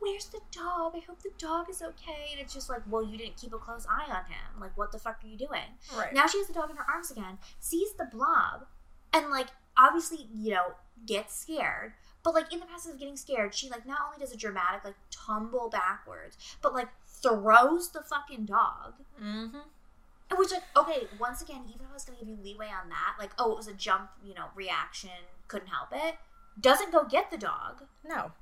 [0.01, 0.93] Where's the dog?
[0.95, 2.29] I hope the dog is okay.
[2.31, 4.61] And it's just like, well, you didn't keep a close eye on him.
[4.61, 5.61] Like, what the fuck are you doing?
[5.97, 6.15] Right.
[6.15, 8.67] Now she has the dog in her arms again, sees the blob,
[9.13, 10.75] and like obviously, you know,
[11.07, 11.95] gets scared.
[12.29, 14.85] But like in the process of getting scared, she like not only does a dramatic
[14.85, 18.97] like tumble backwards, but like throws the fucking dog.
[19.19, 19.57] mm-hmm.
[19.57, 22.91] And Which like okay, once again, even if I was gonna give you leeway on
[22.91, 25.09] that, like oh, it was a jump, you know, reaction,
[25.47, 26.17] couldn't help it.
[26.61, 27.85] Doesn't go get the dog.
[28.07, 28.33] No.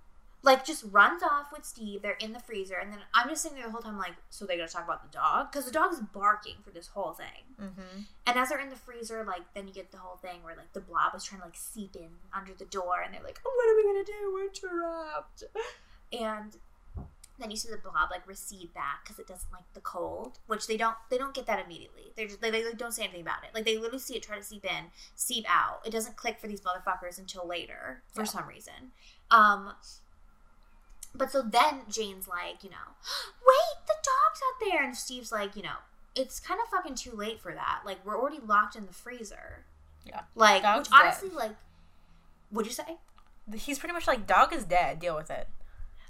[0.42, 2.02] Like just runs off with Steve.
[2.02, 4.46] They're in the freezer, and then I'm just sitting there the whole time, like, so
[4.46, 7.56] they're gonna talk about the dog because the dog's barking for this whole thing.
[7.60, 8.00] Mm-hmm.
[8.28, 10.72] And as they're in the freezer, like then you get the whole thing where like
[10.72, 13.52] the blob is trying to like seep in under the door, and they're like, "Oh,
[13.56, 14.32] what are we gonna do?
[14.32, 15.42] We're trapped."
[16.12, 16.56] And
[17.38, 20.66] then you see the blob like recede back because it doesn't like the cold, which
[20.68, 22.12] they don't they don't get that immediately.
[22.16, 23.50] They're just they, they like, don't say anything about it.
[23.54, 24.84] Like they literally see it try to seep in,
[25.16, 25.80] seep out.
[25.84, 28.26] It doesn't click for these motherfuckers until later for Yeah.
[28.26, 28.92] some reason.
[29.30, 29.72] Um.
[31.16, 32.76] But so then Jane's like, you know,
[33.40, 35.78] wait, the dog's out there, and Steve's like, you know,
[36.14, 37.80] it's kind of fucking too late for that.
[37.84, 39.64] Like we're already locked in the freezer.
[40.06, 40.22] Yeah.
[40.34, 41.52] Like, Dog's which honestly, like,
[42.50, 42.96] what'd you say?
[43.54, 45.00] He's pretty much like, dog is dead.
[45.00, 45.48] Deal with it.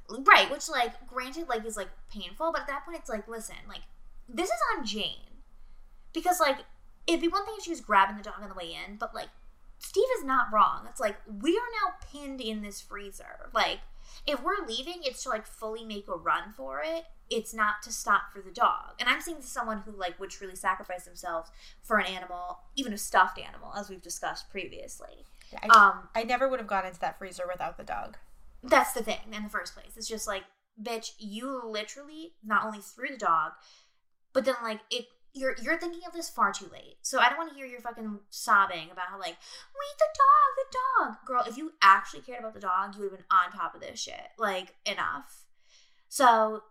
[0.09, 3.57] Right, which like granted like is like painful, but at that point it's like, listen,
[3.69, 3.83] like
[4.29, 5.43] this is on Jane.
[6.13, 6.59] Because like
[7.07, 9.15] it'd be one thing if she was grabbing the dog on the way in, but
[9.15, 9.29] like
[9.79, 10.87] Steve is not wrong.
[10.89, 13.51] It's like we are now pinned in this freezer.
[13.53, 13.81] Like
[14.27, 17.05] if we're leaving, it's to like fully make a run for it.
[17.29, 18.95] It's not to stop for the dog.
[19.01, 21.51] And I'm seeing someone who like would truly sacrifice themselves
[21.83, 25.25] for an animal, even a stuffed animal, as we've discussed previously.
[25.63, 28.17] I, Um, I never would have gone into that freezer without the dog.
[28.63, 29.97] That's the thing in the first place.
[29.97, 30.45] It's just like,
[30.81, 33.53] bitch, you literally not only threw the dog,
[34.33, 35.07] but then like it
[35.37, 36.97] you're you're thinking of this far too late.
[37.03, 40.57] So I don't want to hear your fucking sobbing about how like, wait the dog,
[40.57, 41.27] the dog.
[41.27, 43.81] Girl, if you actually cared about the dog, you would have been on top of
[43.81, 44.15] this shit.
[44.39, 45.45] Like, enough.
[46.09, 46.63] So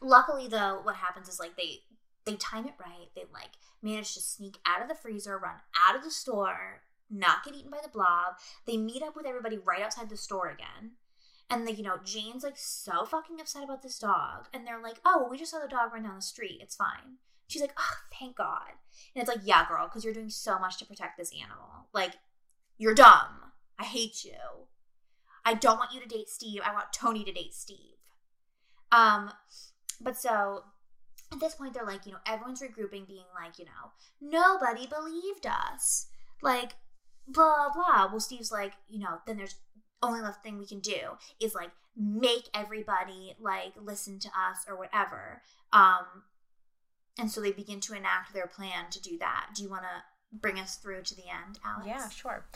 [0.00, 1.80] luckily though, what happens is like they
[2.24, 3.08] they time it right.
[3.14, 3.50] They like
[3.82, 5.56] manage to sneak out of the freezer, run
[5.88, 8.34] out of the store, not get eaten by the blob.
[8.66, 10.92] They meet up with everybody right outside the store again.
[11.50, 14.46] And like, you know, Jane's like so fucking upset about this dog.
[14.54, 16.60] And they're like, oh, we just saw the dog run down the street.
[16.62, 17.18] It's fine.
[17.46, 18.70] She's like, oh, thank God.
[19.14, 21.88] And it's like, yeah, girl, because you're doing so much to protect this animal.
[21.92, 22.12] Like,
[22.78, 23.52] you're dumb.
[23.78, 24.32] I hate you.
[25.44, 26.62] I don't want you to date Steve.
[26.64, 27.96] I want Tony to date Steve.
[28.90, 29.32] Um,
[30.00, 30.64] but so
[31.32, 33.90] at this point, they're like, you know, everyone's regrouping, being like, you know,
[34.20, 36.06] nobody believed us.
[36.42, 36.72] Like,
[37.26, 38.08] blah, blah.
[38.10, 39.56] Well, Steve's like, you know, then there's
[40.02, 40.98] only left thing we can do
[41.40, 45.42] is like make everybody like listen to us or whatever.
[45.72, 46.24] Um,
[47.18, 49.50] and so they begin to enact their plan to do that.
[49.54, 51.86] Do you want to bring us through to the end, Alex?
[51.86, 52.46] Yeah, sure.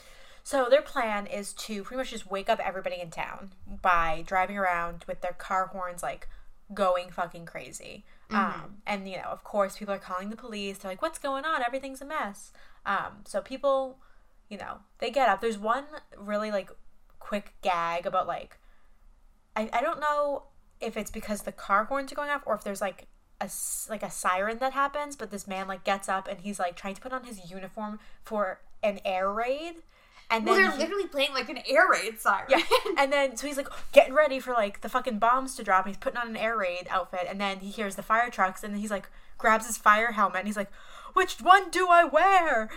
[0.43, 3.53] So their plan is to pretty much just wake up everybody in town
[3.83, 6.29] by driving around with their car horns like
[6.73, 8.05] going fucking crazy.
[8.31, 10.79] Um, and you know, of course, people are calling the police.
[10.79, 11.63] They're like, "What's going on?
[11.63, 12.53] Everything's a mess."
[12.85, 13.99] Um, so people,
[14.49, 15.41] you know, they get up.
[15.41, 15.85] There's one
[16.17, 16.71] really like
[17.29, 18.59] quick gag about like,
[19.55, 20.45] I I don't know
[20.81, 23.07] if it's because the car horns are going off or if there's like
[23.41, 23.49] a
[23.91, 26.95] like a siren that happens, but this man like gets up and he's like trying
[26.95, 29.77] to put on his uniform for an air raid.
[30.29, 32.47] And Well, they're he- literally playing like an air raid siren.
[32.51, 32.63] yeah,
[32.99, 35.85] and then so he's like getting ready for like the fucking bombs to drop.
[35.87, 38.63] And he's putting on an air raid outfit, and then he hears the fire trucks,
[38.65, 39.09] and then he's like
[39.39, 40.71] grabs his fire helmet, and he's like,
[41.13, 42.71] "Which one do I wear?"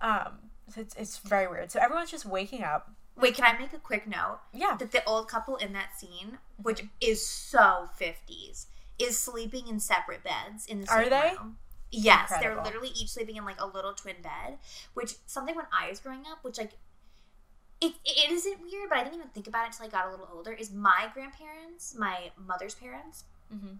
[0.00, 0.38] Um,
[0.72, 1.70] so it's it's very weird.
[1.70, 2.90] So everyone's just waking up.
[3.16, 4.40] Wait, can I make a quick note?
[4.52, 8.66] Yeah, That the old couple in that scene, which is so 50s,
[8.98, 11.32] is sleeping in separate beds in the Are same they?
[11.38, 11.58] room.
[11.90, 12.56] Yes, Incredible.
[12.56, 14.58] they're literally each sleeping in like a little twin bed,
[14.94, 16.72] which something when I was growing up, which like
[17.80, 20.10] it, it isn't weird, but I didn't even think about it until I got a
[20.10, 20.52] little older.
[20.52, 23.78] Is my grandparents, my mother's parents, Mhm.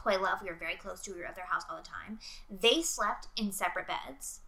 [0.00, 1.12] who I love, we were very close to.
[1.12, 2.18] We were at their house all the time.
[2.50, 4.40] They slept in separate beds,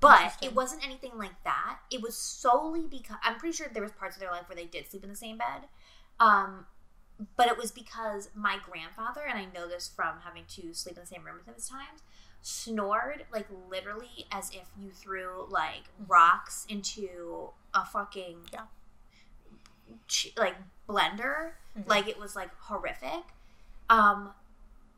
[0.00, 1.78] but it wasn't anything like that.
[1.90, 4.66] It was solely because I'm pretty sure there was parts of their life where they
[4.66, 5.68] did sleep in the same bed.
[6.20, 6.66] Um,
[7.36, 11.02] but it was because my grandfather, and I know this from having to sleep in
[11.02, 12.02] the same room with him at times,
[12.42, 18.64] snored like literally as if you threw like rocks into a fucking Yeah.
[20.08, 20.56] ch- like
[20.88, 21.52] blender.
[21.78, 21.88] Mhm.
[21.88, 23.24] Like it was like horrific.
[23.90, 24.32] Um,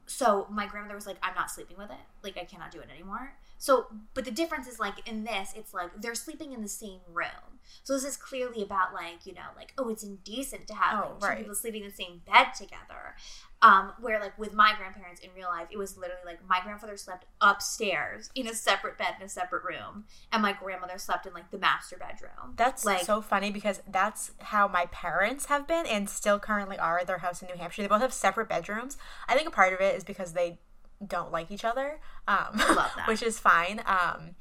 [0.07, 1.97] so my grandmother was like, I'm not sleeping with it.
[2.23, 3.35] Like I cannot do it anymore.
[3.59, 7.01] So, but the difference is like in this, it's like they're sleeping in the same
[7.12, 7.61] room.
[7.83, 11.09] So this is clearly about like you know like oh it's indecent to have Oh,
[11.12, 11.39] like, two right.
[11.39, 13.16] people sleeping in the same bed together.
[13.62, 16.97] Um, where like with my grandparents in real life, it was literally like my grandfather
[16.97, 21.33] slept upstairs in a separate bed in a separate room, and my grandmother slept in
[21.33, 22.53] like the master bedroom.
[22.57, 26.99] that's like so funny because that's how my parents have been and still currently are
[26.99, 27.83] at their house in New Hampshire.
[27.83, 28.99] They both have separate bedrooms.
[29.27, 30.59] I think a part of it is because they
[31.05, 32.60] don't like each other, um,
[33.09, 33.82] which is fine.
[33.86, 34.36] Um,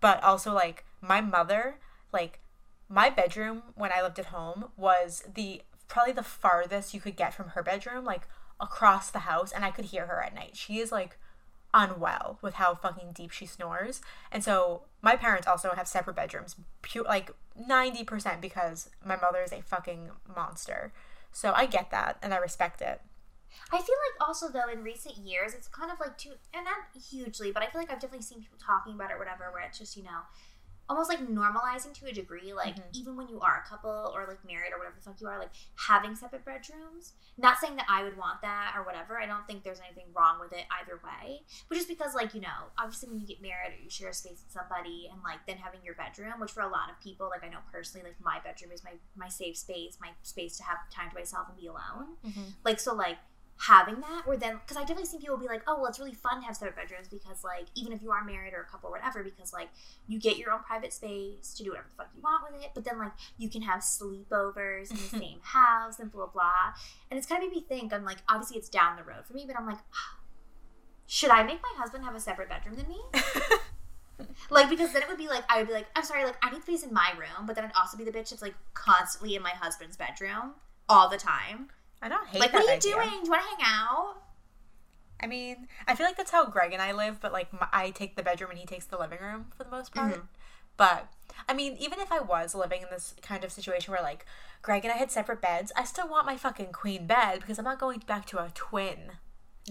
[0.00, 1.76] but also like my mother,
[2.12, 2.40] like
[2.88, 7.34] my bedroom when I lived at home was the probably the farthest you could get
[7.34, 8.04] from her bedroom.
[8.04, 8.28] Like
[8.60, 10.56] across the house and I could hear her at night.
[10.56, 11.18] She is like
[11.74, 14.00] unwell with how fucking deep she snores.
[14.32, 17.30] And so my parents also have separate bedrooms, pu- like
[17.60, 20.92] 90% because my mother is a fucking monster.
[21.30, 23.00] So I get that and I respect it.
[23.72, 27.02] I feel like also though in recent years it's kind of like too and not
[27.10, 29.62] hugely, but I feel like I've definitely seen people talking about it or whatever where
[29.62, 30.20] it's just, you know,
[30.88, 32.88] almost like normalizing to a degree, like mm-hmm.
[32.94, 35.38] even when you are a couple or like married or whatever the fuck you are,
[35.38, 37.12] like having separate bedrooms.
[37.36, 39.18] Not saying that I would want that or whatever.
[39.18, 41.42] I don't think there's anything wrong with it either way.
[41.68, 44.14] But just because like, you know, obviously when you get married or you share a
[44.14, 47.28] space with somebody and like then having your bedroom, which for a lot of people,
[47.28, 50.64] like I know personally, like my bedroom is my my safe space, my space to
[50.64, 52.16] have time to myself and be alone.
[52.26, 52.56] Mm-hmm.
[52.64, 53.18] Like so like
[53.60, 56.14] having that or then because i definitely seen people be like oh well it's really
[56.14, 58.88] fun to have separate bedrooms because like even if you are married or a couple
[58.88, 59.68] or whatever because like
[60.06, 62.70] you get your own private space to do whatever the fuck you want with it
[62.74, 66.72] but then like you can have sleepovers in the same house and blah blah
[67.10, 69.34] and it's kind of made me think i'm like obviously it's down the road for
[69.34, 70.18] me but i'm like ah,
[71.06, 73.00] should i make my husband have a separate bedroom than me?
[74.50, 76.50] Like because then it would be like i would be like i'm sorry like i
[76.50, 79.36] need space in my room but then i'd also be the bitch that's like constantly
[79.36, 80.54] in my husband's bedroom
[80.88, 81.68] all the time
[82.02, 82.92] I don't hate like, that what are you idea.
[82.94, 83.08] doing?
[83.20, 84.14] Do you want to hang out?
[85.20, 87.90] I mean, I feel like that's how Greg and I live, but like my, I
[87.90, 90.12] take the bedroom and he takes the living room for the most part.
[90.12, 90.20] Mm-hmm.
[90.76, 91.08] But
[91.48, 94.24] I mean, even if I was living in this kind of situation where like
[94.62, 97.64] Greg and I had separate beds, I still want my fucking queen bed because I'm
[97.64, 99.12] not going back to a twin.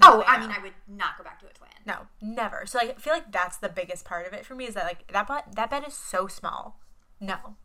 [0.04, 1.70] Oh, I mean, I would not go back to a twin.
[1.86, 2.66] No, never.
[2.66, 4.84] So like, I feel like that's the biggest part of it for me is that
[4.84, 6.82] like that bed that bed is so small.
[7.22, 7.56] No,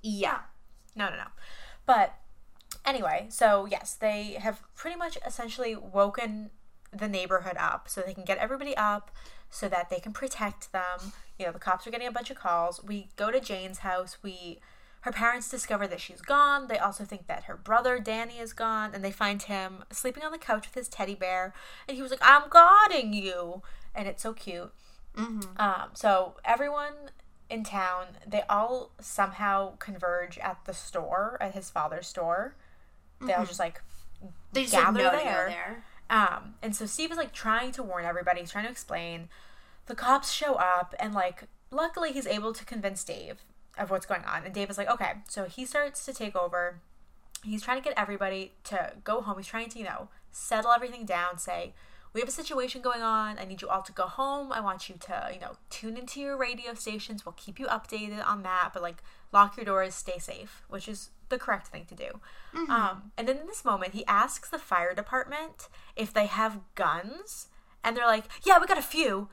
[0.00, 0.38] Yeah.
[0.94, 1.26] no, no, no.
[1.84, 2.14] But
[2.84, 6.50] anyway, so yes, they have pretty much essentially woken
[6.92, 9.10] the neighborhood up so they can get everybody up
[9.50, 11.12] so that they can protect them.
[11.38, 12.82] You know, the cops are getting a bunch of calls.
[12.82, 14.18] We go to Jane's house.
[14.22, 14.60] We
[15.02, 16.68] her parents discover that she's gone.
[16.68, 20.30] They also think that her brother Danny is gone and they find him sleeping on
[20.30, 21.52] the couch with his teddy bear
[21.88, 23.62] and he was like, "I'm guarding you."
[23.94, 24.72] And it's so cute.
[25.56, 27.10] Um, so everyone
[27.50, 32.56] in town, they all somehow converge at the store, at his father's store.
[33.26, 33.80] They all just like
[34.52, 35.46] They just gather like, there.
[35.46, 35.84] to go there.
[36.10, 39.28] Um, and so Steve is like trying to warn everybody, he's trying to explain.
[39.86, 43.42] The cops show up, and like, luckily, he's able to convince Dave
[43.78, 44.44] of what's going on.
[44.44, 45.14] And Dave is like, okay.
[45.28, 46.80] So he starts to take over.
[47.42, 49.38] He's trying to get everybody to go home.
[49.38, 51.72] He's trying to, you know, settle everything down, say,
[52.12, 53.38] we have a situation going on.
[53.38, 54.52] I need you all to go home.
[54.52, 57.24] I want you to, you know, tune into your radio stations.
[57.24, 59.02] We'll keep you updated on that, but like,
[59.32, 62.20] lock your doors, stay safe, which is the correct thing to do.
[62.70, 67.48] Um, and then in this moment, he asks the fire department if they have guns,
[67.82, 69.30] and they're like, "Yeah, we got a few."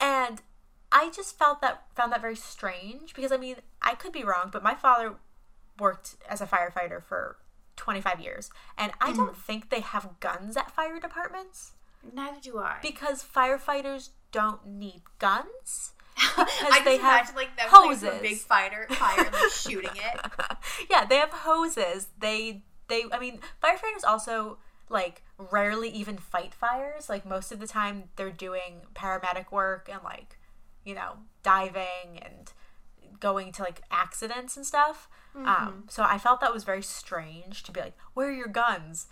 [0.00, 0.42] And
[0.90, 4.50] I just felt that found that very strange because I mean, I could be wrong,
[4.52, 5.14] but my father
[5.78, 7.36] worked as a firefighter for
[7.76, 11.72] 25 years, and I don't think they have guns at fire departments
[12.12, 12.78] Neither do I.
[12.82, 15.92] because firefighters don't need guns.
[16.16, 18.02] I just they have imagine like them hoses.
[18.04, 20.20] a big fighter, fire, and like shooting it.
[20.90, 22.08] yeah, they have hoses.
[22.18, 24.58] They they I mean, firefighters also
[24.88, 27.08] like rarely even fight fires.
[27.08, 30.38] Like most of the time they're doing paramedic work and like,
[30.84, 32.52] you know, diving and
[33.20, 35.08] going to like accidents and stuff.
[35.34, 39.06] Um so I felt that was very strange to be like, "Where are your guns?"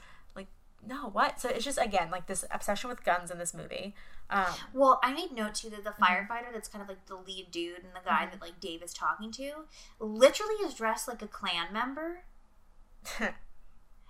[0.87, 1.41] No, what?
[1.41, 3.95] So it's just again like this obsession with guns in this movie.
[4.31, 6.03] Um Well, I made note too that the Mm-hmm.
[6.03, 8.93] firefighter that's kind of like the lead dude and the guy that like Dave is
[8.95, 9.65] talking to
[9.99, 12.25] literally is dressed like a Klan member.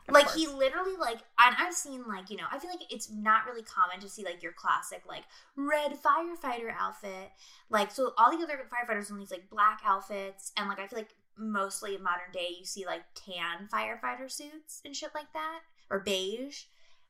[0.08, 0.34] like course.
[0.34, 3.62] he literally like and I've seen like, you know, I feel like it's not really
[3.62, 5.24] common to see like your classic like
[5.56, 7.30] red firefighter outfit.
[7.68, 10.98] Like so all the other firefighters in these like black outfits and like I feel
[11.00, 15.60] like mostly in modern day you see like tan firefighter suits and shit like that
[15.90, 16.64] or beige.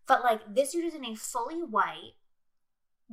[0.06, 2.14] But like this dude is in a fully white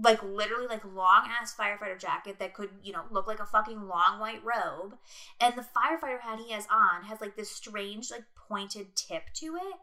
[0.01, 3.87] like literally like long ass firefighter jacket that could you know look like a fucking
[3.87, 4.95] long white robe
[5.41, 9.55] and the firefighter hat he has on has like this strange like pointed tip to
[9.55, 9.75] it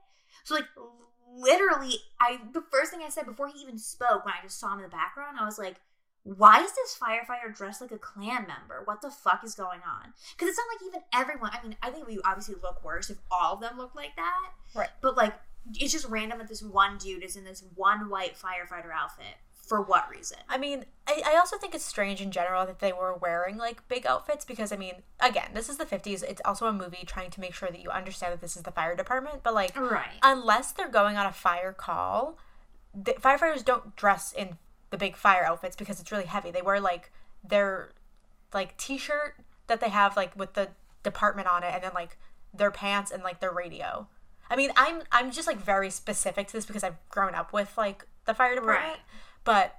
[0.45, 0.67] so like
[1.37, 4.73] literally i the first thing i said before he even spoke when i just saw
[4.73, 5.77] him in the background i was like
[6.25, 8.81] why is this firefighter dressed like a Klan member?
[8.87, 10.15] What the fuck is going on?
[10.33, 11.51] Because it's not like even everyone.
[11.53, 14.53] I mean, I think we obviously look worse if all of them look like that.
[14.75, 14.89] Right.
[15.03, 15.35] But like,
[15.73, 19.37] it's just random that this one dude is in this one white firefighter outfit.
[19.67, 20.37] For what reason?
[20.47, 23.87] I mean, I, I also think it's strange in general that they were wearing like
[23.89, 26.23] big outfits because I mean, again, this is the 50s.
[26.23, 28.73] It's also a movie trying to make sure that you understand that this is the
[28.73, 30.19] fire department, but like Right.
[30.23, 32.37] unless they're going on a fire call,
[32.95, 34.59] the firefighters don't dress in
[34.91, 36.51] the big fire outfits because it's really heavy.
[36.51, 37.11] They wear like
[37.43, 37.93] their
[38.53, 39.37] like t-shirt
[39.67, 40.69] that they have like with the
[41.03, 42.19] department on it and then like
[42.53, 44.09] their pants and like their radio.
[44.51, 47.73] I mean, I'm I'm just like very specific to this because I've grown up with
[47.77, 48.99] like the fire department, Right.
[49.45, 49.77] but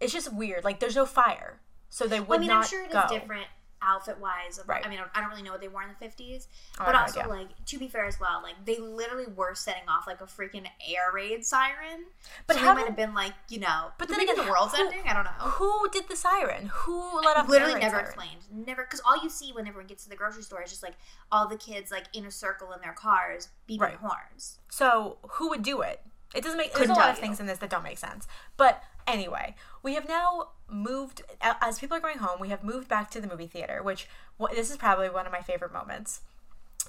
[0.00, 0.64] it's just weird.
[0.64, 2.92] Like, there's no fire, so they would Well, I mean, not I'm sure it is
[2.92, 3.06] go.
[3.08, 3.46] different
[3.82, 4.60] outfit wise.
[4.66, 4.84] Right.
[4.84, 6.46] I mean, I don't really know what they wore in the 50s.
[6.78, 7.32] Oh, but I have no also, idea.
[7.32, 10.66] like, to be fair as well, like, they literally were setting off, like, a freaking
[10.88, 12.04] air raid siren.
[12.46, 14.82] But so how might have been like, you know, But then again, the world's who-
[14.84, 15.02] ending?
[15.08, 15.30] I don't know.
[15.30, 16.70] Who did the siren?
[16.72, 18.04] Who let off Literally never siren?
[18.04, 18.40] explained.
[18.50, 20.94] Never, because all you see when everyone gets to the grocery store is just, like,
[21.32, 23.96] all the kids, like, in a circle in their cars beeping Right.
[23.96, 24.58] horns.
[24.68, 26.00] So who would do it?
[26.34, 26.68] It doesn't make.
[26.72, 27.22] There's Couldn't a lot of you.
[27.22, 28.28] things in this that don't make sense.
[28.56, 31.22] But anyway, we have now moved.
[31.40, 33.82] As people are going home, we have moved back to the movie theater.
[33.82, 34.08] Which
[34.40, 36.20] wh- this is probably one of my favorite moments.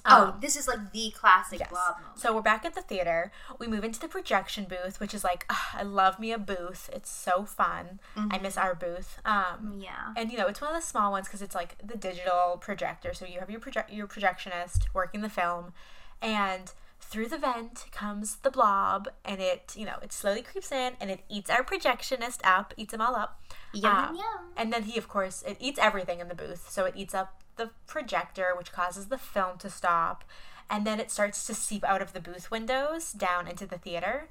[0.06, 1.68] Oh, Um, this is, like, the classic Yes.
[1.68, 2.18] blob moment.
[2.18, 3.30] So we're back at the theater.
[3.58, 6.88] We move into the projection booth, which is like, ugh, I love me a booth.
[6.92, 8.00] It's so fun.
[8.16, 9.20] I miss our booth.
[9.24, 10.12] Um, yeah.
[10.16, 13.12] and you know, it's one of the small ones because it's like the digital projector.
[13.14, 15.72] So you have your project your projectionist working the film,
[16.20, 16.72] and
[17.12, 21.10] through the vent comes the blob, and it you know it slowly creeps in and
[21.10, 23.40] it eats our projectionist up, eats them all up.
[23.74, 24.44] Yum, Um, yum, yum.
[24.56, 26.70] And then he, of course, it eats everything in the booth.
[26.70, 30.24] So it eats up the projector, which causes the film to stop.
[30.70, 34.28] And then it starts to seep out of the booth windows down into the theater.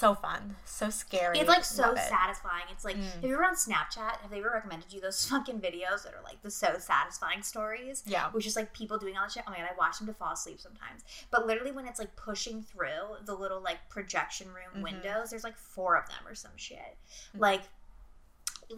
[0.00, 0.56] So fun.
[0.64, 1.38] So scary.
[1.38, 2.00] It's like so Love it.
[2.00, 2.08] Mm.
[2.08, 2.64] satisfying.
[2.72, 4.20] It's like, have you ever on Snapchat?
[4.22, 8.02] Have they ever recommended you those fucking videos that are like the so satisfying stories?
[8.06, 8.30] Yeah.
[8.30, 9.42] Which is like people doing all that shit.
[9.46, 11.02] Oh my god, I watch them to fall asleep sometimes.
[11.30, 14.82] But literally, when it's like pushing through the little like projection room Mm-hmm.
[14.82, 16.96] windows, there's like four of them or some shit.
[17.36, 17.62] Like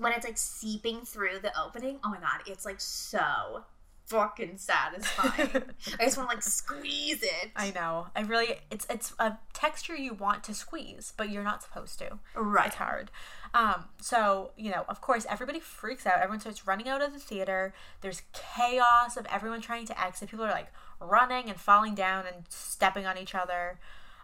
[0.01, 1.99] when it's like seeping through the opening.
[2.05, 3.63] Oh my god, it's like so
[4.07, 5.63] fucking satisfying.
[6.01, 7.51] I just want to like squeeze it.
[7.57, 8.09] I know.
[8.15, 12.19] I really it's it's a texture you want to squeeze, but you're not supposed to.
[12.35, 12.67] right.
[12.67, 13.11] It's hard.
[13.55, 16.19] Um, so, you know, of course, everybody freaks out.
[16.19, 17.75] Everyone starts running out of the theater.
[18.01, 20.31] There's chaos of everyone trying to exit.
[20.31, 23.79] People are like running and falling down and stepping on each other.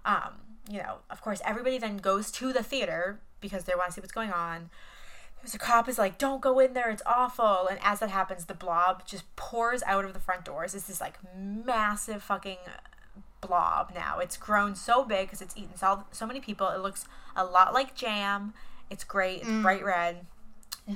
[0.05, 0.35] Um,
[0.71, 4.01] you know, of course, everybody then goes to the theater because they want to see
[4.01, 4.71] what's going on.
[5.52, 6.90] A cop is like, "Don't go in there.
[6.90, 10.74] It's awful." And as that happens, the blob just pours out of the front doors.
[10.74, 12.59] It's this like massive fucking
[13.40, 14.19] blob now.
[14.19, 16.69] It's grown so big because it's eaten so, so many people.
[16.69, 18.52] It looks a lot like jam.
[18.90, 19.40] It's great.
[19.40, 19.62] It's mm.
[19.62, 20.27] bright red.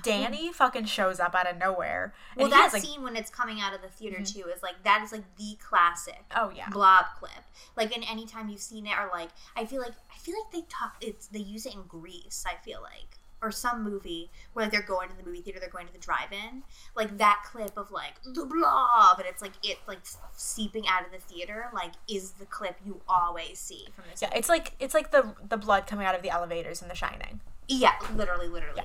[0.02, 2.14] Danny fucking shows up out of nowhere.
[2.32, 4.40] And Well, that has, like, scene when it's coming out of the theater mm-hmm.
[4.40, 6.24] too is like that is like the classic.
[6.34, 6.70] Oh, yeah.
[6.70, 7.32] blob clip.
[7.76, 10.52] Like, in any time you've seen it, or like, I feel like I feel like
[10.52, 10.96] they talk.
[11.00, 12.44] It's they use it in Grease.
[12.46, 15.68] I feel like, or some movie where like they're going to the movie theater, they're
[15.68, 16.62] going to the drive-in.
[16.96, 19.98] Like that clip of like the blob, and it's like it like
[20.34, 21.66] seeping out of the theater.
[21.74, 24.22] Like, is the clip you always see from this?
[24.22, 26.94] yeah, it's like it's like the the blood coming out of the elevators in The
[26.94, 27.40] Shining.
[27.68, 28.82] yeah, literally, literally.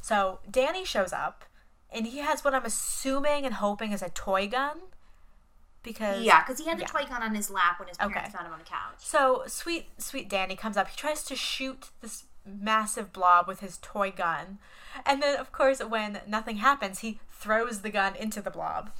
[0.00, 1.44] So Danny shows up,
[1.90, 4.78] and he has what I'm assuming and hoping is a toy gun,
[5.82, 6.88] because Yeah, because he had the yeah.
[6.88, 8.30] toy gun on his lap when his parents Okay.
[8.30, 8.96] found him on the couch.
[8.98, 10.88] So sweet, sweet Danny comes up.
[10.88, 14.58] He tries to shoot this massive blob with his toy gun,
[15.04, 18.90] and then of course when nothing happens, he throws the gun into the blob.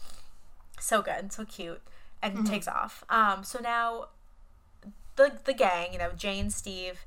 [0.80, 1.82] So good, so cute,
[2.22, 3.04] and takes off.
[3.08, 4.08] Um, so now
[5.16, 7.04] the the gang, you know, Jane, Steve,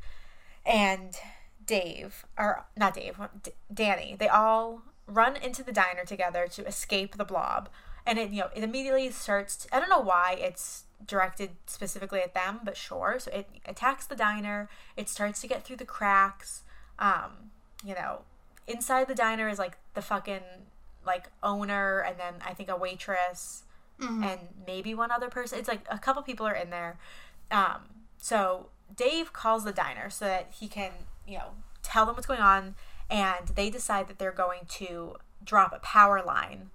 [0.65, 1.17] and
[1.65, 7.17] Dave, or not Dave, D- Danny, they all run into the diner together to escape
[7.17, 7.69] the blob.
[8.05, 9.57] And it, you know, it immediately starts.
[9.57, 13.17] To, I don't know why it's directed specifically at them, but sure.
[13.19, 14.69] So it attacks the diner.
[14.95, 16.63] It starts to get through the cracks.
[16.99, 17.51] Um,
[17.85, 18.21] you know,
[18.67, 20.41] inside the diner is like the fucking
[21.05, 23.63] like owner, and then I think a waitress,
[23.99, 25.57] and maybe one other person.
[25.57, 26.99] It's like a couple people are in there.
[27.49, 27.81] Um,
[28.17, 30.91] so Dave calls the diner so that he can,
[31.27, 31.51] you know,
[31.81, 32.75] tell them what's going on,
[33.09, 36.69] and they decide that they're going to drop a power line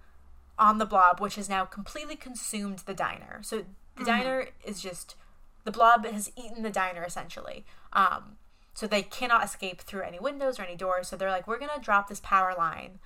[0.59, 3.41] on the blob, which has now completely consumed the diner.
[3.43, 3.65] So
[3.97, 5.17] the diner is just
[5.65, 7.65] the blob has eaten the diner essentially.
[7.93, 8.37] Um,
[8.75, 11.09] so they cannot escape through any windows or any doors.
[11.09, 12.99] So they're like, we're gonna drop this power line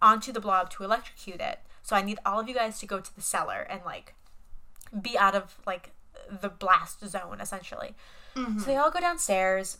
[0.00, 1.60] onto the blob to electrocute it.
[1.82, 4.14] So I need all of you guys to go to the cellar and like
[5.00, 5.92] be out of like
[6.28, 7.94] the blast zone essentially.
[8.58, 9.78] So they all go downstairs.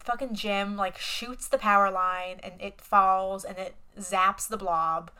[0.00, 5.10] Fucking Jim like shoots the power line and it falls and it zaps the blob.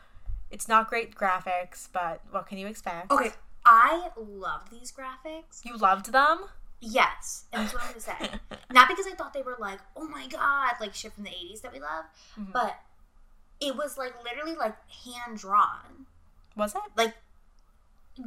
[0.51, 3.11] It's not great graphics, but what can you expect?
[3.11, 3.31] Okay,
[3.65, 5.63] I loved these graphics.
[5.65, 6.39] You loved them?
[6.81, 8.29] Yes, and that's what I'm gonna say.
[8.71, 11.61] Not because I thought they were like, oh my god, like shit from the '80s
[11.61, 12.05] that we love,
[12.39, 12.51] Mm-hmm.
[12.51, 12.75] but
[13.59, 14.75] it was like literally like
[15.05, 16.05] hand drawn.
[16.55, 16.81] Was it?
[16.95, 17.15] Like,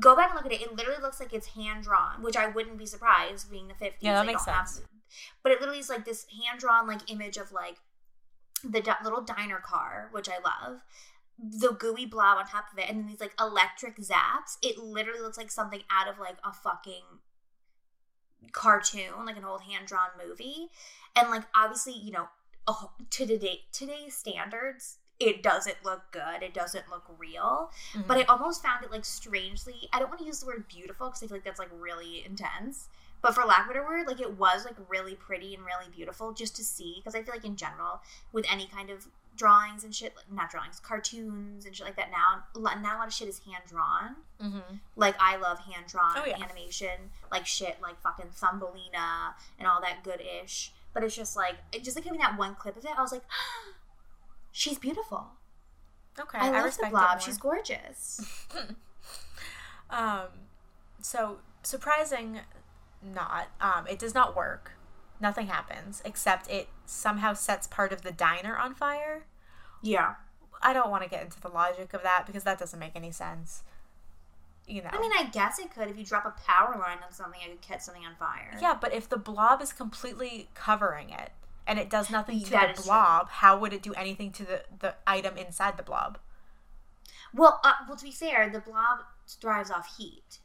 [0.01, 0.62] go back and look at it.
[0.62, 3.93] It literally looks like it's hand drawn, which I wouldn't be surprised being the '50s.
[4.01, 4.86] Yeah, that makes don't have- sense.
[5.43, 7.77] but it literally is like this hand drawn like image of like
[8.65, 10.81] the di- little diner car, which I love.
[11.39, 14.56] The gooey blob on top of it, and then these like electric zaps.
[14.62, 17.05] It literally looks like something out of like a fucking
[18.52, 20.69] cartoon, like an old hand drawn movie,
[21.16, 22.28] and like obviously, you know,
[22.66, 26.43] oh, to today today's standards, it doesn't look good.
[26.43, 27.70] It doesn't look real.
[27.93, 28.02] Mm-hmm.
[28.06, 29.89] But I almost found it like strangely.
[29.93, 32.24] I don't want to use the word beautiful because I feel like that's like really
[32.24, 32.89] intense.
[33.20, 35.90] But for lack of a better word, like it was like really pretty and really
[35.94, 36.97] beautiful just to see.
[36.98, 38.01] Because I feel like in general,
[38.32, 39.09] with any kind of
[39.39, 43.06] drawings and shit, like, not drawings, cartoons and shit like that now, not a lot
[43.06, 44.16] of shit is hand drawn.
[44.43, 44.77] Mm-hmm.
[44.97, 46.36] Like I love hand drawn Oh, yeah.
[46.43, 50.73] animation, like shit, like fucking Thumbelina and all that good ish.
[50.93, 53.12] But it's just like, it just like having that one clip of it, I was
[53.12, 53.24] like,
[54.52, 55.28] she's beautiful.
[56.20, 57.20] Okay, I, I, love the blob.
[57.20, 58.47] She's gorgeous.
[59.90, 60.27] Um,
[61.01, 62.40] so surprising,
[63.02, 63.48] not.
[63.60, 64.73] Um, it does not work.
[65.20, 69.24] Nothing happens except it somehow sets part of the diner on fire.
[69.82, 70.15] Yeah.
[70.62, 73.11] I don't want to get into the logic of that because that doesn't make any
[73.12, 73.62] sense.
[74.66, 74.90] You know.
[74.93, 77.51] I mean, I guess it could if you drop a power line on something, it
[77.51, 78.57] could catch something on fire.
[78.61, 81.31] yeah, but if the blob is completely covering it
[81.66, 82.85] and it does nothing to That the is true.
[82.86, 86.19] blob, how would it do anything to the the item inside the blob?
[87.35, 90.39] Well, uh, well, to be fair, the blob thrives off heat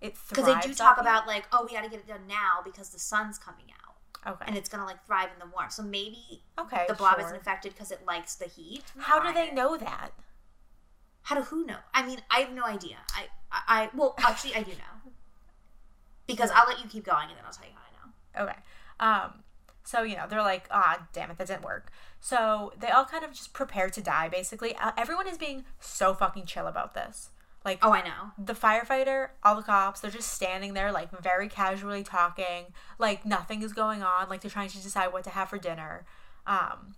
[0.00, 2.60] It because they do talk about like, oh, we got to get it done now
[2.64, 3.86] because the sun's coming out
[4.26, 4.44] okay.
[4.46, 5.72] and it's gonna like thrive in the warmth.
[5.72, 6.84] So maybe okay.
[6.88, 7.26] the blob sure.
[7.26, 8.82] isn't affected because it likes the heat.
[8.98, 10.10] How do they know that?
[11.22, 11.78] How do who know?
[11.94, 12.96] I mean, I have no idea.
[13.14, 15.12] I, I, I well, actually, I do know
[16.26, 18.50] because I'll let you keep going and then I'll tell you how I know.
[18.50, 18.58] Okay.
[18.98, 19.42] Um,
[19.84, 21.90] so you know they're like, ah, damn it, that didn't work.
[22.20, 24.28] So they all kind of just prepare to die.
[24.28, 27.30] Basically, uh, everyone is being so fucking chill about this.
[27.66, 28.30] Like, Oh, I know.
[28.38, 32.66] the firefighter, all the cops, they're just standing there, like very casually talking,
[32.98, 36.06] like nothing is going on, like they're trying to decide what to have for dinner.
[36.46, 36.94] Um,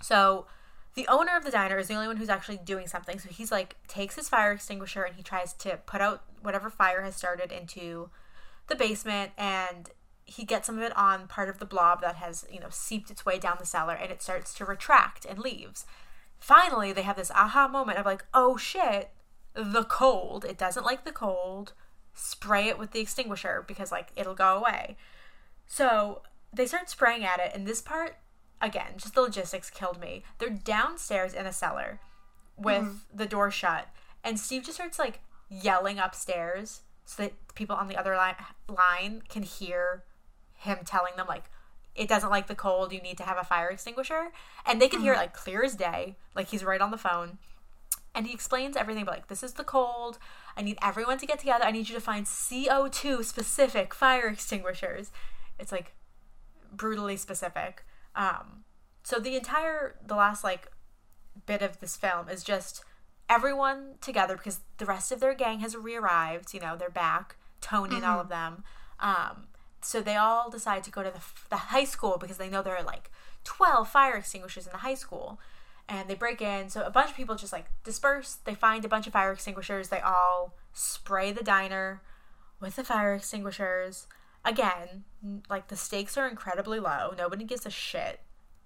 [0.00, 0.46] so
[0.94, 3.18] the owner of the diner is the only one who's actually doing something.
[3.18, 7.02] So he's like takes his fire extinguisher and he tries to put out whatever fire
[7.02, 8.08] has started into
[8.68, 9.90] the basement and
[10.24, 13.10] he gets some of it on part of the blob that has, you know, seeped
[13.10, 15.84] its way down the cellar and it starts to retract and leaves.
[16.38, 19.10] Finally, they have this aha moment of like, oh shit,
[19.54, 20.44] the cold.
[20.44, 21.72] It doesn't like the cold.
[22.14, 24.96] Spray it with the extinguisher because like it'll go away.
[25.66, 26.22] So
[26.52, 28.16] they start spraying at it, and this part,
[28.60, 30.22] again, just the logistics killed me.
[30.38, 32.00] They're downstairs in a cellar
[32.56, 33.16] with mm-hmm.
[33.16, 33.88] the door shut,
[34.22, 38.34] and Steve just starts like yelling upstairs so that people on the other line
[38.68, 40.04] line can hear
[40.54, 41.44] him telling them like
[41.94, 44.32] it doesn't like the cold you need to have a fire extinguisher
[44.66, 45.20] and they can hear it mm.
[45.20, 47.38] like clear as day like he's right on the phone
[48.14, 50.18] and he explains everything but like this is the cold.
[50.56, 51.64] I need everyone to get together.
[51.64, 55.10] I need you to find co2 specific fire extinguishers.
[55.58, 55.94] It's like
[56.72, 57.84] brutally specific.
[58.14, 58.64] Um
[59.02, 60.70] so the entire the last like
[61.46, 62.84] bit of this film is just
[63.28, 67.96] everyone together because the rest of their gang has re-arrived you know they're back tony
[67.96, 68.64] and all of them.
[69.00, 69.48] Um
[69.80, 71.20] so they all decide to go to the,
[71.50, 73.10] the high school because they know there are like
[73.44, 75.38] 12 fire extinguishers in the high school
[75.88, 76.70] and they break in.
[76.70, 78.38] So a bunch of people just like disperse.
[78.44, 79.88] They find a bunch of fire extinguishers.
[79.88, 82.02] They all spray the diner
[82.60, 84.06] with the fire extinguishers.
[84.44, 85.04] Again
[85.48, 87.14] like the stakes are incredibly low.
[87.16, 88.20] Nobody gives a shit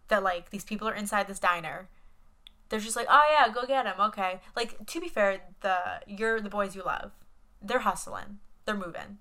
[0.09, 1.89] that like these people are inside this diner.
[2.69, 4.41] They're just like oh yeah go get them okay.
[4.57, 5.77] Like to be fair the
[6.07, 7.13] you're the boys you love.
[7.61, 8.39] They're hustling.
[8.65, 9.19] They're moving.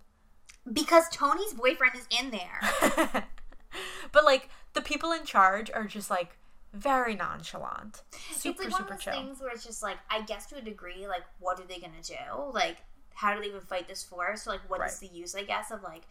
[0.72, 3.26] Because Tony's boyfriend is in there.
[4.12, 6.38] but like the people in charge are just like
[6.74, 9.98] very nonchalant super it's like one super of those chill things where it's just like,
[10.10, 12.52] I guess to a degree, like, what are they gonna do?
[12.54, 12.78] Like,
[13.14, 14.46] how do they even fight this force?
[14.46, 15.10] Like, what is Right.
[15.10, 16.04] the use, I guess, of like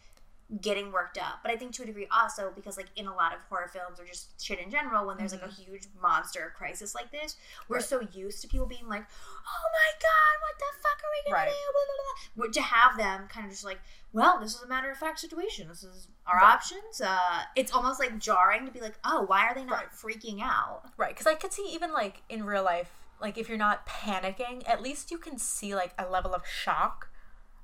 [0.61, 1.39] getting worked up?
[1.43, 3.99] But I think to a degree also because, like, in a lot of horror films
[3.99, 7.35] or just shit in general, when there's like a huge monster crisis like this,
[7.67, 7.95] we're Mm-hmm.
[7.95, 8.11] Right.
[8.13, 11.43] so used to people being like, "Oh my god, what the fuck are we gonna
[11.45, 11.49] Right.
[11.49, 11.83] do?" Blah,
[12.35, 12.51] blah, blah.
[12.53, 13.79] To have them kind of just like,
[14.13, 15.67] well, this is a matter of fact situation.
[15.67, 16.53] This is our Right.
[16.53, 17.01] options.
[17.01, 20.83] Uh, it's almost like jarring to be like, oh, why are they not freaking out?
[20.97, 22.91] Right, because I could see even like in real life,
[23.21, 27.09] like if you're not panicking, at least you can see like a level of shock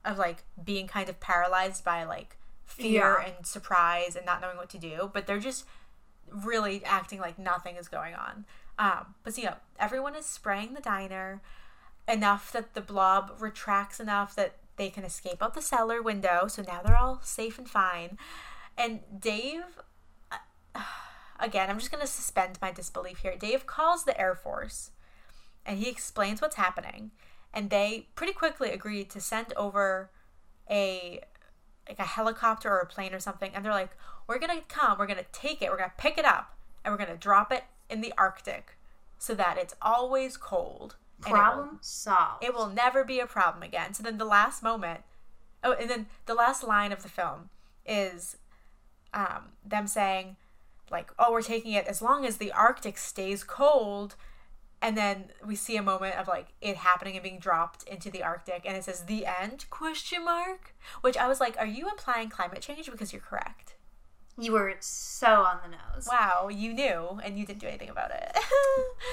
[0.05, 3.33] of like being kind of paralyzed by like fear Yeah.
[3.35, 5.09] and surprise and not knowing what to do.
[5.13, 5.65] But they're just
[6.29, 8.45] really acting like nothing is going on.
[8.79, 11.41] Um, but so, you know, everyone is spraying the diner
[12.07, 16.47] enough that the blob retracts enough that they can escape out the cellar window.
[16.47, 18.17] So now they're all safe and fine.
[18.77, 19.63] And Dave
[21.39, 23.35] again, I'm just going to suspend my disbelief here.
[23.37, 24.91] Dave calls the Air Force
[25.65, 27.11] and he explains what's happening.
[27.53, 30.09] And they pretty quickly agree to send over
[30.69, 31.21] a
[31.87, 33.51] like a helicopter or a plane or something.
[33.53, 33.91] And they're like,
[34.27, 36.55] we're going to come, we're going to take it, we're going to pick it up,
[36.83, 38.77] and we're going to drop it in the Arctic
[39.17, 40.95] so that it's always cold.
[41.25, 42.43] and it will- Problem solved.
[42.43, 43.93] it will never be a problem again.
[43.93, 45.01] So then the last moment,
[45.65, 47.49] Oh, and then the last line of the film
[47.85, 48.35] is
[49.13, 50.35] um, them saying,
[50.91, 54.15] like, "Oh, we're taking it as long as the Arctic stays cold."
[54.83, 58.21] And then we see a moment of like it happening and being dropped into the
[58.21, 60.75] Arctic, and it says "the end?" question mark.
[61.01, 63.75] Which I was like, "Are you implying climate change?" Because you're correct.
[64.37, 66.07] You were so on the nose.
[66.11, 68.35] Wow, you knew, and you didn't do anything about it.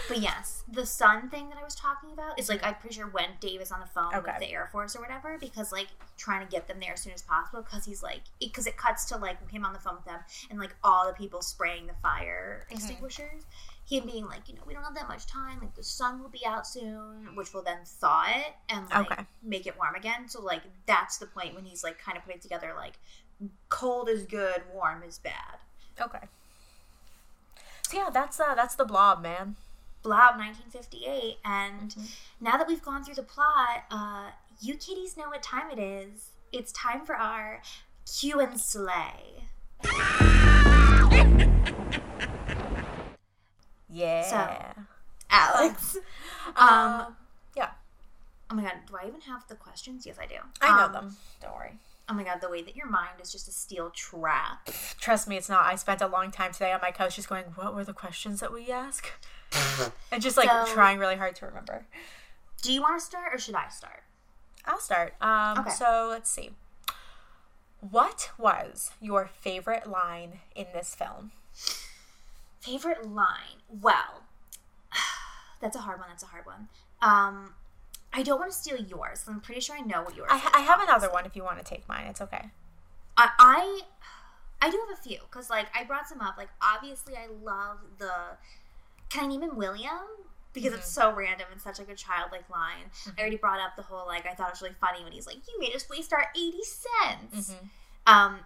[0.08, 3.06] But yes, the sun thing that I was talking about is like I'm pretty sure
[3.06, 4.30] when Dave is on the phone Okay.
[4.32, 7.12] with the Air Force or whatever, because like trying to get them there as soon
[7.12, 10.04] as possible, because he's like, because it, cuts to like him on the phone with
[10.06, 10.20] them
[10.50, 12.74] and like all the people spraying the fire Mm-hmm.
[12.74, 13.42] extinguishers.
[13.90, 15.58] Him being like, you know, we don't have that much time.
[15.60, 19.24] Like the sun will be out soon, which will then thaw it and like Okay.
[19.42, 20.28] make it warm again.
[20.28, 22.94] So like that's the point when he's like kind of putting together like
[23.68, 25.58] cold is good, warm is bad.
[26.00, 26.26] okay.
[27.88, 29.56] So yeah, that's uh, that's the blob, man.
[30.04, 31.38] Blob 1958.
[31.44, 32.04] And Mm-hmm.
[32.40, 34.30] now that we've gone through the plot, uh,
[34.60, 36.30] you kiddies know what time it is.
[36.52, 37.60] It's time for our
[38.06, 39.48] Q and Slay.
[43.90, 44.72] Yeah.
[45.30, 45.96] Alex.
[46.56, 46.68] um.
[46.68, 47.16] Um,
[47.56, 47.70] yeah,
[48.50, 50.06] oh my god, do I even have the questions?
[50.06, 50.36] Yes, I do.
[50.60, 51.16] I know Um, them.
[51.40, 51.78] Don't worry.
[52.08, 54.68] Oh my god, the way that your mind is just a steel trap.
[55.00, 55.64] Trust me, it's not.
[55.64, 58.40] I spent a long time today on my couch just going, "What were the questions
[58.40, 59.06] that we ask?"
[60.12, 61.86] and just like So- trying really hard to remember.
[62.62, 64.02] Do you want to start or should I start?
[64.66, 65.14] I'll start.
[65.20, 65.70] Um, Okay.
[65.70, 66.50] So let's see.
[67.80, 71.32] What was your favorite line in this film?
[72.60, 73.62] Favorite line?
[73.68, 74.22] Well,
[75.60, 76.08] that's a hard one.
[76.08, 76.68] That's a hard one.
[77.02, 77.54] Um,
[78.12, 79.24] I don't want to steal yours.
[79.26, 80.28] I'm pretty sure I know what yours.
[80.30, 82.06] I, is, I have another one if you want to take mine.
[82.06, 82.50] It's okay.
[83.16, 83.80] I I,
[84.60, 86.36] I do have a few because like I brought some up.
[86.36, 88.12] Like obviously I love the.
[89.08, 89.90] Can I name him William?
[90.52, 92.90] Because it's so random and such like a childlike line.
[93.16, 95.26] I already brought up the whole like I thought it was really funny when he's
[95.26, 97.54] like, "You made us waste our eighty cents."
[98.06, 98.40] Um,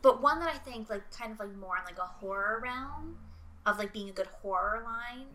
[0.00, 3.16] but one that I think like kind of like more in like a horror realm
[3.66, 5.26] of like being a good horror line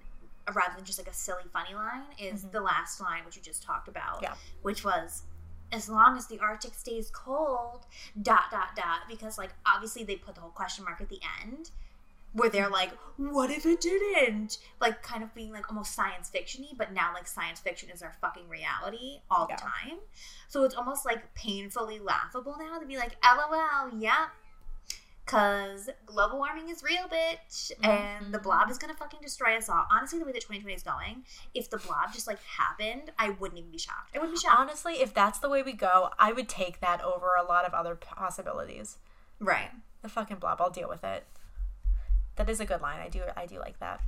[0.53, 2.52] rather than just like a silly funny line is mm-hmm.
[2.52, 4.34] the last line which you just talked about, Yeah.
[4.61, 5.23] which was
[5.72, 7.85] as long as the Arctic stays cold,
[8.22, 11.72] dot dot dot, because like obviously they put the whole question mark at the end.
[12.34, 14.57] Where they're like, what if it didn't?
[14.81, 18.11] Like, kind of being like almost science fictiony, but now like science fiction is our
[18.19, 19.56] fucking reality all Yeah.
[19.56, 19.99] the time.
[20.49, 24.26] So it's almost like painfully laughable now to be like, LOL, yeah.
[25.26, 29.88] Cause global warming is real, bitch, and the blob is gonna fucking destroy us all.
[29.91, 31.23] Honestly, the way that 2020 is going,
[31.56, 34.15] if the blob just like happened, I wouldn't even be shocked.
[34.15, 34.60] I wouldn't be shocked.
[34.60, 37.73] Honestly, if that's the way we go, I would take that over a lot of
[37.73, 38.97] other possibilities.
[39.39, 39.72] Right.
[40.03, 41.26] The fucking blob, I'll deal with it.
[42.35, 42.99] That is a good line.
[42.99, 44.02] I do I do like that.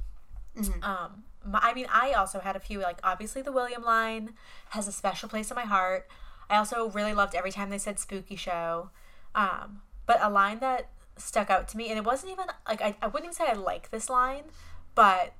[0.55, 0.83] Mhm.
[0.83, 4.35] Um, my, I mean, I also had a few like obviously the William line
[4.69, 6.07] has a special place in my heart.
[6.47, 8.91] I also really loved every time they said spooky show.
[9.33, 12.95] Um, but a line that stuck out to me, and it wasn't even like I,
[13.01, 14.43] I wouldn't even say I like this line,
[14.95, 15.33] but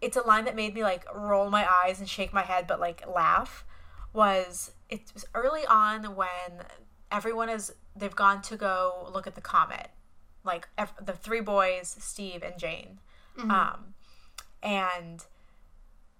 [0.00, 2.80] it's a line that made me like roll my eyes and shake my head, but
[2.80, 3.64] like laugh.
[4.12, 6.64] Was it was early on when
[7.12, 9.90] everyone is they've gone to go look at the comet,
[10.44, 12.98] like the three boys, Steve and Jane,
[13.50, 13.94] um,
[14.62, 15.24] and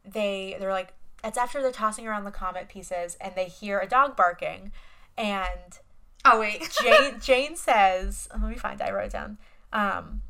[0.05, 0.93] they they're like
[1.25, 4.71] it's after they're tossing around the comet pieces and they hear a dog barking,
[5.19, 5.81] and
[6.25, 6.69] Oh wait.
[6.83, 8.81] Jane Jane says, let me find.
[8.81, 9.39] it, I wrote it down.
[9.73, 10.23] Um,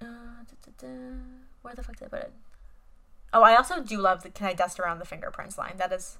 [0.00, 0.88] uh, da, da, da.
[1.62, 2.32] where the fuck did I put it?
[3.32, 5.74] Oh, I also do love the "Can I dust around the fingerprints?" line.
[5.76, 6.18] That is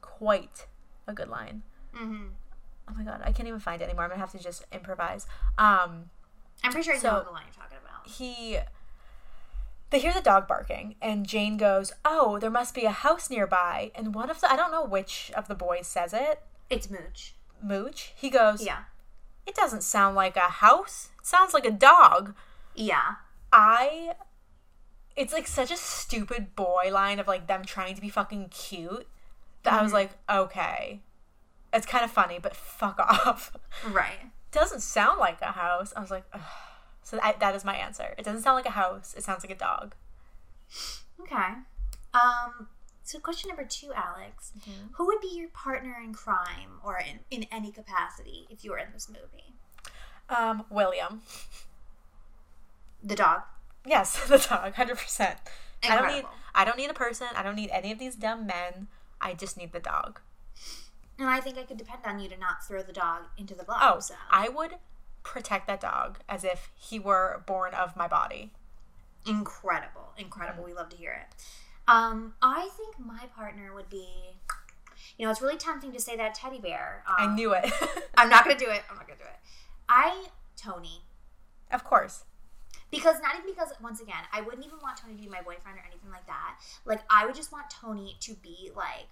[0.00, 0.66] quite
[1.06, 1.62] a good line.
[1.94, 2.26] hmm
[2.90, 4.04] Oh my god, I can't even find it anymore.
[4.04, 5.26] I'm gonna have to just improvise.
[5.58, 6.10] Um,
[6.64, 8.06] I'm pretty sure I So- know the line you're talking about.
[8.08, 8.58] he
[9.90, 13.90] they hear the dog barking and jane goes oh there must be a house nearby
[13.94, 17.32] and one of the i don't know which of the boys says it It's Mooch.
[17.62, 18.80] Mooch he goes Yeah.
[19.46, 22.34] it doesn't sound like a house it sounds like a dog
[22.74, 23.16] Yeah.
[23.52, 24.14] i
[25.16, 29.06] it's like such a stupid boy line of like them trying to be fucking cute
[29.64, 31.00] that i was like okay
[31.72, 33.52] it's kind of funny but fuck off
[33.86, 34.30] Right.
[34.52, 36.40] doesn't sound like a house i was like Ugh.
[37.02, 39.52] so I, that is my answer it doesn't sound like a house it sounds like
[39.52, 39.94] a dog
[41.20, 41.52] Okay.
[42.14, 42.68] Um.
[43.08, 44.52] So question number two, Alex.
[44.92, 48.76] Who would be your partner in crime or in, in any capacity if you were
[48.76, 49.54] in this movie?
[50.28, 51.22] Um, William.
[53.02, 53.44] The dog.
[53.86, 55.38] Yes, the dog, hundred percent.
[55.82, 56.24] I don't need.
[56.54, 57.28] I don't need a person.
[57.34, 58.88] I don't need any of these dumb men.
[59.22, 60.20] I just need the dog.
[61.18, 63.64] And I think I could depend on you to not throw the dog into the
[63.64, 63.78] blob.
[63.80, 64.16] Oh, so.
[64.30, 64.74] I would
[65.22, 68.52] protect that dog as if he were born of my body.
[69.26, 70.62] incredible, incredible.
[70.62, 71.42] We love to hear it.
[71.88, 74.08] Um, I think my partner would be
[75.16, 77.02] You know, it's really tempting to say that teddy bear.
[77.08, 77.70] Um, I knew it.
[78.18, 78.82] I'm not gonna do it.
[78.90, 79.38] I'm not gonna do it.
[79.88, 81.02] I Tony
[81.70, 82.24] of course.
[82.90, 85.76] because not even because once again I wouldn't even want Tony to be my boyfriend
[85.78, 86.56] or anything like that.
[86.84, 89.08] Like I would just want Tony to be like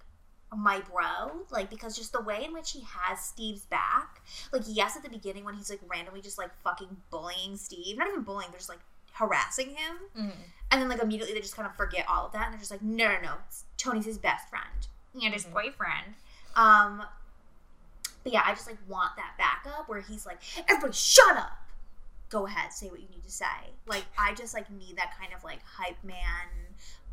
[0.55, 4.21] my bro like because just the way in which he has steve's back
[4.53, 8.07] like yes at the beginning when he's like randomly just like fucking bullying steve not
[8.07, 8.79] even bullying they're just like
[9.11, 10.31] harassing him Mhm.
[10.71, 12.71] And then like immediately they just kind of forget all of that and they're just
[12.71, 14.87] like no no no it's- tony's his best friend
[15.23, 15.53] and his Mhm.
[15.53, 16.13] boyfriend
[16.55, 17.03] um
[18.23, 21.57] but yeah i just like want that backup where he's like everybody shut up
[22.29, 23.45] go ahead say what you need to say
[23.85, 26.47] like i just like need that kind of like hype man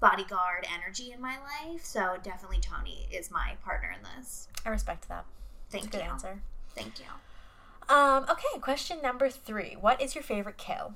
[0.01, 5.09] bodyguard energy in my life so definitely tony is my partner in this I respect
[5.09, 5.24] that.
[5.70, 6.40] thank Good you answer.
[6.74, 7.05] thank you
[7.94, 9.76] Um, okay, question number three.
[9.78, 10.94] What is your favorite kill?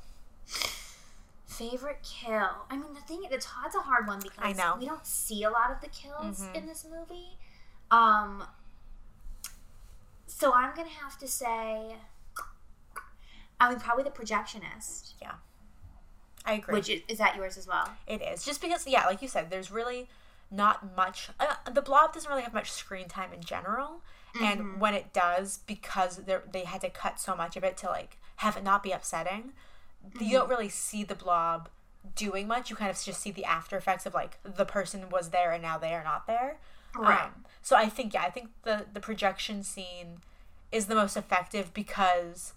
[1.58, 2.50] Favorite kill.
[2.70, 4.76] I mean, the thing it's it's a hard one because I know.
[4.78, 6.54] we don't see a lot of the kills Mhm.
[6.54, 7.36] in this movie.
[7.90, 8.46] Um,
[10.26, 11.96] so I'm gonna have to say,
[13.60, 15.34] I mean, probably the projectionist, Yeah,
[16.44, 16.74] I agree.
[16.74, 17.88] which is, is that yours as well?
[18.06, 20.08] It is just because, yeah, like you said, there's really
[20.50, 21.30] not much.
[21.40, 24.02] Uh, the Blob doesn't really have much screen time in general,
[24.40, 24.78] and Mhm.
[24.78, 28.18] when it does, because they they had to cut so much of it to like
[28.36, 29.54] have it not be upsetting,
[30.20, 31.68] you don't really see the Blob
[32.14, 32.70] doing much.
[32.70, 35.62] You kind of just see the after effects of like the person was there and
[35.62, 36.58] now they are not there.
[36.96, 37.24] Right.
[37.24, 40.18] Um, so I think yeah, I think the the projection scene
[40.72, 42.54] is the most effective because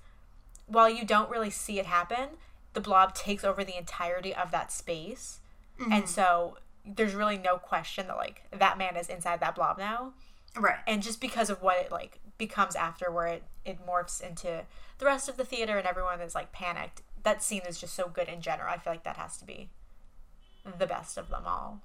[0.68, 2.30] while you don't really see it happen,
[2.74, 5.40] the blob takes over the entirety of that space.
[5.90, 10.14] And so there's really no question that like that man is inside that blob now.
[10.56, 10.78] Right.
[10.86, 14.64] And just because of what it like becomes after where it, it morphs into
[14.98, 18.08] the rest of the theater and everyone is like panicked, that scene is just so
[18.08, 18.70] good in general.
[18.70, 19.70] I feel like that has to be
[20.78, 21.82] the best of them all.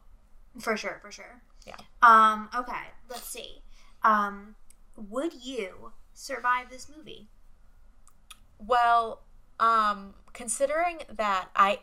[0.59, 0.99] For sure.
[1.03, 1.43] For sure.
[1.67, 1.77] Yeah.
[2.03, 2.49] Um.
[2.55, 2.73] Okay.
[3.11, 3.63] Let's see.
[4.03, 4.55] Um.
[4.97, 7.29] Would you survive this movie?
[8.59, 9.23] Well,
[9.61, 11.81] um, considering that I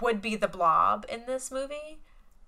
[0.00, 1.98] would be the blob in this movie,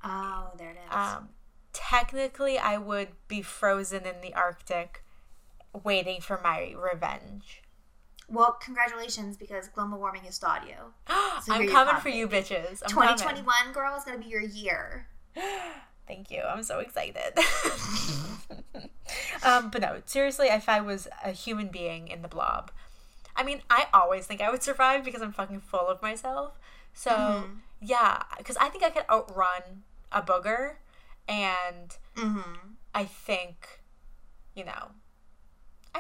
[0.04, 0.94] Oh, there it is.
[0.94, 1.30] um,
[1.72, 5.02] technically I would be frozen in the Arctic
[5.84, 7.62] waiting for my revenge.
[8.28, 10.74] Well, congratulations because global warming has thawed you.
[11.42, 12.82] So I'm coming for you, bitches.
[12.84, 15.06] I'm 2021, girl, is gonna be your year.
[16.06, 16.42] Thank you.
[16.42, 17.38] I'm so excited.
[19.42, 22.70] um, but no, seriously, if I was a human being in the blob,
[23.36, 26.58] I mean, I always think I would survive because I'm fucking full of myself.
[26.94, 27.58] So, Mhm.
[27.80, 30.76] yeah, because I think I could outrun a booger,
[31.28, 32.72] and Mm-hmm.
[32.94, 33.80] I think,
[34.54, 34.90] you know,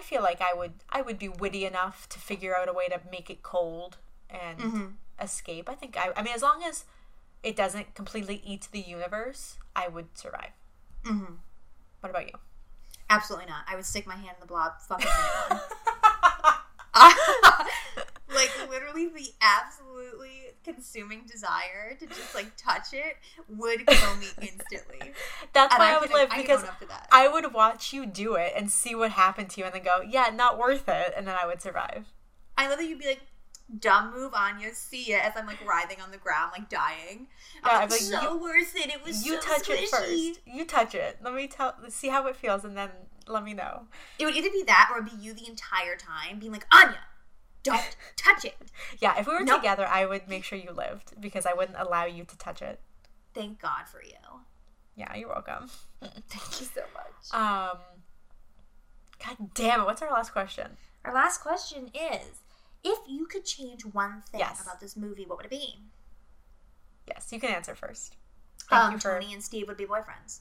[0.08, 3.00] feel like I would I would be witty enough to figure out a way to
[3.10, 3.98] make it cold
[4.30, 4.94] and Mhm.
[5.20, 5.68] escape.
[5.68, 6.84] I think I I mean as long as
[7.42, 10.52] it doesn't completely eat the universe, I would survive.
[11.04, 11.34] Mm-hmm.
[12.00, 12.38] What about you?
[13.10, 13.64] Absolutely not.
[13.68, 14.80] I would stick my hand in the blob.
[14.80, 15.06] Fucking
[18.34, 23.16] like literally the absolutely consuming desire to just like touch it
[23.48, 25.12] would kill me instantly.
[25.52, 27.08] That's And why I, would live I because up to that.
[27.10, 30.00] I would watch you do it and see what happened to you and then go,
[30.06, 32.06] yeah, not worth it, and then I would survive.
[32.56, 33.20] I love that you'd be like,
[33.78, 34.72] dumb move, Aine.
[34.74, 37.28] See it as I'm like writhing on the ground, like dying.
[37.64, 38.88] Yeah, I'm like, like, so worth it.
[38.90, 40.40] It was You so touch it squishy." first.
[40.46, 41.18] You touch it.
[41.22, 42.90] Let me tell see how it feels and then
[43.26, 43.82] let me know.
[44.18, 46.94] It would either be that or it'd be you the entire time being like, Aine,
[47.62, 48.56] don't touch it.
[49.00, 49.56] Yeah, if we were Nope.
[49.60, 52.80] together, I would make sure you lived because I wouldn't allow you to touch it.
[53.34, 54.12] Thank God for you.
[54.96, 55.68] Yeah, you're welcome.
[56.00, 57.32] Thank you so much.
[57.32, 57.78] Um,
[59.24, 59.84] God damn it!
[59.84, 60.76] What's our last question?
[61.04, 62.40] Our last question is
[62.84, 64.62] if you could change one thing Yes.
[64.62, 65.82] about this movie, what would it be?
[67.06, 68.16] Yes, you can answer first.
[68.68, 70.40] Thank Um, for Tony and Steve would be boyfriends.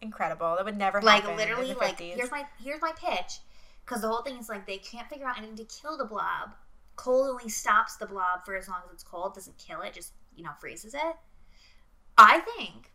[0.00, 0.56] incredible.
[0.56, 1.36] That would never Like happen.
[1.36, 3.40] Like literally, like here's my here's my pitch,
[3.86, 6.50] because the whole thing is like they can't figure out anything to kill the blob.
[6.96, 10.12] Cold only stops the blob for as long as it's cold, doesn't kill it, just
[10.34, 11.16] you know freezes it.
[12.18, 12.92] I think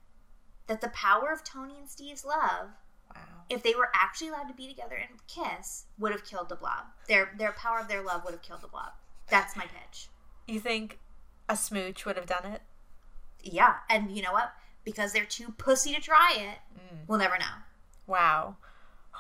[0.68, 2.70] that the power of Tony and Steve's love,
[3.16, 3.22] wow.
[3.50, 6.86] if they were actually allowed to be together and kiss, would have killed the blob.
[7.08, 8.92] Their their power of their love would have killed the blob.
[9.30, 10.08] That's my pitch.
[10.48, 11.00] You think
[11.48, 12.62] a smooch would have done it?
[13.44, 14.52] Yeah, and you know what?
[14.84, 17.08] Because they're too pussy to try it, Mm.
[17.08, 17.46] we'll never know.
[18.08, 18.58] Wow.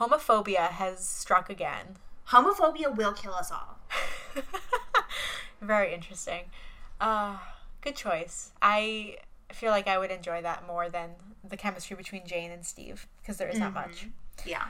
[0.01, 1.97] Homophobia has struck again.
[2.29, 3.77] Homophobia will kill us all.
[5.61, 6.45] Very interesting.
[6.99, 7.37] Uh,
[7.81, 8.51] good choice.
[8.63, 9.17] I
[9.51, 11.11] feel like I would enjoy that more than
[11.47, 14.07] the chemistry between Jane and Steve because there is not much.
[14.43, 14.63] Yeah.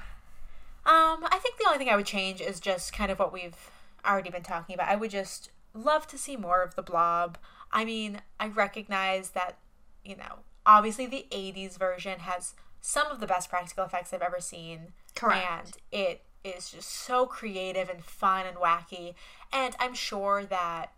[0.86, 3.72] Um, I think the only thing I would change is just kind of what we've
[4.06, 4.90] already been talking about.
[4.90, 7.38] I would just love to see more of the blob.
[7.72, 9.58] I mean, I recognize that,
[10.04, 14.42] you know, obviously the 80s version has some of the best practical effects I've ever
[14.42, 14.94] seen.
[15.16, 15.78] Correct.
[15.92, 19.14] And it is just so creative and fun and wacky.
[19.54, 20.94] And I'm sure that,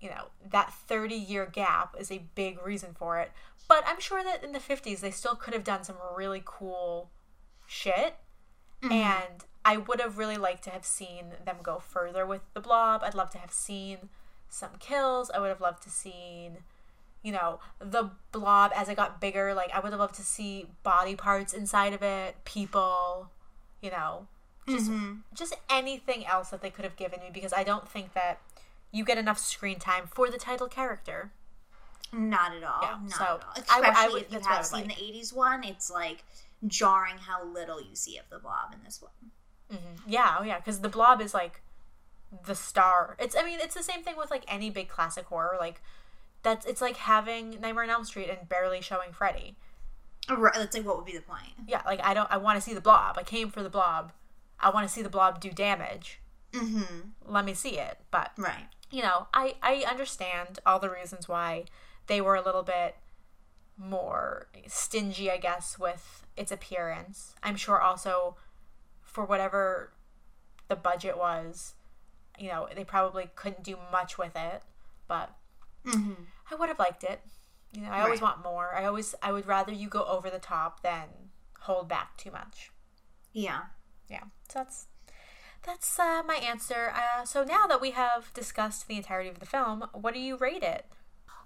[0.00, 3.32] you know, that 30 year gap is a big reason for it.
[3.68, 7.10] But I'm sure that in the 50s, they still could have done some really cool
[7.66, 8.16] shit.
[8.82, 8.92] Mm-hmm.
[8.92, 13.02] And I would have really liked to have seen them go further with the blob.
[13.02, 14.08] I'd love to have seen
[14.48, 15.30] some kills.
[15.30, 16.58] I would have loved to seen,
[17.26, 19.52] you know, the blob as it got bigger.
[19.52, 23.30] Like I would have loved to see body parts inside of it, people,
[23.82, 24.28] you know,
[24.68, 25.14] just mm-hmm.
[25.34, 28.38] just anything else that they could have given me because I don't think that
[28.92, 31.32] you get enough screen time for the title character.
[32.12, 32.78] Not at all.
[32.82, 33.38] Yeah, Not so at all.
[33.56, 34.96] Especially I would- if you I have seen like.
[34.96, 36.22] the '80s one, it's like
[36.64, 39.32] jarring how little you see of the blob in this one.
[39.72, 40.10] Mm-hmm.
[40.12, 41.60] Yeah, oh yeah, because the blob is like
[42.44, 43.16] the star.
[43.18, 45.56] It's I mean it's the same thing with like any big classic horror.
[45.58, 45.82] Like
[46.46, 49.56] that's it's like having Nightmare on Elm Street and barely showing Freddy.
[50.30, 50.56] Right.
[50.56, 51.52] Let's say what would be the point?
[51.66, 53.18] Yeah, like I don't I want to see the blob.
[53.18, 54.12] I came for the blob.
[54.60, 56.20] I want to see the blob do damage.
[56.52, 57.10] Mm-hmm.
[57.26, 57.98] Let me see it.
[58.12, 58.68] But Right.
[58.92, 61.64] you know, I I understand all the reasons why
[62.06, 62.94] they were a little bit
[63.76, 67.34] more stingy, I guess, with its appearance.
[67.42, 68.36] I'm sure also
[69.02, 69.90] for whatever
[70.68, 71.74] the budget was,
[72.38, 74.62] you know, they probably couldn't do much with it,
[75.08, 75.30] but
[75.84, 76.24] Mm-hmm.
[76.50, 77.20] I would have liked it.
[77.72, 78.28] You know, I always Right.
[78.30, 78.74] want more.
[78.74, 82.70] I always I would rather you go over the top than hold back too much.
[83.32, 83.64] Yeah.
[84.08, 84.24] Yeah.
[84.48, 84.86] So that's
[85.62, 86.92] that's uh, my answer.
[86.94, 90.36] Uh, so now that we have discussed the entirety of the film, what do you
[90.36, 90.86] rate it?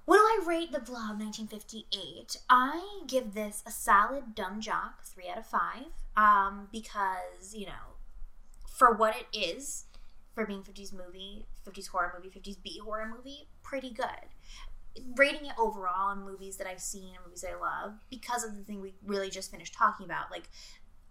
[0.05, 2.36] What do I rate The Blob 1958?
[2.51, 5.60] I give this a solid dumb jock, 3 out of 5.
[6.16, 7.97] Um, because, you know,
[8.68, 9.85] for what it is,
[10.35, 14.28] for being 50s movie, 50s horror movie, 50s B horror movie, pretty good.
[15.16, 18.62] Rating it overall in movies that I've seen and movies I love, because of the
[18.62, 20.48] thing we really just finished talking about, like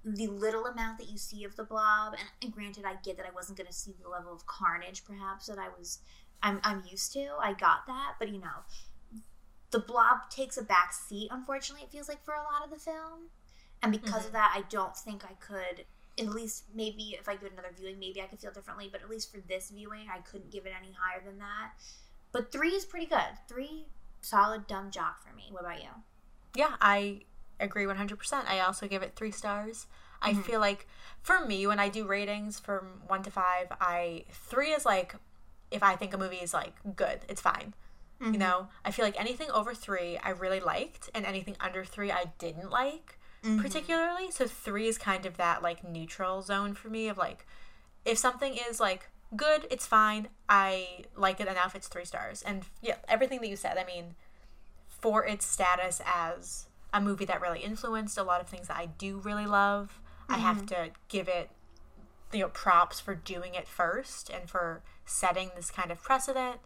[0.04, 3.26] the little amount that you see of the blob, and, and granted, I get that
[3.26, 6.00] I wasn't going to see the level of carnage, perhaps that I was,
[6.44, 7.30] I'm, I'm used to.
[7.42, 8.64] I got that, but you know,
[9.72, 12.78] the blob takes a back seat unfortunately it feels like for a lot of the
[12.78, 13.30] film
[13.84, 14.34] and because of mm-hmm.
[14.34, 15.86] that i don't think i could
[16.20, 19.10] at least maybe if i do another viewing maybe i could feel differently but at
[19.10, 21.72] least for this viewing i couldn't give it any higher than that
[22.32, 23.86] but three is pretty good three
[24.22, 25.90] solid dumb jock for me what about you
[26.56, 27.22] Yeah, I
[27.60, 28.48] agree 100%.
[28.48, 29.88] I also give it three stars.
[30.22, 30.42] I mm-hmm.
[30.42, 30.88] feel like
[31.22, 35.16] for me, when I do ratings from one to five, I three is like
[35.72, 37.74] if I think a movie is like good, it's fine.
[38.20, 38.40] You mm-hmm.
[38.40, 42.26] know, I feel like anything over three I really liked, and anything under three I
[42.38, 43.62] didn't like mm-hmm.
[43.62, 44.32] particularly.
[44.32, 47.46] So three is kind of that like neutral zone for me of like
[48.04, 50.30] if something is like good, it's fine.
[50.48, 52.42] I like it enough, it's three stars.
[52.42, 54.16] And yeah, everything that you said, I mean,
[54.88, 58.88] for its status as a movie that really influenced a lot of things that I
[58.88, 60.66] do really love, I have mm-hmm.
[60.68, 61.50] to give it
[62.32, 66.60] you know props for doing it first and for setting this kind of precedent.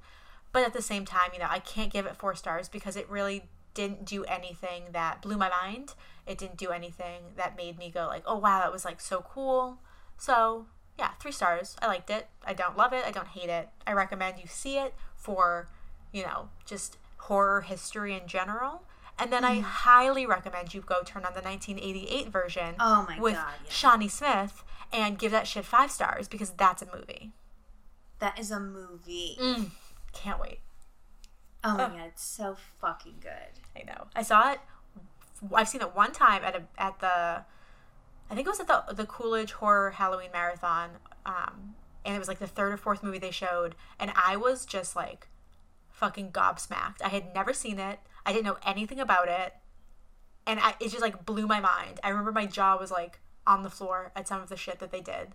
[0.51, 3.09] But at the same time, you know, I can't give it four stars because it
[3.09, 5.95] really didn't do anything that blew my mind.
[6.27, 9.21] It didn't do anything that made me go like, "Oh wow, that was like so
[9.27, 9.79] cool."
[10.17, 10.67] So,
[10.97, 11.75] yeah, 3 stars.
[11.81, 12.27] I liked it.
[12.45, 13.03] I don't love it.
[13.05, 13.69] I don't hate it.
[13.87, 15.67] I recommend you see it for,
[16.11, 18.83] you know, just horror history in general.
[19.17, 19.63] And then I mm-hmm.
[19.63, 23.69] highly recommend you go turn on the 1988 version Oh my with God, yeah.
[23.71, 27.31] Shawnee Smith and give that shit 5 stars because that's a movie.
[28.19, 29.69] that is a movie mm,
[30.13, 30.59] Can't wait.
[31.63, 34.07] oh my god it's so fucking good I know.
[34.15, 34.59] I saw it.
[35.53, 37.43] I've seen it one time at a at the,
[38.29, 40.91] I think it was at the the Coolidge Horror Halloween Marathon,
[41.25, 41.75] um,
[42.05, 44.95] and it was like the third or fourth movie they showed, and I was just
[44.95, 45.27] like,
[45.91, 47.01] fucking gobsmacked.
[47.03, 47.99] I had never seen it.
[48.25, 49.53] I didn't know anything about it,
[50.47, 51.99] and I, it just like blew my mind.
[52.03, 54.91] I remember my jaw was like on the floor at some of the shit that
[54.91, 55.29] they did.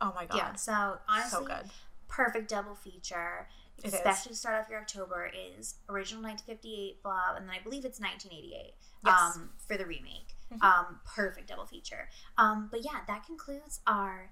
[0.00, 1.70] Oh my god, yeah so honestly so good.
[2.08, 3.94] perfect double feature It is.
[3.94, 5.28] especially to start off your october
[5.58, 8.74] is original 1958 blob and then i believe it's 1988
[9.04, 9.36] Yes.
[9.36, 14.30] Um, for the remake um, perfect double feature um, but yeah that concludes our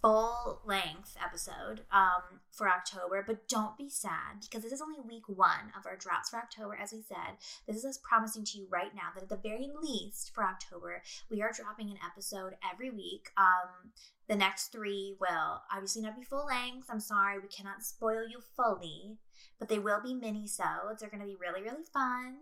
[0.00, 5.28] full length episode um, for october but don't be sad because this is only week
[5.28, 7.36] one of our drops for october as we said
[7.68, 11.02] this is us promising to you right now that at the very least for october
[11.30, 13.92] we are dropping an episode every week um,
[14.32, 16.86] the next three will obviously not be full length.
[16.88, 19.18] I'm sorry, we cannot spoil you fully,
[19.58, 21.00] but they will be mini sodes.
[21.00, 22.36] They're going to be really, really fun.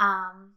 [0.00, 0.54] Um,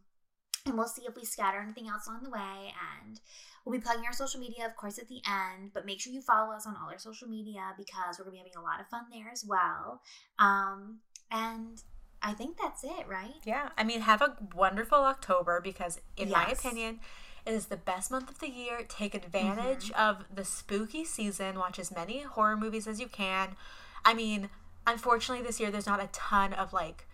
[0.66, 2.72] and we'll see if we scatter anything else along the way.
[2.98, 3.20] And
[3.64, 5.70] we'll be plugging our social media, of course, at the end.
[5.72, 8.44] But make sure you follow us on all our social media because we're going to
[8.44, 10.02] be having a lot of fun there as well.
[10.38, 10.98] Um,
[11.30, 11.82] and
[12.22, 13.34] I think that's it, right?
[13.44, 17.00] Yeah, I mean, have a wonderful October because, in my opinion,
[17.46, 18.84] it is the best month of the year.
[18.86, 21.58] Take advantage of the spooky season.
[21.58, 23.56] Watch as many horror movies as you can.
[24.04, 24.50] I mean,
[24.86, 27.06] unfortunately, this year there's not a ton of like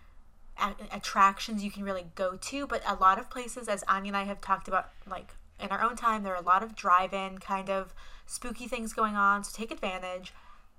[0.93, 4.25] attractions you can really go to, but a lot of places, as Aine and I
[4.25, 7.71] have talked about, like in our own time, there are a lot of drive-in kind
[7.71, 7.95] of
[8.27, 9.45] spooky things going on.
[9.45, 10.33] So take advantage.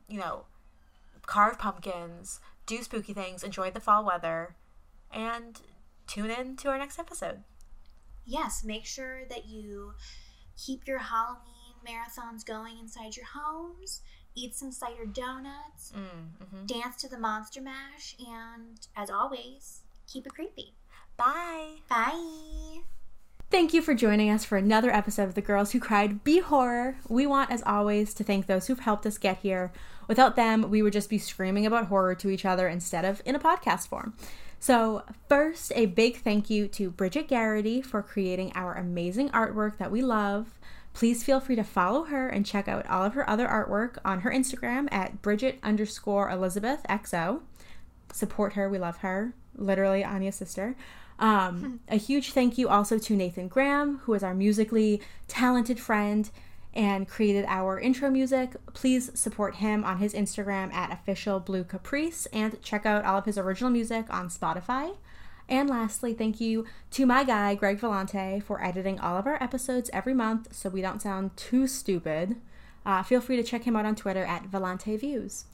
[0.07, 0.45] You know,
[1.25, 4.55] carve pumpkins, do spooky things, enjoy the fall weather,
[5.11, 5.59] and
[6.07, 7.43] tune in to our next episode.
[8.25, 9.93] Yes, make sure that you
[10.57, 14.01] keep your Halloween marathons going inside your homes,
[14.37, 16.65] eat some cider donuts, Mm-hmm.
[16.65, 19.81] dance to the Monster Mash, and as always,
[20.11, 20.73] keep it creepy.
[21.17, 21.77] Bye.
[21.89, 22.81] Bye.
[23.49, 26.97] Thank you for joining us for another episode of The Girls Who Cried B-Horror.
[27.07, 29.71] We want, as always, to thank those who've helped us get here.
[30.07, 33.35] Without them, we would just be screaming about horror to each other instead of in
[33.35, 34.15] a podcast form.
[34.59, 39.91] So, first, a big thank you to Bridget Garrity for creating our amazing artwork that
[39.91, 40.59] we love.
[40.97, 44.21] Please feel free to follow her and check out all of her other artwork on
[44.21, 47.41] her Instagram at Bridget underscore Elizabeth XO
[48.11, 48.67] support her.
[48.67, 49.35] We love her.
[49.53, 50.75] Literally Aine's sister.
[51.19, 56.31] Um, a huge thank you also to Nathan Graham, who is our musically talented friend
[56.73, 58.55] and created our intro music.
[58.73, 63.25] Please support him on his Instagram at official blue caprice and check out all of
[63.25, 64.95] his original music on Spotify.
[65.49, 69.89] And lastly, thank you to my guy, Greg Vellante, for editing all of our episodes
[69.93, 72.35] every month so we don't sound too stupid.
[72.85, 75.45] Uh, feel free to check him out on Twitter at Vellante Views.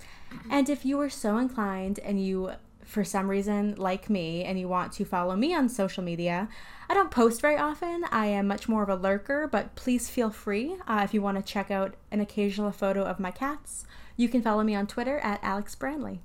[0.49, 2.52] And if you are so inclined and you,
[2.84, 6.48] for some reason, like me, and you want to follow me on social media,
[6.90, 8.06] I don't post very often.
[8.11, 11.38] I am much more of a lurker, but please feel free uh, if you want
[11.38, 13.86] to check out an occasional photo of my cats.
[14.15, 16.20] You can follow me on Twitter at Alex Branley.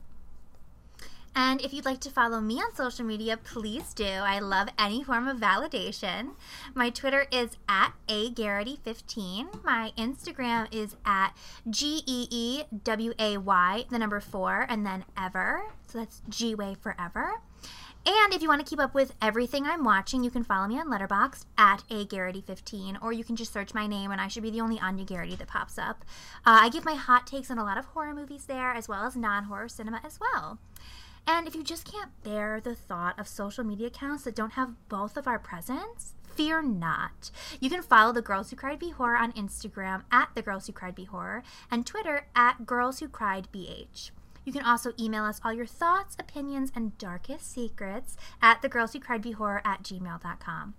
[1.41, 4.05] And if you'd like to follow me on social media, please do.
[4.05, 6.31] I love any form of validation.
[6.75, 9.63] My Twitter is at a agarrity15.
[9.63, 11.37] My Instagram is at
[11.71, 15.63] G E E W A Y, the number four, and then ever.
[15.87, 17.41] So that's G Way Forever.
[18.05, 20.81] And if you want to keep up with everything I'm watching, you can follow me
[20.81, 24.51] on Letterboxd at agarrity15, or you can just search my name, and I should be
[24.51, 26.05] the only Aine Garrity that pops up.
[26.45, 29.05] Uh, I give my hot takes on a lot of horror movies there, as well
[29.05, 30.59] as non-horror cinema as well.
[31.29, 34.89] And if you just can't bear the thought of social media accounts that don't have
[34.89, 37.31] both of our presents, fear not.
[37.61, 40.95] You can follow the Girls Who Cried B-Horror on Instagram at the Girls Who Cried
[40.95, 44.11] B-Horror and Twitter at Girls Who Cried BH.
[44.47, 48.95] You can also email us all your thoughts, opinions, and darkest secrets at the Girls
[48.95, 50.75] Who Cried Be Horror at gmail.com.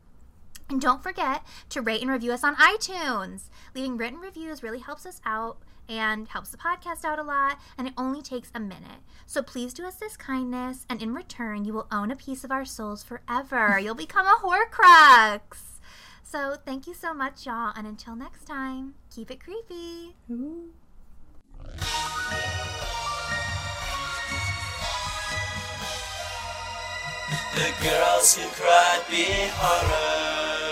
[0.68, 3.50] And don't forget to rate and review us on iTunes.
[3.76, 5.60] Leaving written reviews really helps us out
[5.90, 9.02] and helps the podcast out a lot, and it only takes a minute.
[9.26, 12.52] So please do us this kindness, and in return, you will own a piece of
[12.52, 13.80] our souls forever.
[13.84, 15.80] You'll become a Horcrux.
[16.24, 20.16] So thank you so much, y'all, and until next time, keep it creepy.
[27.56, 29.26] The girls who cried be
[29.56, 30.69] horror.